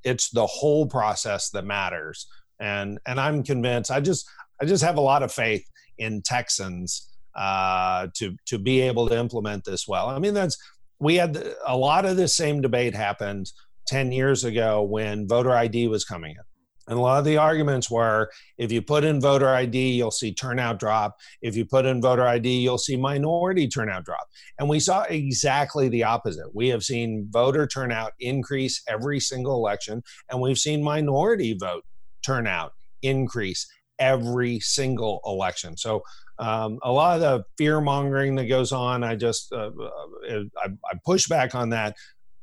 it's 0.04 0.30
the 0.30 0.46
whole 0.46 0.88
process 0.88 1.50
that 1.52 1.66
matters. 1.66 2.28
And, 2.60 2.98
and 3.06 3.20
I'm 3.20 3.44
convinced, 3.44 3.92
I 3.92 4.00
just, 4.00 4.28
I 4.62 4.66
just 4.66 4.84
have 4.84 4.98
a 4.98 5.02
lot 5.02 5.24
of 5.24 5.32
faith 5.32 5.66
in 5.98 6.22
Texans 6.22 7.10
uh, 7.36 8.08
to, 8.16 8.36
to 8.46 8.58
be 8.58 8.80
able 8.82 9.10
to 9.10 9.20
implement 9.20 9.66
this 9.66 9.88
well. 9.88 10.08
I 10.08 10.20
mean, 10.20 10.34
that's, 10.34 10.58
we 11.00 11.16
had 11.16 11.38
a 11.68 11.78
lot 11.78 12.06
of 12.06 12.18
the 12.18 12.28
same 12.28 12.62
debate 12.62 12.96
happened 12.96 13.52
10 13.88 14.12
years 14.12 14.44
ago 14.44 14.84
when 14.84 15.28
voter 15.28 15.52
ID 15.52 15.88
was 15.88 16.06
coming 16.06 16.32
in. 16.32 16.44
And 16.90 16.98
a 16.98 17.02
lot 17.02 17.20
of 17.20 17.26
the 17.26 17.38
arguments 17.38 17.90
were 17.90 18.30
if 18.58 18.72
you 18.72 18.82
put 18.82 19.04
in 19.04 19.22
voter 19.22 19.48
ID, 19.48 19.92
you'll 19.92 20.12
see 20.12 20.34
turnout 20.34 20.80
drop. 20.80 21.16
If 21.42 21.56
you 21.56 21.66
put 21.66 21.86
in 21.86 22.02
voter 22.02 22.26
ID, 22.26 22.60
you'll 22.60 22.78
see 22.78 22.98
minority 22.98 23.68
turnout 23.68 24.04
drop. 24.04 24.28
And 24.60 24.68
we 24.68 24.80
saw 24.80 25.04
exactly 25.04 25.88
the 25.88 26.04
opposite. 26.04 26.54
We 26.54 26.68
have 26.70 26.84
seen 26.84 27.28
voter 27.30 27.68
turnout 27.68 28.14
increase 28.20 28.82
every 28.88 29.20
single 29.20 29.56
election, 29.56 30.04
and 30.30 30.42
we've 30.42 30.58
seen 30.58 30.84
minority 30.84 31.56
vote 31.58 31.86
turnout 32.26 32.74
increase 33.02 33.66
every 34.00 34.60
single 34.60 35.22
election. 35.26 35.78
So 35.78 36.02
um, 36.40 36.80
a 36.84 36.92
lot 36.92 37.16
of 37.16 37.22
the 37.22 37.44
fear 37.58 37.82
mongering 37.82 38.36
that 38.36 38.46
goes 38.46 38.72
on, 38.72 39.04
I 39.04 39.16
just 39.16 39.54
uh, 39.54 39.70
uh 39.70 40.44
I, 40.58 40.68
I 40.68 40.96
push 41.06 41.28
back 41.28 41.54
on 41.54 41.70
that 41.70 41.96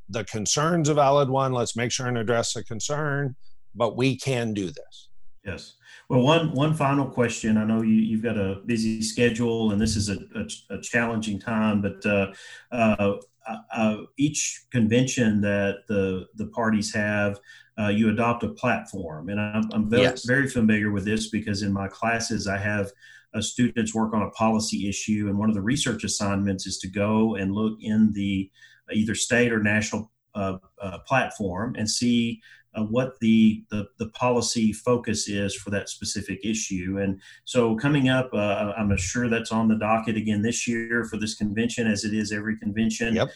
the 0.08 0.24
concern's 0.24 0.88
a 0.88 0.94
valid 0.94 1.28
one. 1.28 1.52
Let's 1.52 1.76
make 1.76 1.92
sure 1.92 2.06
and 2.06 2.18
address 2.18 2.52
the 2.52 2.64
concern, 2.64 3.36
but 3.76 3.96
we 3.96 4.16
can 4.16 4.54
do 4.54 4.66
this. 4.66 5.08
Yes. 5.44 5.74
Well, 6.08 6.22
one 6.22 6.52
one 6.52 6.74
final 6.74 7.06
question. 7.06 7.56
I 7.56 7.64
know 7.64 7.82
you 7.82 7.94
you've 7.94 8.22
got 8.22 8.36
a 8.36 8.62
busy 8.66 9.02
schedule, 9.02 9.72
and 9.72 9.80
this 9.80 9.96
is 9.96 10.08
a, 10.08 10.18
a, 10.34 10.76
a 10.76 10.80
challenging 10.80 11.38
time. 11.38 11.82
But 11.82 12.04
uh, 12.06 12.32
uh, 12.72 13.14
uh, 13.72 13.96
each 14.16 14.64
convention 14.70 15.40
that 15.42 15.86
the 15.88 16.26
the 16.34 16.46
parties 16.46 16.92
have, 16.94 17.38
uh, 17.78 17.88
you 17.88 18.10
adopt 18.10 18.44
a 18.44 18.48
platform, 18.50 19.28
and 19.28 19.40
I'm, 19.40 19.68
I'm 19.72 19.90
very, 19.90 20.02
yes. 20.02 20.24
very 20.24 20.48
familiar 20.48 20.90
with 20.90 21.04
this 21.04 21.28
because 21.28 21.62
in 21.62 21.72
my 21.72 21.88
classes 21.88 22.46
I 22.46 22.58
have 22.58 22.90
uh, 23.34 23.40
students 23.40 23.94
work 23.94 24.14
on 24.14 24.22
a 24.22 24.30
policy 24.30 24.88
issue, 24.88 25.26
and 25.28 25.38
one 25.38 25.48
of 25.48 25.54
the 25.54 25.62
research 25.62 26.04
assignments 26.04 26.66
is 26.66 26.78
to 26.78 26.88
go 26.88 27.34
and 27.36 27.52
look 27.52 27.78
in 27.80 28.12
the 28.12 28.50
either 28.92 29.14
state 29.14 29.52
or 29.52 29.62
national 29.62 30.10
uh, 30.34 30.58
uh, 30.80 30.98
platform 31.06 31.74
and 31.78 31.90
see 31.90 32.40
uh, 32.76 32.82
what 32.82 33.18
the, 33.20 33.64
the, 33.70 33.88
the 33.98 34.08
policy 34.10 34.72
focus 34.72 35.28
is 35.28 35.54
for 35.54 35.70
that 35.70 35.88
specific 35.88 36.40
issue. 36.44 36.98
And 37.00 37.20
so 37.44 37.74
coming 37.76 38.08
up, 38.08 38.30
uh, 38.32 38.72
I'm 38.76 38.96
sure 38.96 39.28
that's 39.28 39.52
on 39.52 39.68
the 39.68 39.76
docket 39.76 40.16
again 40.16 40.42
this 40.42 40.68
year 40.68 41.04
for 41.10 41.16
this 41.16 41.34
convention, 41.34 41.86
as 41.86 42.04
it 42.04 42.12
is 42.14 42.32
every 42.32 42.58
convention. 42.58 43.14
Yep. 43.14 43.28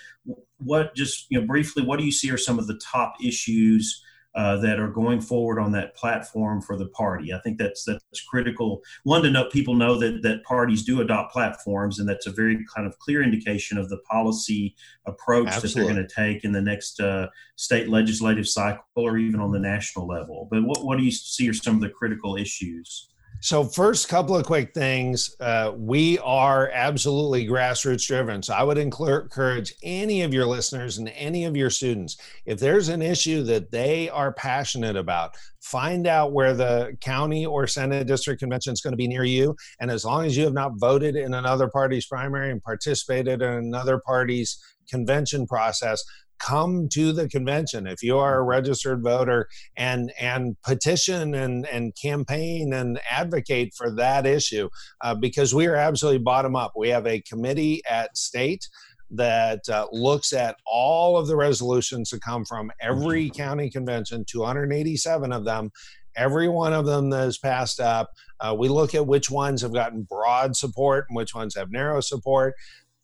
What 0.58 0.94
just 0.94 1.26
you 1.30 1.40
know 1.40 1.46
briefly, 1.46 1.82
what 1.82 1.98
do 1.98 2.04
you 2.04 2.12
see 2.12 2.30
are 2.30 2.36
some 2.36 2.58
of 2.58 2.66
the 2.66 2.78
top 2.84 3.14
issues? 3.24 4.02
Uh, 4.34 4.56
that 4.58 4.78
are 4.78 4.88
going 4.88 5.20
forward 5.20 5.58
on 5.58 5.72
that 5.72 5.94
platform 5.96 6.62
for 6.62 6.76
the 6.76 6.86
party. 6.88 7.32
I 7.32 7.40
think 7.40 7.58
that's 7.58 7.84
that's 7.84 8.22
critical. 8.28 8.80
One 9.04 9.22
to 9.22 9.30
know 9.30 9.46
people 9.46 9.74
know 9.74 9.98
that 9.98 10.22
that 10.22 10.44
parties 10.44 10.84
do 10.84 11.00
adopt 11.00 11.32
platforms, 11.32 11.98
and 11.98 12.08
that's 12.08 12.26
a 12.26 12.32
very 12.32 12.64
kind 12.74 12.86
of 12.86 12.98
clear 12.98 13.22
indication 13.22 13.76
of 13.76 13.88
the 13.88 13.98
policy 13.98 14.76
approach 15.06 15.48
Absolutely. 15.48 15.68
that 15.68 15.86
they're 15.86 15.94
going 15.94 16.08
to 16.08 16.14
take 16.14 16.44
in 16.44 16.52
the 16.52 16.60
next 16.60 17.00
uh, 17.00 17.28
state 17.56 17.88
legislative 17.88 18.48
cycle 18.48 18.84
or 18.94 19.18
even 19.18 19.40
on 19.40 19.50
the 19.50 19.58
national 19.58 20.06
level. 20.06 20.46
But 20.50 20.62
what 20.62 20.84
what 20.84 20.98
do 20.98 21.04
you 21.04 21.10
see 21.10 21.48
are 21.48 21.54
some 21.54 21.74
of 21.74 21.80
the 21.80 21.90
critical 21.90 22.36
issues? 22.36 23.08
So, 23.42 23.64
first, 23.64 24.10
couple 24.10 24.36
of 24.36 24.44
quick 24.44 24.74
things. 24.74 25.34
Uh, 25.40 25.72
we 25.74 26.18
are 26.18 26.68
absolutely 26.74 27.46
grassroots 27.46 28.06
driven. 28.06 28.42
So, 28.42 28.52
I 28.52 28.62
would 28.62 28.76
encourage 28.76 29.74
any 29.82 30.20
of 30.20 30.34
your 30.34 30.44
listeners 30.44 30.98
and 30.98 31.08
any 31.08 31.46
of 31.46 31.56
your 31.56 31.70
students, 31.70 32.18
if 32.44 32.60
there's 32.60 32.90
an 32.90 33.00
issue 33.00 33.42
that 33.44 33.70
they 33.70 34.10
are 34.10 34.34
passionate 34.34 34.96
about, 34.96 35.36
find 35.62 36.06
out 36.06 36.32
where 36.32 36.52
the 36.52 36.94
county 37.00 37.46
or 37.46 37.66
Senate 37.66 38.06
district 38.06 38.40
convention 38.40 38.74
is 38.74 38.82
going 38.82 38.92
to 38.92 38.98
be 38.98 39.08
near 39.08 39.24
you. 39.24 39.56
And 39.80 39.90
as 39.90 40.04
long 40.04 40.26
as 40.26 40.36
you 40.36 40.44
have 40.44 40.52
not 40.52 40.72
voted 40.76 41.16
in 41.16 41.32
another 41.32 41.68
party's 41.68 42.06
primary 42.06 42.50
and 42.50 42.62
participated 42.62 43.40
in 43.40 43.52
another 43.52 44.02
party's 44.04 44.62
convention 44.90 45.46
process, 45.46 46.04
come 46.40 46.88
to 46.92 47.12
the 47.12 47.28
convention. 47.28 47.86
If 47.86 48.02
you 48.02 48.18
are 48.18 48.38
a 48.38 48.42
registered 48.42 49.02
voter 49.02 49.48
and 49.76 50.12
and 50.18 50.56
petition 50.62 51.34
and 51.34 51.66
and 51.66 51.92
campaign 52.00 52.72
and 52.72 53.00
advocate 53.10 53.74
for 53.76 53.94
that 53.96 54.26
issue 54.26 54.68
uh, 55.02 55.14
because 55.14 55.54
we 55.54 55.66
are 55.66 55.76
absolutely 55.76 56.22
bottom 56.22 56.56
up. 56.56 56.72
We 56.76 56.88
have 56.88 57.06
a 57.06 57.20
committee 57.22 57.82
at 57.88 58.16
state 58.16 58.68
that 59.12 59.68
uh, 59.68 59.86
looks 59.92 60.32
at 60.32 60.56
all 60.66 61.16
of 61.16 61.26
the 61.26 61.36
resolutions 61.36 62.10
that 62.10 62.22
come 62.22 62.44
from 62.44 62.70
every 62.80 63.28
county 63.30 63.68
convention 63.68 64.24
287 64.28 65.32
of 65.32 65.44
them. 65.44 65.70
Every 66.16 66.48
one 66.48 66.72
of 66.72 66.86
them 66.86 67.10
that 67.10 67.28
is 67.28 67.38
passed 67.38 67.80
up 67.80 68.08
uh, 68.40 68.54
we 68.58 68.68
look 68.68 68.94
at 68.94 69.06
which 69.06 69.30
ones 69.30 69.62
have 69.62 69.72
gotten 69.72 70.02
broad 70.02 70.56
support 70.56 71.06
and 71.08 71.16
which 71.16 71.34
ones 71.34 71.54
have 71.54 71.70
narrow 71.70 72.00
support 72.00 72.54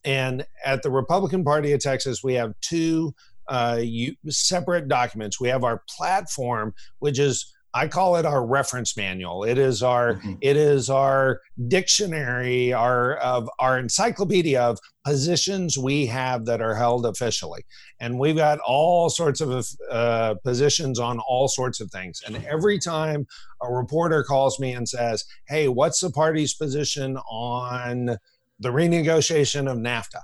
and 0.07 0.47
at 0.65 0.83
the 0.83 0.91
Republican 0.91 1.45
Party 1.45 1.73
of 1.73 1.81
Texas, 1.81 2.23
we 2.23 2.35
have 2.35 2.55
two 2.63 3.15
uh, 3.49 3.79
you, 3.81 4.15
separate 4.29 4.89
documents. 4.89 5.41
We 5.41 5.49
have 5.49 5.65
our 5.65 5.83
platform, 5.89 6.75
which 7.01 7.19
is 7.19 7.53
I 7.77 7.89
call 7.89 8.17
it 8.17 8.25
our 8.25 8.45
reference 8.47 8.97
manual. 8.97 9.45
It 9.45 9.59
is 9.59 9.83
our 9.83 10.15
mm-hmm. 10.15 10.35
it 10.41 10.57
is 10.57 10.89
our 10.89 11.41
dictionary, 11.69 12.73
our 12.73 13.17
of 13.17 13.51
our 13.59 13.79
encyclopedia 13.79 14.59
of 14.59 14.79
positions 15.05 15.77
we 15.77 16.07
have 16.07 16.47
that 16.47 16.63
are 16.63 16.75
held 16.75 17.05
officially, 17.05 17.67
and 18.01 18.19
we've 18.19 18.37
got 18.37 18.61
all 18.61 19.11
sorts 19.11 19.43
of 19.43 19.67
uh, 19.91 20.37
positions 20.43 20.99
on 20.99 21.19
all 21.19 21.49
sorts 21.49 21.81
of 21.81 21.91
things. 21.91 22.23
And 22.27 22.43
every 22.47 22.79
time 22.79 23.27
a 23.63 23.71
reporter 23.71 24.23
calls 24.23 24.59
me 24.59 24.73
and 24.73 24.89
says, 24.89 25.25
"Hey, 25.47 25.69
what's 25.69 26.01
the 26.01 26.11
party's 26.11 26.55
position 26.55 27.19
on?" 27.31 28.17
The 28.61 28.71
renegotiation 28.71 29.71
of 29.71 29.79
NAFTA. 29.79 30.23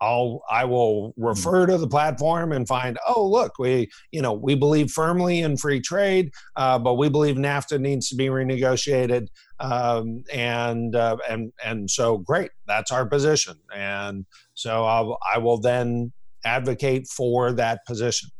I'll 0.00 0.42
I 0.50 0.64
will 0.64 1.14
refer 1.16 1.64
to 1.66 1.78
the 1.78 1.86
platform 1.86 2.50
and 2.50 2.66
find 2.66 2.98
oh 3.06 3.24
look 3.24 3.56
we 3.60 3.88
you 4.10 4.20
know 4.20 4.32
we 4.32 4.56
believe 4.56 4.90
firmly 4.90 5.42
in 5.42 5.56
free 5.56 5.80
trade 5.80 6.32
uh, 6.56 6.76
but 6.76 6.94
we 6.94 7.08
believe 7.08 7.36
NAFTA 7.36 7.78
needs 7.78 8.08
to 8.08 8.16
be 8.16 8.26
renegotiated 8.26 9.28
um, 9.60 10.24
and 10.32 10.96
uh, 10.96 11.18
and 11.30 11.52
and 11.64 11.88
so 11.88 12.18
great 12.18 12.50
that's 12.66 12.90
our 12.90 13.06
position 13.06 13.54
and 13.72 14.26
so 14.54 14.84
I'll, 14.84 15.18
I 15.32 15.38
will 15.38 15.58
then 15.58 16.12
advocate 16.44 17.08
for 17.08 17.52
that 17.52 17.84
position. 17.86 18.30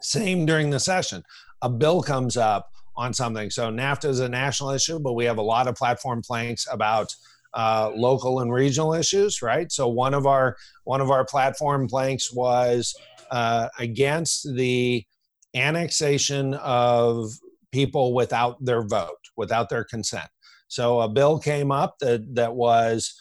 Same 0.00 0.46
during 0.46 0.70
the 0.70 0.80
session, 0.80 1.22
a 1.62 1.70
bill 1.70 2.02
comes 2.02 2.36
up 2.36 2.70
on 2.96 3.12
something. 3.12 3.50
So 3.50 3.70
NAFTA 3.70 4.06
is 4.06 4.20
a 4.20 4.28
national 4.28 4.70
issue, 4.70 4.98
but 4.98 5.14
we 5.14 5.24
have 5.24 5.38
a 5.38 5.42
lot 5.42 5.66
of 5.66 5.74
platform 5.74 6.22
planks 6.22 6.66
about 6.70 7.14
uh, 7.54 7.90
local 7.94 8.40
and 8.40 8.52
regional 8.52 8.94
issues, 8.94 9.42
right? 9.42 9.70
So 9.70 9.88
one 9.88 10.14
of 10.14 10.26
our 10.26 10.56
one 10.84 11.00
of 11.00 11.10
our 11.10 11.24
platform 11.24 11.88
planks 11.88 12.32
was 12.32 12.94
uh, 13.30 13.68
against 13.78 14.54
the 14.54 15.04
annexation 15.54 16.54
of 16.54 17.30
people 17.72 18.14
without 18.14 18.62
their 18.64 18.86
vote, 18.86 19.18
without 19.36 19.68
their 19.68 19.84
consent. 19.84 20.28
So 20.68 21.00
a 21.00 21.08
bill 21.08 21.38
came 21.38 21.70
up 21.70 21.96
that 22.00 22.34
that 22.34 22.54
was 22.54 23.14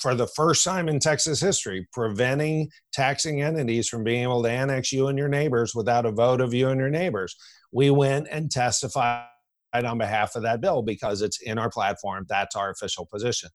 for 0.00 0.14
the 0.14 0.26
first 0.26 0.64
time 0.64 0.88
in 0.88 0.98
Texas 0.98 1.40
history, 1.40 1.86
preventing 1.92 2.70
taxing 2.92 3.42
entities 3.42 3.88
from 3.88 4.04
being 4.04 4.22
able 4.22 4.42
to 4.42 4.50
annex 4.50 4.92
you 4.92 5.08
and 5.08 5.18
your 5.18 5.28
neighbors 5.28 5.74
without 5.74 6.06
a 6.06 6.12
vote 6.12 6.40
of 6.40 6.54
you 6.54 6.68
and 6.68 6.80
your 6.80 6.90
neighbors. 6.90 7.36
We 7.72 7.90
went 7.90 8.28
and 8.30 8.50
testified 8.50 9.26
on 9.72 9.98
behalf 9.98 10.36
of 10.36 10.42
that 10.42 10.60
bill 10.60 10.82
because 10.82 11.22
it's 11.22 11.40
in 11.40 11.58
our 11.58 11.70
platform. 11.70 12.26
That's 12.28 12.56
our 12.56 12.70
official 12.70 13.06
position. 13.06 13.50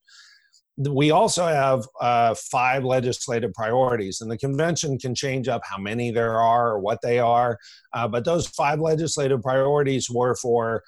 We 0.78 1.12
also 1.12 1.46
have 1.46 1.86
uh, 2.02 2.36
five 2.36 2.84
legislative 2.84 3.54
priorities, 3.54 4.20
and 4.20 4.30
the 4.30 4.38
convention 4.38 5.00
can 5.00 5.16
change 5.16 5.48
up 5.48 5.62
how 5.64 5.78
many 5.78 6.12
there 6.12 6.42
are 6.42 6.72
or 6.72 6.80
what 6.80 7.00
they 7.02 7.20
are. 7.20 7.58
Uh, 7.94 8.10
but 8.10 8.26
those 8.26 8.48
five 8.48 8.80
legislative 8.80 9.42
priorities 9.42 10.10
were 10.10 10.36
for 10.36 10.84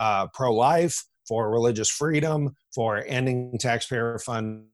uh, 0.00 0.26
pro 0.34 0.52
life, 0.52 1.04
for 1.28 1.52
religious 1.52 1.88
freedom, 1.88 2.56
for 2.74 3.04
ending 3.06 3.56
taxpayer 3.60 4.18
funded 4.18 4.64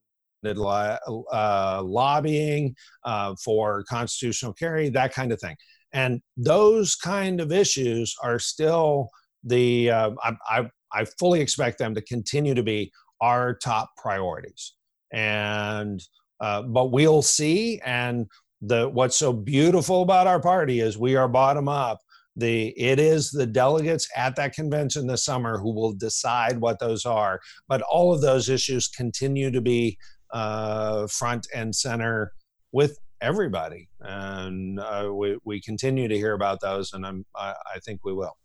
uh, 0.47 1.83
lobbying, 1.83 2.75
uh, 3.05 3.35
for 3.43 3.85
constitutional 3.85 4.55
carry, 4.55 4.89
that 4.89 5.13
kind 5.13 5.33
of 5.33 5.41
thing. 5.41 5.57
And 5.93 6.21
those 6.37 6.97
kind 6.97 7.41
of 7.41 7.53
issues 7.53 8.17
are 8.23 8.39
still 8.39 9.11
the 9.45 9.91
uh, 9.91 10.11
I, 10.23 10.33
I, 10.49 10.71
I 10.93 11.05
fully 11.19 11.41
expect 11.41 11.79
them 11.79 11.95
to 11.95 12.03
continue 12.03 12.55
to 12.55 12.63
be 12.63 12.93
our 13.21 13.55
top 13.55 13.91
priorities. 13.97 14.75
And 15.13 16.03
uh, 16.41 16.63
but 16.63 16.91
we'll 16.93 17.23
see. 17.23 17.81
And 17.85 18.27
the 18.61 18.89
what's 18.89 19.17
so 19.17 19.33
beautiful 19.33 20.03
about 20.03 20.27
our 20.27 20.41
party 20.41 20.81
is 20.81 20.99
we 20.99 21.17
are 21.17 21.29
bottom 21.29 21.69
up. 21.69 22.01
The 22.37 22.69
it 22.79 22.99
is 22.99 23.31
the 23.31 23.47
delegates 23.47 24.09
at 24.17 24.35
that 24.37 24.55
convention 24.55 25.07
this 25.07 25.25
summer 25.25 25.59
who 25.59 25.73
will 25.73 25.93
decide 25.93 26.61
what 26.61 26.81
those 26.81 27.07
are. 27.07 27.41
But 27.69 27.83
all 27.83 28.13
of 28.13 28.23
those 28.23 28.49
issues 28.49 28.89
continue 28.89 29.51
to 29.53 29.61
be 29.61 29.99
uh, 30.33 31.07
front 31.07 31.47
and 31.55 31.75
center 31.75 32.33
with 32.73 32.99
everybody, 33.21 33.89
and 34.01 34.81
uh, 34.81 35.11
we 35.15 35.39
we 35.45 35.61
continue 35.61 36.09
to 36.09 36.17
hear 36.17 36.33
about 36.33 36.61
those, 36.61 36.93
and 36.93 37.07
I'm 37.07 37.25
I, 37.37 37.55
I 37.75 37.79
think 37.85 38.01
we 38.05 38.13
will. 38.13 38.37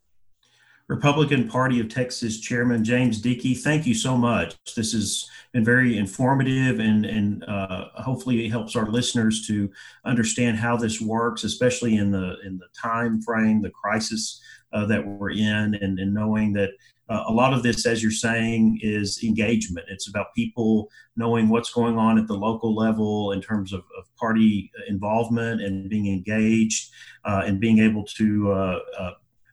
Republican 0.89 1.47
Party 1.47 1.79
of 1.79 1.87
Texas 1.87 2.39
Chairman 2.39 2.83
James 2.83 3.21
Dickey, 3.21 3.53
thank 3.53 3.85
you 3.85 3.93
so 3.93 4.17
much. 4.17 4.55
This 4.75 4.91
has 4.93 5.29
been 5.53 5.63
very 5.63 5.99
informative 5.99 6.79
and, 6.79 7.05
and 7.05 7.43
uh, 7.43 7.89
hopefully 7.93 8.43
it 8.43 8.49
helps 8.49 8.75
our 8.75 8.87
listeners 8.87 9.45
to 9.47 9.69
understand 10.03 10.57
how 10.57 10.75
this 10.75 10.99
works, 10.99 11.43
especially 11.43 11.97
in 11.97 12.09
the 12.09 12.37
in 12.43 12.57
the 12.57 12.65
time 12.75 13.21
frame, 13.21 13.61
the 13.61 13.69
crisis 13.69 14.41
uh, 14.73 14.87
that 14.87 15.05
we're 15.05 15.29
in, 15.29 15.75
and, 15.75 15.99
and 15.99 16.11
knowing 16.11 16.53
that 16.53 16.71
uh, 17.07 17.23
a 17.27 17.31
lot 17.31 17.53
of 17.53 17.61
this, 17.61 17.85
as 17.85 18.01
you're 18.01 18.11
saying, 18.11 18.79
is 18.81 19.23
engagement. 19.23 19.85
It's 19.89 20.07
about 20.07 20.33
people 20.35 20.89
knowing 21.15 21.49
what's 21.49 21.71
going 21.71 21.97
on 21.97 22.17
at 22.17 22.27
the 22.27 22.35
local 22.35 22.75
level 22.75 23.31
in 23.31 23.41
terms 23.41 23.73
of, 23.73 23.81
of 23.97 24.05
party 24.15 24.71
involvement 24.87 25.61
and 25.61 25.87
being 25.87 26.07
engaged 26.07 26.91
uh, 27.25 27.43
and 27.45 27.59
being 27.59 27.79
able 27.79 28.05
to 28.05 28.51
uh, 28.51 28.79
uh, 28.97 29.11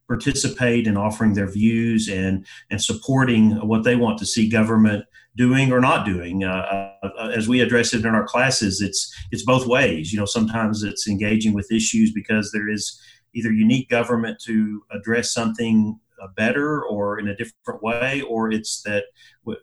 participate 0.08 0.86
in 0.86 0.96
offering 0.96 1.34
their 1.34 1.48
views 1.48 2.08
and 2.08 2.46
and 2.70 2.82
supporting 2.82 3.52
what 3.66 3.84
they 3.84 3.96
want 3.96 4.18
to 4.18 4.26
see 4.26 4.48
government 4.48 5.04
doing 5.36 5.70
or 5.72 5.80
not 5.80 6.06
doing. 6.06 6.44
Uh, 6.44 6.92
uh, 7.02 7.30
as 7.34 7.48
we 7.48 7.60
address 7.60 7.92
it 7.92 8.04
in 8.04 8.14
our 8.14 8.26
classes, 8.26 8.80
it's 8.80 9.14
it's 9.30 9.44
both 9.44 9.66
ways. 9.66 10.12
You 10.12 10.18
know, 10.18 10.26
sometimes 10.26 10.82
it's 10.82 11.08
engaging 11.08 11.52
with 11.52 11.72
issues 11.72 12.12
because 12.12 12.52
there 12.52 12.68
is 12.70 13.00
either 13.34 13.52
unique 13.52 13.88
government 13.90 14.40
to 14.46 14.82
address 14.90 15.32
something 15.32 15.98
uh, 16.00 16.05
better 16.36 16.84
or 16.84 17.18
in 17.18 17.28
a 17.28 17.36
different 17.36 17.82
way, 17.82 18.22
or 18.22 18.50
it's 18.50 18.82
that 18.82 19.04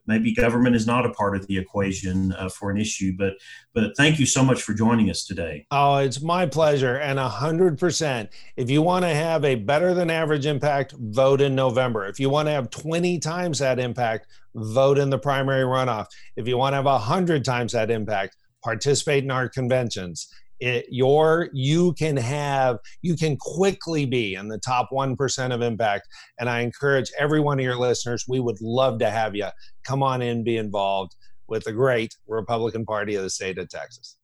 maybe 0.05 0.33
government 0.33 0.75
is 0.75 0.87
not 0.87 1.05
a 1.05 1.09
part 1.11 1.35
of 1.35 1.45
the 1.47 1.57
equation 1.57 2.33
uh, 2.33 2.49
for 2.49 2.71
an 2.71 2.77
issue. 2.77 3.13
But 3.17 3.33
but 3.73 3.95
thank 3.97 4.19
you 4.19 4.25
so 4.25 4.43
much 4.43 4.61
for 4.61 4.73
joining 4.73 5.09
us 5.09 5.25
today. 5.25 5.65
Oh, 5.71 5.97
it's 5.97 6.21
my 6.21 6.45
pleasure, 6.45 6.97
and 6.97 7.19
a 7.19 7.29
hundred 7.29 7.77
percent. 7.77 8.29
If 8.55 8.69
you 8.69 8.81
want 8.81 9.05
to 9.05 9.13
have 9.13 9.43
a 9.45 9.55
better 9.55 9.93
than 9.93 10.09
average 10.09 10.45
impact, 10.45 10.93
vote 10.97 11.41
in 11.41 11.55
November. 11.55 12.05
If 12.05 12.19
you 12.19 12.29
want 12.29 12.47
to 12.47 12.51
have 12.51 12.69
twenty 12.69 13.19
times 13.19 13.59
that 13.59 13.79
impact, 13.79 14.27
vote 14.55 14.97
in 14.97 15.09
the 15.09 15.19
primary 15.19 15.63
runoff. 15.63 16.07
If 16.35 16.47
you 16.47 16.57
want 16.57 16.73
to 16.73 16.77
have 16.77 16.85
a 16.85 16.99
hundred 16.99 17.45
times 17.45 17.73
that 17.73 17.91
impact, 17.91 18.37
participate 18.63 19.23
in 19.23 19.31
our 19.31 19.49
conventions 19.49 20.27
it, 20.59 20.85
your 20.89 21.49
you 21.53 21.93
can 21.93 22.17
have 22.17 22.77
you 23.01 23.15
can 23.15 23.37
quickly 23.37 24.05
be 24.05 24.35
in 24.35 24.47
the 24.47 24.59
top 24.59 24.89
1% 24.91 25.53
of 25.53 25.61
impact. 25.61 26.07
And 26.39 26.49
i 26.49 26.61
encourage 26.61 27.11
every 27.17 27.39
one 27.39 27.59
of 27.59 27.65
your 27.65 27.75
listeners 27.75 28.25
we 28.27 28.39
would 28.39 28.61
love 28.61 28.99
to 28.99 29.09
have 29.09 29.35
you 29.35 29.47
come 29.83 30.03
on 30.03 30.21
in 30.21 30.43
be 30.43 30.57
involved 30.57 31.15
with 31.47 31.63
the 31.63 31.73
great 31.73 32.15
republican 32.27 32.85
party 32.85 33.15
of 33.15 33.23
the 33.23 33.29
state 33.29 33.57
of 33.57 33.69
texas. 33.69 34.17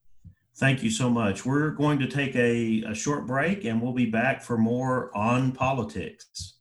Thank 0.58 0.84
you 0.84 0.92
so 0.92 1.10
much. 1.10 1.46
We're 1.46 1.70
going 1.70 2.00
to 2.00 2.08
take 2.08 2.36
a, 2.36 2.84
a 2.84 2.94
short 2.94 3.26
break 3.26 3.64
and 3.64 3.82
we'll 3.82 3.94
be 3.94 4.08
back 4.08 4.42
for 4.42 4.58
more 4.58 5.16
on 5.16 5.54
politics 5.54 6.60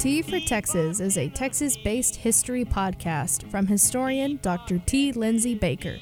T 0.00 0.22
for 0.22 0.40
Texas 0.40 0.98
is 0.98 1.18
a 1.18 1.28
Texas 1.28 1.76
based 1.76 2.16
history 2.16 2.64
podcast 2.64 3.46
from 3.50 3.66
historian 3.66 4.38
Dr. 4.40 4.78
T. 4.78 5.12
Lindsay 5.12 5.54
Baker. 5.54 5.98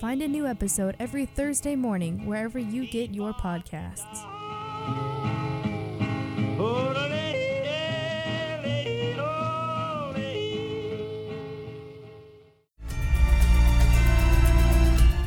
Find 0.00 0.22
a 0.22 0.28
new 0.28 0.46
episode 0.46 0.94
every 1.00 1.26
Thursday 1.26 1.74
morning 1.74 2.24
wherever 2.26 2.60
you 2.60 2.86
get 2.86 3.12
your 3.12 3.32
podcasts. 3.32 4.22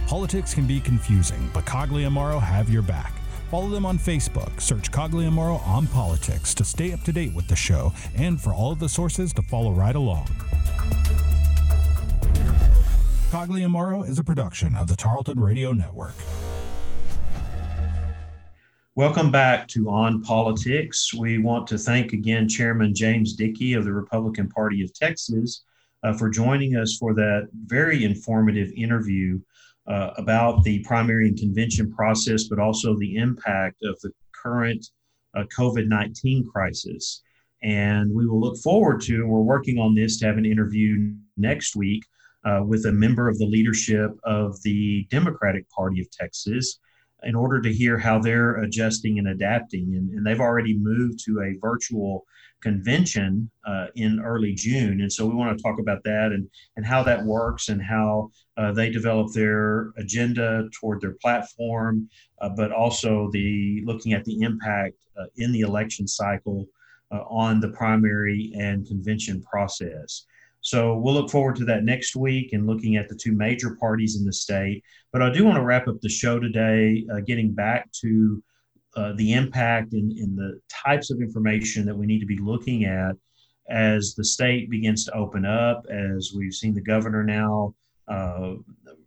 Politics 0.07 0.53
can 0.53 0.65
be 0.65 0.79
confusing, 0.79 1.49
but 1.53 1.65
Cagliamaro 1.65 2.41
have 2.41 2.69
your 2.69 2.83
back. 2.83 3.16
Follow 3.49 3.69
them 3.69 3.85
on 3.85 3.97
Facebook. 3.97 4.59
Search 4.59 4.91
Cagliamaro 4.91 5.65
on 5.65 5.87
Politics 5.87 6.53
to 6.53 6.65
stay 6.65 6.91
up 6.91 7.01
to 7.03 7.13
date 7.13 7.33
with 7.33 7.47
the 7.47 7.55
show 7.55 7.93
and 8.17 8.41
for 8.41 8.53
all 8.53 8.73
of 8.73 8.79
the 8.79 8.89
sources 8.89 9.31
to 9.33 9.41
follow 9.41 9.71
right 9.71 9.95
along. 9.95 10.27
Cagliamaro 13.31 14.05
is 14.07 14.19
a 14.19 14.23
production 14.23 14.75
of 14.75 14.87
the 14.87 14.97
Tarleton 14.97 15.39
Radio 15.39 15.71
Network. 15.71 16.15
Welcome 18.95 19.31
back 19.31 19.69
to 19.69 19.89
On 19.89 20.21
Politics. 20.21 21.13
We 21.13 21.37
want 21.37 21.67
to 21.67 21.77
thank 21.77 22.11
again 22.11 22.49
Chairman 22.49 22.93
James 22.93 23.33
Dickey 23.33 23.75
of 23.75 23.85
the 23.85 23.93
Republican 23.93 24.49
Party 24.49 24.83
of 24.83 24.93
Texas 24.93 25.63
uh, 26.03 26.11
for 26.11 26.29
joining 26.29 26.75
us 26.75 26.97
for 26.97 27.13
that 27.13 27.47
very 27.65 28.03
informative 28.03 28.73
interview 28.75 29.39
uh, 29.87 30.11
about 30.17 30.63
the 30.63 30.79
primary 30.79 31.27
and 31.27 31.37
convention 31.37 31.91
process, 31.91 32.45
but 32.45 32.59
also 32.59 32.97
the 32.97 33.15
impact 33.15 33.83
of 33.83 33.99
the 34.01 34.11
current 34.33 34.85
uh, 35.35 35.43
COVID 35.57 35.87
19 35.87 36.47
crisis. 36.49 37.21
And 37.63 38.13
we 38.13 38.27
will 38.27 38.39
look 38.39 38.57
forward 38.57 39.01
to, 39.01 39.15
and 39.15 39.29
we're 39.29 39.39
working 39.41 39.79
on 39.79 39.95
this 39.95 40.19
to 40.19 40.27
have 40.27 40.37
an 40.37 40.45
interview 40.45 41.13
next 41.37 41.75
week 41.75 42.03
uh, 42.45 42.61
with 42.65 42.85
a 42.85 42.91
member 42.91 43.27
of 43.27 43.37
the 43.37 43.45
leadership 43.45 44.11
of 44.23 44.61
the 44.61 45.07
Democratic 45.09 45.67
Party 45.69 46.01
of 46.01 46.11
Texas 46.11 46.79
in 47.23 47.35
order 47.35 47.61
to 47.61 47.73
hear 47.73 47.97
how 47.97 48.19
they're 48.19 48.57
adjusting 48.57 49.19
and 49.19 49.27
adapting. 49.27 49.95
And, 49.95 50.09
and 50.11 50.25
they've 50.25 50.39
already 50.39 50.77
moved 50.77 51.19
to 51.25 51.41
a 51.41 51.59
virtual 51.59 52.25
convention 52.61 53.49
uh, 53.65 53.87
in 53.95 54.19
early 54.19 54.53
June. 54.53 55.01
And 55.01 55.11
so 55.11 55.25
we 55.25 55.35
want 55.35 55.55
to 55.57 55.63
talk 55.63 55.79
about 55.79 56.03
that 56.03 56.31
and, 56.31 56.49
and 56.75 56.85
how 56.85 57.03
that 57.03 57.23
works 57.23 57.69
and 57.69 57.81
how 57.81 58.31
uh, 58.57 58.71
they 58.71 58.89
develop 58.89 59.31
their 59.33 59.91
agenda 59.97 60.67
toward 60.73 61.01
their 61.01 61.15
platform, 61.21 62.09
uh, 62.41 62.49
but 62.49 62.71
also 62.71 63.29
the 63.31 63.83
looking 63.85 64.13
at 64.13 64.25
the 64.25 64.41
impact 64.41 64.95
uh, 65.19 65.25
in 65.37 65.51
the 65.51 65.61
election 65.61 66.07
cycle 66.07 66.67
uh, 67.11 67.21
on 67.29 67.59
the 67.59 67.69
primary 67.69 68.51
and 68.55 68.87
convention 68.87 69.41
process. 69.43 70.25
So 70.67 70.97
we'll 70.97 71.13
look 71.13 71.29
forward 71.29 71.55
to 71.55 71.65
that 71.65 71.85
next 71.85 72.17
week 72.17 72.51
and 72.51 72.67
looking 72.67 72.97
at 72.97 73.07
the 73.07 73.15
two 73.15 73.31
major 73.31 73.77
parties 73.79 74.17
in 74.17 74.25
the 74.25 74.33
state. 74.33 74.83
But 75.13 75.21
I 75.21 75.29
do 75.29 75.45
want 75.45 75.55
to 75.55 75.63
wrap 75.63 75.87
up 75.87 76.01
the 76.01 76.09
show 76.09 76.41
today, 76.41 77.05
uh, 77.09 77.21
getting 77.21 77.53
back 77.53 77.89
to 78.01 78.43
uh, 78.97 79.13
the 79.15 79.31
impact 79.31 79.93
and, 79.93 80.11
the 80.37 80.59
types 80.67 81.09
of 81.09 81.21
information 81.21 81.85
that 81.85 81.95
we 81.95 82.05
need 82.05 82.19
to 82.19 82.25
be 82.25 82.37
looking 82.39 82.83
at 82.83 83.15
as 83.69 84.13
the 84.15 84.25
state 84.25 84.69
begins 84.69 85.05
to 85.05 85.13
open 85.13 85.45
up, 85.45 85.85
as 85.89 86.33
we've 86.35 86.53
seen 86.53 86.73
the 86.73 86.81
governor 86.81 87.23
now 87.23 87.73
uh, 88.09 88.55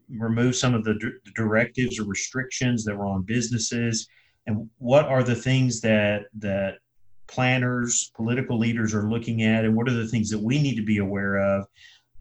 remove 0.08 0.56
some 0.56 0.72
of 0.72 0.82
the 0.82 0.94
d- 0.94 1.30
directives 1.36 2.00
or 2.00 2.04
restrictions 2.04 2.86
that 2.86 2.96
were 2.96 3.04
on 3.04 3.20
businesses, 3.20 4.08
and 4.46 4.66
what 4.78 5.04
are 5.04 5.22
the 5.22 5.36
things 5.36 5.82
that 5.82 6.22
that 6.38 6.76
planners, 7.31 8.11
political 8.16 8.59
leaders 8.59 8.95
are 8.95 9.09
looking 9.09 9.43
at, 9.43 9.64
and 9.64 9.74
what 9.74 9.89
are 9.89 9.95
the 9.95 10.09
things 10.09 10.28
that 10.31 10.39
we 10.39 10.61
need 10.61 10.74
to 10.74 10.85
be 10.85 10.99
aware 10.99 11.39
of 11.39 11.66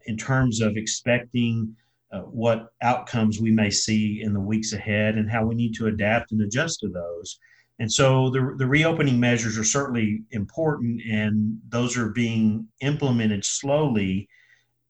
in 0.06 0.16
terms 0.16 0.60
of 0.60 0.76
expecting 0.76 1.74
uh, 2.12 2.20
what 2.20 2.68
outcomes 2.82 3.40
we 3.40 3.50
may 3.50 3.70
see 3.70 4.22
in 4.22 4.32
the 4.32 4.40
weeks 4.40 4.72
ahead 4.72 5.16
and 5.16 5.30
how 5.30 5.44
we 5.44 5.54
need 5.54 5.74
to 5.74 5.86
adapt 5.86 6.32
and 6.32 6.40
adjust 6.40 6.80
to 6.80 6.88
those. 6.88 7.38
And 7.78 7.90
so 7.90 8.30
the, 8.30 8.54
the 8.58 8.66
reopening 8.66 9.18
measures 9.18 9.56
are 9.56 9.64
certainly 9.64 10.22
important 10.30 11.00
and 11.08 11.58
those 11.68 11.96
are 11.96 12.10
being 12.10 12.66
implemented 12.80 13.44
slowly. 13.44 14.28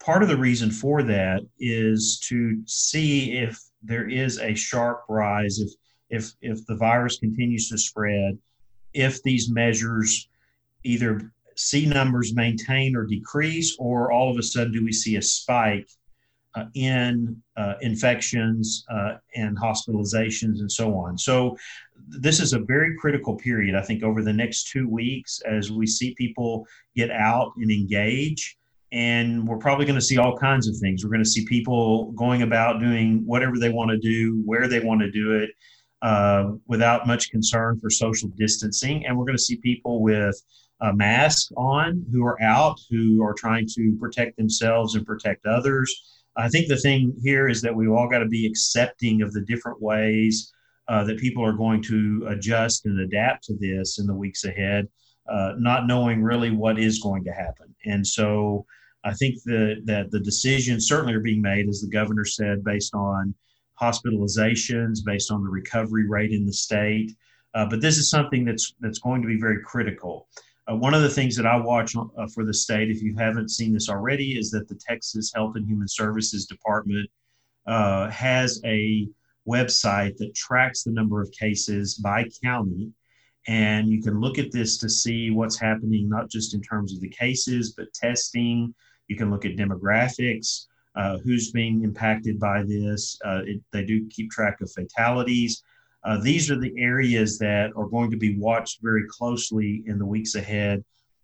Part 0.05 0.23
of 0.23 0.29
the 0.29 0.37
reason 0.37 0.71
for 0.71 1.03
that 1.05 1.43
is 1.59 2.19
to 2.29 2.63
see 2.67 3.39
if 3.39 3.59
there 3.83 4.09
is 4.09 4.39
a 4.39 4.55
sharp 4.55 5.03
rise, 5.09 5.61
if, 5.61 5.71
if, 6.09 6.33
if 6.41 6.67
the 6.67 6.77
virus 6.77 7.19
continues 7.19 7.69
to 7.69 7.79
spread, 7.79 8.39
if 8.95 9.23
these 9.23 9.51
measures 9.51 10.29
either 10.85 11.33
see 11.57 11.87
numbers 11.87 12.35
maintain 12.35 12.97
or 12.97 13.05
decrease, 13.05 13.77
or 13.79 14.11
all 14.13 14.31
of 14.31 14.39
a 14.39 14.43
sudden 14.43 14.73
do 14.73 14.85
we 14.85 14.93
see 14.93 15.17
a 15.17 15.23
spike 15.23 15.89
uh, 16.55 16.65
in 16.75 17.41
uh, 17.57 17.75
infections 17.81 18.85
uh, 18.91 19.15
and 19.37 19.57
hospitalizations 19.57 20.61
and 20.61 20.71
so 20.71 20.97
on. 20.97 21.17
So 21.17 21.57
this 22.09 22.41
is 22.41 22.53
a 22.53 22.59
very 22.59 22.97
critical 22.97 23.37
period, 23.37 23.77
I 23.77 23.83
think, 23.83 24.03
over 24.03 24.23
the 24.23 24.33
next 24.33 24.71
two 24.71 24.89
weeks 24.89 25.41
as 25.47 25.71
we 25.71 25.87
see 25.87 26.15
people 26.15 26.67
get 26.97 27.11
out 27.11 27.53
and 27.57 27.71
engage. 27.71 28.57
And 28.93 29.47
we're 29.47 29.59
probably 29.59 29.87
going 29.87 29.99
to 29.99 30.05
see 30.05 30.19
all 30.19 30.37
kinds 30.37 30.67
of 30.67 30.77
things. 30.77 31.05
We're 31.05 31.11
going 31.11 31.23
to 31.23 31.31
see 31.31 31.45
people 31.45 32.11
going 32.13 32.43
about 32.43 32.81
doing 32.81 33.23
whatever 33.25 33.57
they 33.57 33.69
want 33.69 33.93
to 33.93 33.99
do, 33.99 34.43
where 34.45 34.67
they 34.67 34.81
want 34.81 35.01
to 35.03 35.11
do 35.11 35.37
it, 35.37 35.51
uh, 36.03 36.53
without 36.67 37.07
much 37.07 37.31
concern 37.31 37.79
for 37.79 37.91
social 37.91 38.29
distancing. 38.37 39.07
And 39.07 39.17
we're 39.17 39.27
going 39.27 39.37
to 39.37 39.43
see 39.43 39.57
people 39.57 40.03
with 40.03 40.35
a 40.81 40.95
mask 40.95 41.51
on 41.57 42.05
who 42.11 42.25
are 42.25 42.41
out, 42.43 42.79
who 42.89 43.23
are 43.23 43.35
trying 43.35 43.67
to 43.75 43.97
protect 44.01 44.37
themselves 44.37 44.95
and 44.95 45.07
protect 45.07 45.47
others. 45.47 45.95
I 46.37 46.49
think 46.49 46.69
the 46.69 46.77
thing 46.77 47.15
here 47.23 47.49
is 47.49 47.61
that 47.63 47.75
we've 47.75 47.91
all 47.91 48.09
got 48.09 48.21
to 48.21 48.27
be 48.29 48.47
accepting 48.47 49.21
of 49.21 49.33
the 49.33 49.43
different 49.43 49.83
ways 49.83 50.53
uh, 50.89 51.05
that 51.05 51.19
people 51.19 51.45
are 51.45 51.53
going 51.53 51.83
to 51.83 52.27
adjust 52.29 52.87
and 52.87 53.01
adapt 53.01 53.45
to 53.45 53.55
this 53.57 53.99
in 53.99 54.07
the 54.07 54.15
weeks 54.15 54.45
ahead, 54.45 54.89
uh, 55.31 55.53
not 55.59 55.87
knowing 55.87 56.23
really 56.23 56.51
what 56.51 56.79
is 56.79 57.01
going 57.01 57.25
to 57.25 57.33
happen. 57.33 57.75
And 57.85 58.07
so 58.07 58.65
I 59.05 59.13
think 59.15 59.43
that, 59.45 59.83
that 59.85 60.11
the 60.11 60.21
decisions 60.21 60.89
certainly 60.89 61.15
are 61.15 61.21
being 61.21 61.43
made, 61.43 61.69
as 61.69 61.81
the 61.81 61.89
governor 61.89 62.25
said, 62.25 62.65
based 62.65 62.95
on 62.95 63.35
hospitalizations, 63.81 65.05
based 65.05 65.31
on 65.31 65.43
the 65.43 65.51
recovery 65.51 66.09
rate 66.09 66.33
in 66.33 66.47
the 66.47 66.53
state. 66.53 67.13
Uh, 67.55 67.67
but 67.67 67.81
this 67.81 67.99
is 67.99 68.11
something 68.11 68.45
that's 68.45 68.75
that's 68.81 68.99
going 68.99 69.23
to 69.23 69.29
be 69.29 69.41
very 69.41 69.61
critical. 69.63 70.29
Uh, 70.71 70.77
one 70.77 70.95
of 70.95 71.03
the 71.03 71.09
things 71.09 71.37
that 71.37 71.47
I 71.47 71.57
watch 71.57 71.97
uh, 71.97 72.27
for 72.35 72.45
the 72.45 72.55
state, 72.55 72.91
if 72.91 73.03
you 73.03 73.15
haven't 73.17 73.51
seen 73.51 73.73
this 73.73 73.89
already, 73.89 74.39
is 74.39 74.51
that 74.51 74.69
the 74.69 74.79
Texas 74.89 75.33
Health 75.35 75.57
and 75.57 75.67
Human 75.67 75.89
Services 75.89 76.47
Department 76.47 77.11
uh, 77.67 78.09
has 78.11 78.61
a 78.65 79.09
website 79.49 80.17
that 80.19 80.35
tracks 80.35 80.83
the 80.83 80.93
number 80.93 81.21
of 81.21 81.31
cases 81.33 81.95
by 81.95 82.27
county. 82.43 82.93
And 83.49 83.89
you 83.89 84.03
can 84.03 84.21
look 84.21 84.39
at 84.39 84.53
this 84.53 84.77
to 84.79 84.89
see 84.89 85.31
what's 85.31 85.59
happening, 85.59 86.09
not 86.09 86.31
just 86.31 86.55
in 86.55 86.61
terms 86.61 86.95
of 86.95 87.01
the 87.01 87.09
cases, 87.09 87.73
but 87.77 87.93
testing. 87.95 88.75
You 89.09 89.17
can 89.17 89.31
look 89.31 89.45
at 89.45 89.57
demographics, 89.57 90.67
uh, 90.97 91.19
who's 91.19 91.51
being 91.51 91.83
impacted 91.85 92.39
by 92.39 92.63
this. 92.63 93.19
Uh, 93.25 93.43
it, 93.45 93.61
they 93.73 93.85
do 93.85 94.09
keep 94.09 94.31
track 94.31 94.61
of 94.61 94.71
fatalities. 94.73 95.63
Uh, 96.05 96.19
these 96.21 96.51
are 96.51 96.59
the 96.59 96.73
areas 96.79 97.39
that 97.39 97.71
are 97.77 97.87
going 97.87 98.11
to 98.11 98.17
be 98.17 98.39
watched 98.39 98.81
very 98.83 99.05
closely 99.09 99.83
in 99.87 99.99
the 99.99 100.07
weeks 100.07 100.35
ahead, 100.35 100.83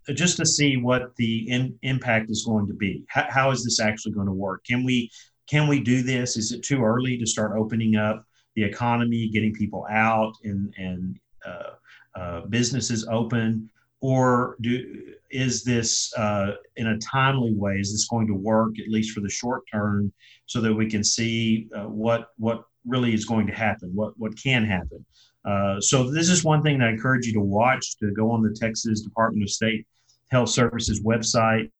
uh, 0.08 0.12
just 0.12 0.36
to 0.36 0.44
see 0.44 0.76
what 0.76 1.14
the 1.16 1.50
in, 1.50 1.76
impact 1.82 2.30
is 2.30 2.44
going 2.44 2.66
to 2.66 2.74
be. 2.74 3.04
How, 3.08 3.26
how 3.28 3.50
is 3.50 3.64
this 3.64 3.80
actually 3.80 4.12
going 4.12 4.26
to 4.26 4.32
work? 4.32 4.64
Can 4.64 4.84
we 4.84 5.10
can 5.48 5.68
we 5.68 5.80
do 5.80 6.02
this? 6.02 6.36
Is 6.36 6.52
it 6.52 6.62
too 6.62 6.84
early 6.84 7.16
to 7.18 7.26
start 7.26 7.56
opening 7.56 7.96
up 7.96 8.24
the 8.56 8.64
economy, 8.64 9.28
getting 9.28 9.52
people 9.52 9.86
out, 9.90 10.34
and 10.44 10.74
and 10.76 11.18
uh, 11.46 12.18
uh, 12.18 12.40
businesses 12.46 13.06
open, 13.08 13.70
or 14.00 14.56
do 14.60 15.14
is 15.30 15.64
this 15.64 16.12
uh, 16.16 16.52
in 16.76 16.88
a 16.88 16.98
timely 16.98 17.54
way? 17.54 17.76
Is 17.76 17.92
this 17.92 18.06
going 18.08 18.26
to 18.28 18.34
work 18.34 18.78
at 18.78 18.88
least 18.88 19.12
for 19.12 19.20
the 19.20 19.28
short 19.28 19.62
term, 19.72 20.12
so 20.46 20.60
that 20.60 20.74
we 20.74 20.88
can 20.88 21.02
see 21.02 21.68
uh, 21.74 21.84
what 21.84 22.28
what 22.36 22.64
really 22.86 23.14
is 23.14 23.24
going 23.24 23.46
to 23.46 23.54
happen, 23.54 23.90
what 23.94 24.12
what 24.18 24.40
can 24.40 24.64
happen? 24.64 25.04
Uh, 25.44 25.80
so 25.80 26.10
this 26.10 26.28
is 26.28 26.44
one 26.44 26.62
thing 26.62 26.78
that 26.78 26.88
I 26.88 26.90
encourage 26.90 27.26
you 27.26 27.32
to 27.34 27.40
watch. 27.40 27.96
To 27.98 28.10
go 28.12 28.30
on 28.30 28.42
the 28.42 28.54
Texas 28.54 29.00
Department 29.00 29.44
of 29.44 29.50
State 29.50 29.86
Health 30.30 30.50
Services 30.50 31.02
website, 31.02 31.70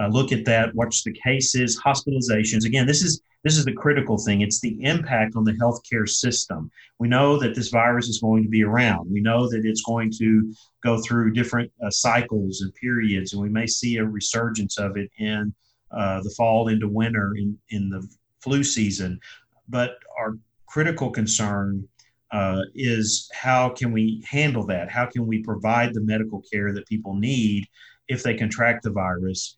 uh, 0.00 0.08
look 0.08 0.32
at 0.32 0.44
that, 0.44 0.74
watch 0.74 1.02
the 1.02 1.12
cases, 1.12 1.80
hospitalizations. 1.80 2.64
Again, 2.64 2.86
this 2.86 3.02
is 3.02 3.22
this 3.44 3.56
is 3.56 3.64
the 3.64 3.72
critical 3.72 4.18
thing. 4.18 4.40
It's 4.40 4.60
the 4.60 4.82
impact 4.82 5.36
on 5.36 5.44
the 5.44 5.52
healthcare 5.52 6.08
system. 6.08 6.70
We 6.98 7.08
know 7.08 7.38
that 7.38 7.54
this 7.54 7.68
virus 7.68 8.08
is 8.08 8.20
going 8.20 8.42
to 8.42 8.48
be 8.48 8.64
around. 8.64 9.10
We 9.10 9.20
know 9.20 9.48
that 9.48 9.64
it's 9.64 9.82
going 9.82 10.10
to 10.18 10.52
go 10.82 11.00
through 11.00 11.32
different 11.32 11.70
uh, 11.84 11.90
cycles 11.90 12.62
and 12.62 12.74
periods, 12.74 13.32
and 13.32 13.42
we 13.42 13.48
may 13.48 13.66
see 13.66 13.96
a 13.96 14.04
resurgence 14.04 14.76
of 14.78 14.96
it 14.96 15.10
in 15.18 15.54
uh, 15.96 16.20
the 16.22 16.34
fall 16.36 16.68
into 16.68 16.88
winter 16.88 17.34
in, 17.36 17.56
in 17.70 17.88
the 17.88 18.06
flu 18.40 18.64
season. 18.64 19.20
But 19.68 19.92
our 20.18 20.36
critical 20.66 21.10
concern 21.10 21.88
uh, 22.30 22.62
is 22.74 23.30
how 23.32 23.70
can 23.70 23.92
we 23.92 24.22
handle 24.28 24.66
that? 24.66 24.90
How 24.90 25.06
can 25.06 25.26
we 25.26 25.42
provide 25.42 25.94
the 25.94 26.00
medical 26.00 26.42
care 26.52 26.72
that 26.72 26.86
people 26.86 27.14
need 27.14 27.66
if 28.08 28.22
they 28.22 28.34
contract 28.34 28.82
the 28.82 28.90
virus? 28.90 29.57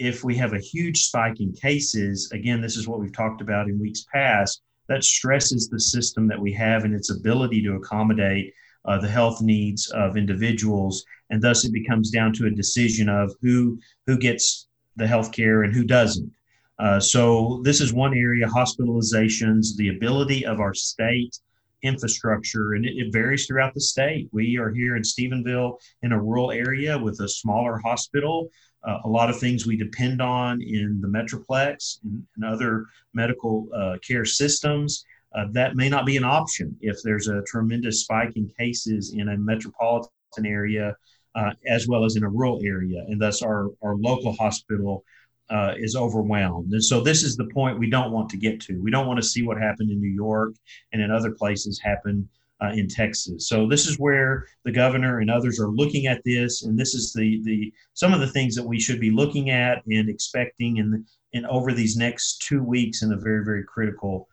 If 0.00 0.24
we 0.24 0.34
have 0.34 0.54
a 0.54 0.58
huge 0.58 1.02
spike 1.02 1.40
in 1.40 1.52
cases, 1.52 2.32
again, 2.32 2.62
this 2.62 2.76
is 2.76 2.88
what 2.88 2.98
we've 2.98 3.12
talked 3.12 3.42
about 3.42 3.68
in 3.68 3.78
weeks 3.78 4.06
past, 4.12 4.62
that 4.88 5.04
stresses 5.04 5.68
the 5.68 5.78
system 5.78 6.26
that 6.26 6.40
we 6.40 6.52
have 6.54 6.84
and 6.84 6.94
its 6.94 7.10
ability 7.10 7.62
to 7.62 7.74
accommodate 7.74 8.52
uh, 8.86 8.98
the 8.98 9.08
health 9.08 9.42
needs 9.42 9.90
of 9.90 10.16
individuals. 10.16 11.04
And 11.28 11.42
thus 11.42 11.66
it 11.66 11.72
becomes 11.72 12.10
down 12.10 12.32
to 12.34 12.46
a 12.46 12.50
decision 12.50 13.10
of 13.10 13.34
who, 13.42 13.78
who 14.06 14.16
gets 14.16 14.68
the 14.96 15.06
health 15.06 15.32
care 15.32 15.64
and 15.64 15.74
who 15.74 15.84
doesn't. 15.84 16.32
Uh, 16.78 16.98
so 16.98 17.60
this 17.62 17.82
is 17.82 17.92
one 17.92 18.14
area, 18.14 18.46
hospitalizations, 18.46 19.76
the 19.76 19.90
ability 19.90 20.46
of 20.46 20.60
our 20.60 20.72
state 20.72 21.38
infrastructure, 21.82 22.72
and 22.72 22.86
it, 22.86 22.94
it, 22.96 23.12
varies 23.12 23.46
throughout 23.46 23.74
the 23.74 23.80
state. 23.80 24.28
We 24.32 24.56
are 24.58 24.70
here 24.70 24.96
in 24.96 25.02
Stephenville 25.02 25.78
in 26.02 26.12
a 26.12 26.20
rural 26.20 26.52
area 26.52 26.98
with 26.98 27.20
a 27.20 27.28
smaller 27.28 27.78
hospital 27.78 28.50
uh, 28.86 28.98
a 29.04 29.08
lot 29.08 29.30
of 29.30 29.38
things 29.38 29.66
we 29.66 29.76
depend 29.76 30.20
on 30.22 30.60
in 30.62 31.00
the 31.00 31.08
Metroplex 31.08 31.98
and, 32.04 32.24
and 32.36 32.44
other 32.44 32.86
medical 33.14 33.68
uh, 33.74 33.96
care 34.06 34.24
systems. 34.24 35.04
Uh, 35.34 35.46
that 35.52 35.76
may 35.76 35.88
not 35.88 36.06
be 36.06 36.16
an 36.16 36.24
option 36.24 36.76
if 36.80 36.96
there's 37.04 37.28
a 37.28 37.42
tremendous 37.42 38.00
spike 38.00 38.32
in 38.36 38.50
cases 38.58 39.14
in 39.16 39.28
a 39.28 39.36
metropolitan 39.36 40.10
area 40.44 40.96
uh, 41.34 41.52
as 41.66 41.86
well 41.86 42.04
as 42.04 42.16
in 42.16 42.24
a 42.24 42.28
rural 42.28 42.60
area, 42.64 43.04
and 43.08 43.20
thus 43.20 43.42
our, 43.42 43.68
our 43.82 43.94
local 43.96 44.32
hospital 44.32 45.04
uh, 45.50 45.74
is 45.76 45.96
overwhelmed. 45.96 46.72
And 46.72 46.84
so 46.84 47.00
this 47.00 47.22
is 47.22 47.36
the 47.36 47.46
point 47.46 47.78
we 47.78 47.90
don't 47.90 48.12
want 48.12 48.28
to 48.30 48.36
get 48.36 48.60
to. 48.62 48.80
We 48.80 48.90
don't 48.90 49.06
want 49.06 49.18
to 49.20 49.26
see 49.26 49.42
what 49.42 49.58
happened 49.58 49.90
in 49.90 50.00
New 50.00 50.10
York 50.10 50.54
and 50.92 51.02
in 51.02 51.10
other 51.10 51.32
places 51.32 51.80
happen 51.80 52.28
uh, 52.62 52.72
in 52.74 52.88
Texas. 52.88 53.48
So 53.48 53.66
this 53.66 53.86
is 53.86 53.98
where 53.98 54.46
the 54.64 54.72
governor 54.72 55.20
and 55.20 55.30
others 55.30 55.58
are 55.58 55.68
looking 55.68 56.06
at 56.06 56.22
this, 56.24 56.62
and 56.62 56.78
this 56.78 56.94
is 56.94 57.12
the 57.12 57.40
the 57.44 57.72
some 57.94 58.12
of 58.12 58.20
the 58.20 58.26
things 58.26 58.54
that 58.54 58.64
we 58.64 58.80
should 58.80 59.00
be 59.00 59.10
looking 59.10 59.50
at 59.50 59.82
and 59.86 60.08
expecting 60.08 60.78
in 60.78 61.04
in 61.32 61.46
over 61.46 61.72
these 61.72 61.96
next 61.96 62.42
two 62.42 62.62
weeks 62.62 63.02
in 63.02 63.12
a 63.12 63.16
very 63.16 63.44
very 63.44 63.64
critical 63.64 64.28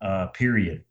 uh, 0.00 0.26
period. 0.28 0.84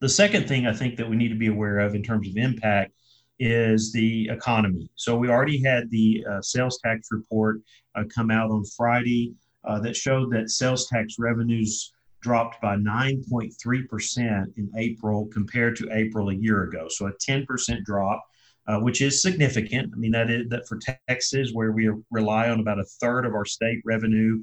The 0.00 0.08
second 0.08 0.46
thing 0.46 0.66
I 0.66 0.74
think 0.74 0.96
that 0.96 1.08
we 1.08 1.16
need 1.16 1.28
to 1.28 1.38
be 1.38 1.48
aware 1.48 1.78
of 1.78 1.94
in 1.94 2.02
terms 2.02 2.28
of 2.28 2.36
impact 2.36 2.92
is 3.38 3.92
the 3.92 4.28
economy. 4.30 4.90
So 4.94 5.16
we 5.16 5.28
already 5.28 5.62
had 5.62 5.90
the 5.90 6.24
uh, 6.30 6.42
sales 6.42 6.78
tax 6.82 7.08
report 7.10 7.60
uh, 7.94 8.04
come 8.14 8.30
out 8.30 8.50
on 8.50 8.64
Friday 8.76 9.34
uh, 9.64 9.78
that 9.80 9.96
showed 9.96 10.32
that 10.32 10.50
sales 10.50 10.86
tax 10.86 11.16
revenues 11.18 11.92
dropped 12.20 12.60
by 12.60 12.76
9.3% 12.76 14.58
in 14.58 14.70
April 14.76 15.26
compared 15.32 15.76
to 15.76 15.88
April 15.92 16.30
a 16.30 16.34
year 16.34 16.64
ago. 16.64 16.88
So 16.88 17.06
a 17.06 17.12
10% 17.12 17.84
drop, 17.84 18.24
uh, 18.66 18.80
which 18.80 19.00
is 19.00 19.22
significant. 19.22 19.92
I 19.94 19.96
mean, 19.96 20.12
that 20.12 20.30
is 20.30 20.48
that 20.48 20.66
for 20.66 20.78
Texas, 21.08 21.50
where 21.52 21.72
we 21.72 21.90
rely 22.10 22.48
on 22.48 22.60
about 22.60 22.80
a 22.80 22.84
third 23.00 23.26
of 23.26 23.34
our 23.34 23.44
state 23.44 23.80
revenue 23.84 24.42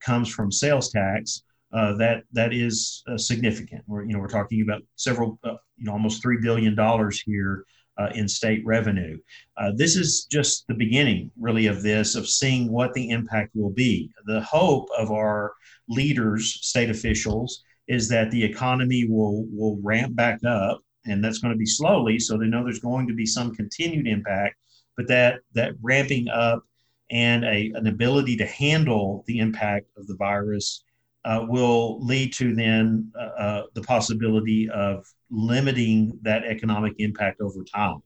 comes 0.00 0.28
from 0.28 0.52
sales 0.52 0.90
tax. 0.90 1.42
Uh, 1.70 1.92
that 1.94 2.24
that 2.32 2.54
is 2.54 3.02
uh, 3.08 3.18
significant. 3.18 3.82
We're 3.86 4.04
you 4.04 4.14
know 4.14 4.20
we're 4.20 4.28
talking 4.28 4.62
about 4.62 4.80
several 4.96 5.38
uh, 5.44 5.56
you 5.76 5.84
know 5.84 5.92
almost 5.92 6.22
three 6.22 6.38
billion 6.40 6.74
dollars 6.74 7.20
here 7.20 7.64
uh, 7.98 8.10
in 8.14 8.28
state 8.28 8.62
revenue. 8.64 9.18
Uh, 9.56 9.72
this 9.74 9.96
is 9.96 10.24
just 10.30 10.66
the 10.68 10.74
beginning, 10.74 11.30
really, 11.38 11.66
of 11.66 11.82
this, 11.82 12.14
of 12.14 12.28
seeing 12.28 12.70
what 12.70 12.94
the 12.94 13.10
impact 13.10 13.50
will 13.54 13.70
be. 13.70 14.10
The 14.26 14.40
hope 14.42 14.88
of 14.96 15.10
our 15.10 15.52
leaders, 15.88 16.58
state 16.62 16.90
officials, 16.90 17.64
is 17.88 18.08
that 18.08 18.30
the 18.30 18.42
economy 18.42 19.06
will, 19.08 19.46
will 19.50 19.78
ramp 19.82 20.14
back 20.14 20.44
up, 20.44 20.80
and 21.06 21.24
that's 21.24 21.38
going 21.38 21.52
to 21.52 21.58
be 21.58 21.66
slowly. 21.66 22.18
So 22.18 22.36
they 22.36 22.46
know 22.46 22.62
there's 22.62 22.80
going 22.80 23.08
to 23.08 23.14
be 23.14 23.26
some 23.26 23.54
continued 23.54 24.06
impact, 24.06 24.56
but 24.96 25.08
that, 25.08 25.40
that 25.54 25.74
ramping 25.82 26.28
up 26.28 26.62
and 27.10 27.44
a, 27.44 27.72
an 27.74 27.86
ability 27.86 28.36
to 28.36 28.46
handle 28.46 29.24
the 29.26 29.38
impact 29.38 29.86
of 29.96 30.06
the 30.06 30.16
virus 30.16 30.84
uh, 31.24 31.44
will 31.48 32.04
lead 32.04 32.32
to 32.32 32.54
then 32.54 33.10
uh, 33.18 33.22
uh, 33.22 33.62
the 33.74 33.82
possibility 33.82 34.68
of 34.70 35.06
limiting 35.30 36.18
that 36.22 36.44
economic 36.44 36.94
impact 36.98 37.40
over 37.40 37.64
time. 37.64 38.02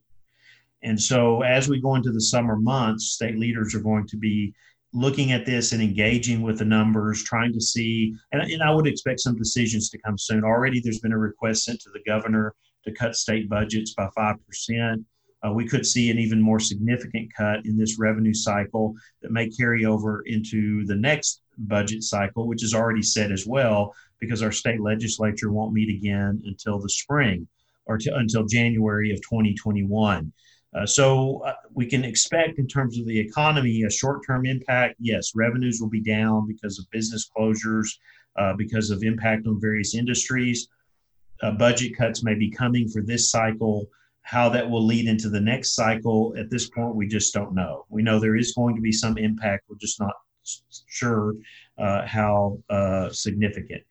And 0.81 1.01
so, 1.01 1.41
as 1.43 1.69
we 1.69 1.79
go 1.79 1.95
into 1.95 2.11
the 2.11 2.21
summer 2.21 2.57
months, 2.57 3.05
state 3.05 3.37
leaders 3.37 3.73
are 3.73 3.79
going 3.79 4.05
to 4.07 4.17
be 4.17 4.53
looking 4.91 5.31
at 5.31 5.45
this 5.45 5.71
and 5.71 5.81
engaging 5.81 6.41
with 6.41 6.59
the 6.59 6.65
numbers, 6.65 7.23
trying 7.23 7.53
to 7.53 7.61
see, 7.61 8.13
and, 8.31 8.41
and 8.41 8.61
I 8.61 8.71
would 8.71 8.85
expect 8.85 9.21
some 9.21 9.37
decisions 9.37 9.89
to 9.89 9.97
come 9.99 10.17
soon. 10.17 10.43
Already, 10.43 10.79
there's 10.79 10.99
been 10.99 11.13
a 11.13 11.17
request 11.17 11.63
sent 11.63 11.79
to 11.81 11.89
the 11.91 12.03
governor 12.05 12.53
to 12.85 12.91
cut 12.91 13.15
state 13.15 13.49
budgets 13.49 13.93
by 13.93 14.09
5%. 14.17 15.05
Uh, 15.45 15.51
we 15.51 15.67
could 15.67 15.85
see 15.85 16.09
an 16.11 16.19
even 16.19 16.41
more 16.41 16.59
significant 16.59 17.31
cut 17.35 17.65
in 17.65 17.77
this 17.77 17.97
revenue 17.99 18.33
cycle 18.33 18.93
that 19.21 19.31
may 19.31 19.49
carry 19.49 19.85
over 19.85 20.21
into 20.25 20.85
the 20.85 20.95
next 20.95 21.42
budget 21.57 22.03
cycle, 22.03 22.47
which 22.47 22.63
is 22.63 22.73
already 22.73 23.01
set 23.01 23.31
as 23.31 23.45
well, 23.45 23.93
because 24.19 24.41
our 24.41 24.51
state 24.51 24.81
legislature 24.81 25.51
won't 25.51 25.73
meet 25.73 25.89
again 25.89 26.41
until 26.45 26.79
the 26.79 26.89
spring 26.89 27.47
or 27.85 27.97
to, 27.97 28.15
until 28.15 28.45
January 28.45 29.11
of 29.11 29.21
2021. 29.21 30.31
Uh, 30.75 30.85
so 30.85 31.41
uh, 31.45 31.53
we 31.73 31.85
can 31.85 32.03
expect, 32.03 32.57
in 32.57 32.67
terms 32.67 32.97
of 32.97 33.05
the 33.05 33.19
economy, 33.19 33.83
a 33.83 33.91
short-term 33.91 34.45
impact. 34.45 34.95
Yes, 34.99 35.33
revenues 35.35 35.79
will 35.79 35.89
be 35.89 36.01
down 36.01 36.47
because 36.47 36.79
of 36.79 36.89
business 36.89 37.29
closures, 37.35 37.87
uh, 38.37 38.53
because 38.53 38.89
of 38.89 39.03
impact 39.03 39.45
on 39.45 39.61
various 39.61 39.93
industries. 39.93 40.67
Uh, 41.41 41.51
budget 41.51 41.95
cuts 41.95 42.23
may 42.23 42.33
be 42.33 42.49
coming 42.49 42.87
for 42.87 43.01
this 43.01 43.29
cycle. 43.29 43.87
How 44.23 44.49
that 44.49 44.67
will 44.67 44.83
lead 44.83 45.07
into 45.07 45.29
the 45.29 45.41
next 45.41 45.75
cycle, 45.75 46.33
at 46.37 46.49
this 46.49 46.69
point, 46.69 46.95
we 46.95 47.07
just 47.07 47.33
don't 47.33 47.53
know. 47.53 47.85
We 47.89 48.01
know 48.01 48.19
there 48.19 48.37
is 48.37 48.53
going 48.53 48.75
to 48.75 48.81
be 48.81 48.91
some 48.91 49.17
impact. 49.17 49.65
We're 49.69 49.77
just 49.77 49.99
not 49.99 50.13
sure 50.87 51.35
uh, 51.77 52.05
how 52.05 52.57
uh, 52.69 53.09
significant. 53.09 53.83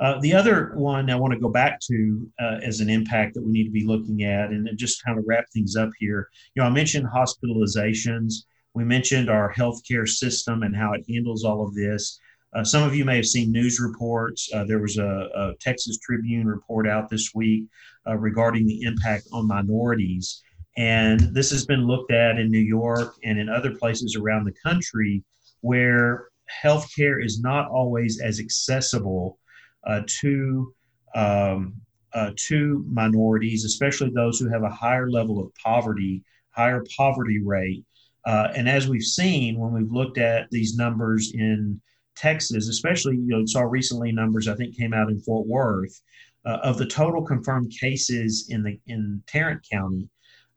Uh, 0.00 0.18
the 0.20 0.32
other 0.32 0.72
one 0.76 1.10
I 1.10 1.14
want 1.14 1.34
to 1.34 1.38
go 1.38 1.50
back 1.50 1.78
to 1.80 2.30
uh, 2.40 2.58
as 2.62 2.80
an 2.80 2.88
impact 2.88 3.34
that 3.34 3.42
we 3.42 3.52
need 3.52 3.64
to 3.64 3.70
be 3.70 3.86
looking 3.86 4.24
at, 4.24 4.48
and 4.48 4.66
just 4.76 5.04
kind 5.04 5.18
of 5.18 5.24
wrap 5.26 5.44
things 5.52 5.76
up 5.76 5.90
here. 5.98 6.28
You 6.54 6.62
know, 6.62 6.68
I 6.68 6.70
mentioned 6.70 7.06
hospitalizations. 7.06 8.44
We 8.72 8.84
mentioned 8.84 9.28
our 9.28 9.52
healthcare 9.52 10.08
system 10.08 10.62
and 10.62 10.74
how 10.74 10.94
it 10.94 11.04
handles 11.08 11.44
all 11.44 11.66
of 11.66 11.74
this. 11.74 12.18
Uh, 12.54 12.64
some 12.64 12.82
of 12.82 12.94
you 12.94 13.04
may 13.04 13.16
have 13.16 13.26
seen 13.26 13.52
news 13.52 13.78
reports. 13.78 14.48
Uh, 14.52 14.64
there 14.64 14.80
was 14.80 14.96
a, 14.96 15.28
a, 15.34 15.54
Texas 15.60 15.98
Tribune 15.98 16.46
report 16.46 16.88
out 16.88 17.08
this 17.08 17.32
week 17.34 17.64
uh, 18.08 18.16
regarding 18.16 18.66
the 18.66 18.82
impact 18.82 19.28
on 19.32 19.46
minorities. 19.46 20.42
And 20.76 21.20
this 21.34 21.50
has 21.50 21.66
been 21.66 21.86
looked 21.86 22.10
at 22.10 22.38
in 22.38 22.50
New 22.50 22.58
York 22.58 23.14
and 23.22 23.38
in 23.38 23.48
other 23.48 23.74
places 23.74 24.16
around 24.16 24.46
the 24.46 24.54
country 24.64 25.22
where 25.60 26.28
healthcare 26.64 27.24
is 27.24 27.40
not 27.40 27.68
always 27.70 28.20
as 28.20 28.40
accessible 28.40 29.38
uh, 29.86 30.02
to 30.20 30.74
um, 31.14 31.74
uh, 32.12 32.30
to 32.36 32.84
minorities, 32.88 33.64
especially 33.64 34.10
those 34.10 34.38
who 34.38 34.48
have 34.48 34.62
a 34.62 34.70
higher 34.70 35.10
level 35.10 35.40
of 35.40 35.52
poverty, 35.54 36.22
higher 36.50 36.84
poverty 36.96 37.40
rate. 37.42 37.84
Uh, 38.26 38.48
and 38.54 38.68
as 38.68 38.88
we've 38.88 39.02
seen 39.02 39.58
when 39.58 39.72
we've 39.72 39.92
looked 39.92 40.18
at 40.18 40.50
these 40.50 40.76
numbers 40.76 41.32
in 41.34 41.80
Texas, 42.16 42.68
especially 42.68 43.14
you 43.14 43.28
know 43.28 43.46
saw 43.46 43.62
recently 43.62 44.12
numbers 44.12 44.48
I 44.48 44.54
think 44.54 44.76
came 44.76 44.92
out 44.92 45.08
in 45.08 45.20
Fort 45.20 45.46
Worth 45.46 46.02
uh, 46.44 46.58
of 46.62 46.76
the 46.76 46.86
total 46.86 47.22
confirmed 47.22 47.72
cases 47.80 48.48
in 48.50 48.62
the 48.62 48.78
in 48.86 49.22
Tarrant 49.26 49.66
County, 49.70 50.08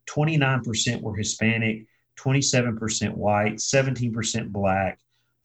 29% 0.06 1.00
were 1.00 1.16
Hispanic, 1.16 1.86
27% 2.18 3.14
white, 3.14 3.56
17% 3.56 4.48
black, 4.52 4.98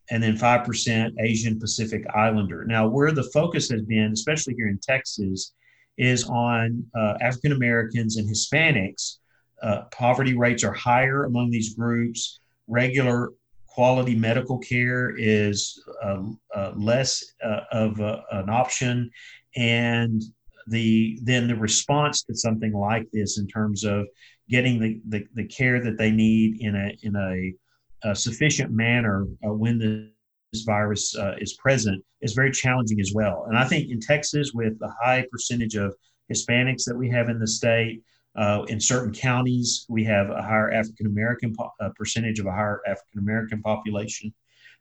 and 0.10 0.22
then 0.22 0.36
5% 0.38 1.12
Asian 1.20 1.60
Pacific 1.60 2.06
Islander. 2.16 2.66
Now, 2.66 2.88
where 2.88 3.12
the 3.12 3.30
focus 3.32 3.70
has 3.70 3.82
been, 3.84 4.12
especially 4.14 4.56
here 4.56 4.68
in 4.68 4.80
Texas, 4.80 5.54
is 5.98 6.24
on 6.30 6.86
uh, 6.98 7.16
African 7.22 7.52
Americans 7.52 8.18
and 8.18 8.28
Hispanics. 8.28 9.18
Uh, 9.62 9.84
poverty 9.92 10.36
rates 10.36 10.64
are 10.64 10.74
higher 10.74 11.26
among 11.26 11.52
these 11.52 11.76
groups. 11.76 12.40
Regular 12.68 13.34
quality 13.68 14.16
medical 14.16 14.58
care 14.58 15.14
is 15.16 15.82
uh, 16.04 16.24
uh 16.56 16.72
less 16.76 17.24
uh, 17.44 17.62
of 17.72 18.00
a, 18.00 18.24
an 18.32 18.50
option, 18.50 19.12
and 19.56 20.24
the 20.68 21.20
then 21.24 21.48
the 21.48 21.56
response 21.56 22.24
to 22.24 22.36
something 22.36 22.74
like 22.74 23.08
this 23.12 23.38
in 23.38 23.48
terms 23.48 23.84
of 23.84 24.08
getting 24.50 24.80
the, 24.80 25.02
the, 25.08 25.26
the 25.36 25.48
care 25.48 25.82
that 25.84 25.98
they 25.98 26.12
need 26.12 26.62
in 26.62 26.76
a 26.76 26.98
in 27.04 27.16
a, 27.16 28.10
a 28.10 28.16
sufficient 28.16 28.72
manner 28.72 29.26
uh, 29.46 29.54
when 29.54 29.78
the 29.78 30.10
this 30.52 30.64
virus 30.64 31.16
uh, 31.16 31.36
is 31.40 31.54
present 31.54 32.04
is 32.22 32.34
very 32.34 32.52
challenging 32.52 33.00
as 33.00 33.12
well. 33.14 33.46
And 33.48 33.58
I 33.58 33.66
think 33.66 33.92
in 33.92 34.00
Texas, 34.00 34.52
with 34.54 34.80
the 34.80 34.92
high 35.02 35.26
percentage 35.32 35.76
of 35.76 35.96
Hispanics 36.32 36.84
that 36.86 36.98
we 36.98 37.10
have 37.10 37.30
in 37.30 37.40
the 37.40 37.48
state, 37.48 38.02
uh, 38.36 38.64
in 38.68 38.80
certain 38.80 39.14
counties, 39.14 39.86
we 39.90 40.04
have 40.06 40.30
a 40.30 40.42
higher 40.42 40.72
African 40.72 41.08
American 41.08 41.54
po- 41.56 41.72
percentage 41.96 42.40
of 42.40 42.46
a 42.46 42.52
higher 42.52 42.82
African 42.88 43.20
American 43.20 43.62
population. 43.62 44.34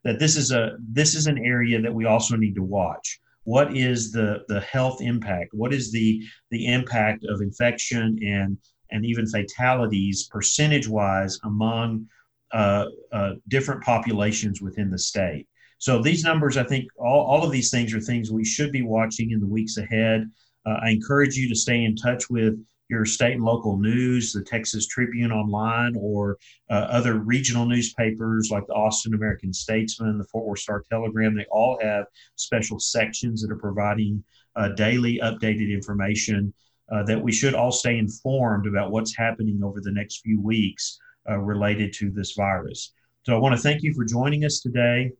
That 0.05 0.19
this 0.19 0.37
is 0.37 0.53
a 0.53 0.77
this 0.81 1.15
is 1.15 1.27
an 1.27 1.39
area 1.39 1.81
that 1.81 1.93
we 1.93 2.05
also 2.07 2.37
need 2.37 2.55
to 2.55 2.63
watch. 2.63 3.21
What 3.45 3.77
is 3.77 4.13
the 4.13 4.45
the 4.49 4.61
health 4.61 5.01
impact? 5.01 5.51
What 5.53 5.73
is 5.75 5.91
the 5.91 6.23
the 6.51 6.67
impact 6.67 7.25
of 7.25 7.41
infection 7.41 8.19
and 8.25 8.59
and 8.91 9.05
even 9.05 9.27
fatalities 9.27 10.29
percentage 10.29 10.89
wise 10.89 11.39
among 11.45 12.07
uh, 12.53 12.87
uh, 13.13 13.33
different 13.49 13.83
populations 13.83 14.61
within 14.63 14.91
the 14.91 14.99
state. 14.99 15.47
So 15.79 16.03
these 16.03 16.25
numbers, 16.25 16.57
I 16.57 16.65
think 16.65 16.89
all, 16.99 17.25
all 17.27 17.45
of 17.45 17.53
these 17.53 17.71
things 17.71 17.95
are 17.95 18.01
things 18.01 18.31
we 18.31 18.45
should 18.45 18.73
be 18.73 18.83
watching 18.83 19.31
in 19.31 19.41
the 19.41 19.47
weeks 19.47 19.77
ahead. 19.77 20.29
Uh, 20.67 20.77
I 20.83 20.91
encourage 20.91 21.37
you 21.37 21.49
to 21.49 21.55
stay 21.55 21.85
in 21.85 21.95
touch 21.95 22.29
with 22.29 22.59
your 22.89 23.05
state 23.05 23.35
and 23.35 23.45
local 23.45 23.79
news, 23.79 24.33
the 24.33 24.43
Texas 24.43 24.87
Tribune 24.87 25.31
online, 25.31 25.95
or 25.97 26.39
uh, 26.71 26.87
other 26.91 27.19
regional 27.19 27.67
newspapers 27.67 28.49
like 28.51 28.67
the 28.67 28.73
Austin 28.73 29.15
American 29.15 29.53
Statesman, 29.53 30.19
the 30.19 30.25
Fort 30.25 30.47
Worth 30.47 30.61
Star 30.61 30.83
Telegram. 30.91 31.37
They 31.37 31.47
all 31.51 31.79
have 31.83 32.07
special 32.37 32.81
sections 32.81 33.43
that 33.43 33.53
are 33.53 33.59
providing 33.59 34.25
uh, 34.57 34.71
daily 34.71 35.21
updated 35.23 35.71
information 35.71 36.53
uh, 36.93 37.03
that 37.05 37.21
we 37.21 37.33
should 37.33 37.55
all 37.55 37.73
stay 37.73 37.99
informed 37.99 38.67
about 38.67 38.91
what's 38.91 39.17
happening 39.17 39.61
over 39.63 39.81
the 39.81 39.93
next 39.93 40.21
few 40.21 40.41
weeks 40.41 40.99
uh, 41.29 41.39
related 41.39 41.93
to 41.95 42.11
this 42.11 42.33
virus. 42.33 42.93
So 43.25 43.35
I 43.35 43.39
want 43.39 43.55
to 43.55 43.61
thank 43.61 43.83
you 43.83 43.93
for 43.95 44.05
joining 44.05 44.45
us 44.45 44.61
today 44.61 45.13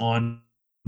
on 0.00 0.40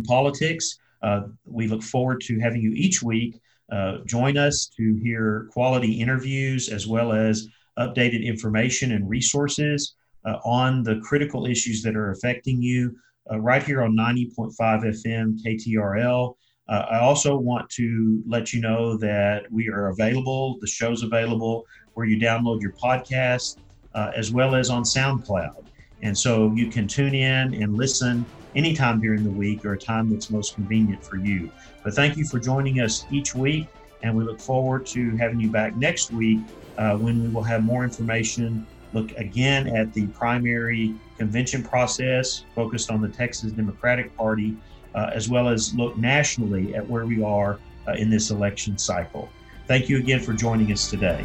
politics. 0.06 0.78
Uh, 1.02 1.22
we 1.44 1.66
look 1.66 1.82
forward 1.82 2.20
to 2.22 2.38
having 2.38 2.62
you 2.62 2.72
each 2.72 3.02
week 3.02 3.40
uh, 3.70 3.98
join 4.04 4.36
us 4.36 4.70
to 4.76 4.94
hear 5.02 5.48
quality 5.52 5.92
interviews 5.92 6.68
as 6.68 6.86
well 6.86 7.12
as 7.12 7.46
updated 7.78 8.24
information 8.24 8.92
and 8.92 9.08
resources 9.08 9.94
uh, 10.24 10.38
on 10.44 10.82
the 10.82 11.00
critical 11.00 11.46
issues 11.46 11.82
that 11.82 11.96
are 11.96 12.10
affecting 12.10 12.60
you 12.60 12.96
uh, 13.30 13.38
right 13.38 13.62
here 13.62 13.82
on 13.82 13.96
90.5 13.96 14.54
FM 14.58 15.38
KTRL. 15.44 16.34
Uh, 16.70 16.86
I 16.88 17.00
also 17.00 17.36
want 17.36 17.68
to 17.70 18.22
let 18.28 18.52
you 18.52 18.60
know 18.60 18.96
that 18.98 19.50
we 19.50 19.68
are 19.68 19.88
available, 19.88 20.56
the 20.60 20.68
show's 20.68 21.02
available 21.02 21.64
where 21.94 22.06
you 22.06 22.18
download 22.18 22.60
your 22.60 22.72
podcast, 22.82 23.58
uh, 23.94 24.12
as 24.14 24.30
well 24.30 24.54
as 24.54 24.70
on 24.70 24.84
SoundCloud. 24.84 25.66
And 26.02 26.16
so 26.16 26.52
you 26.54 26.70
can 26.70 26.86
tune 26.86 27.14
in 27.14 27.54
and 27.60 27.76
listen 27.76 28.24
anytime 28.54 29.00
during 29.00 29.24
the 29.24 29.30
week 29.30 29.64
or 29.64 29.72
a 29.72 29.78
time 29.78 30.10
that's 30.10 30.30
most 30.30 30.54
convenient 30.54 31.04
for 31.04 31.16
you. 31.16 31.50
But 31.82 31.94
thank 31.94 32.16
you 32.16 32.24
for 32.24 32.38
joining 32.38 32.80
us 32.80 33.04
each 33.10 33.34
week, 33.34 33.66
and 34.02 34.16
we 34.16 34.22
look 34.22 34.40
forward 34.40 34.86
to 34.86 35.16
having 35.16 35.40
you 35.40 35.50
back 35.50 35.76
next 35.76 36.12
week 36.12 36.38
uh, 36.78 36.96
when 36.96 37.20
we 37.20 37.28
will 37.28 37.42
have 37.42 37.64
more 37.64 37.82
information. 37.82 38.64
Look 38.92 39.10
again 39.12 39.68
at 39.76 39.92
the 39.92 40.06
primary 40.08 40.94
convention 41.18 41.62
process 41.62 42.44
focused 42.54 42.90
on 42.90 43.00
the 43.00 43.08
Texas 43.08 43.52
Democratic 43.52 44.16
Party 44.16 44.56
uh, 44.94 45.10
as 45.12 45.28
well 45.28 45.48
as 45.48 45.74
look 45.74 45.96
nationally 45.96 46.74
at 46.74 46.88
where 46.88 47.06
we 47.06 47.22
are 47.22 47.58
uh, 47.88 47.92
in 47.92 48.10
this 48.10 48.30
election 48.30 48.76
cycle. 48.78 49.28
Thank 49.66 49.88
you 49.88 49.98
again 49.98 50.20
for 50.20 50.32
joining 50.32 50.72
us 50.72 50.90
today. 50.90 51.24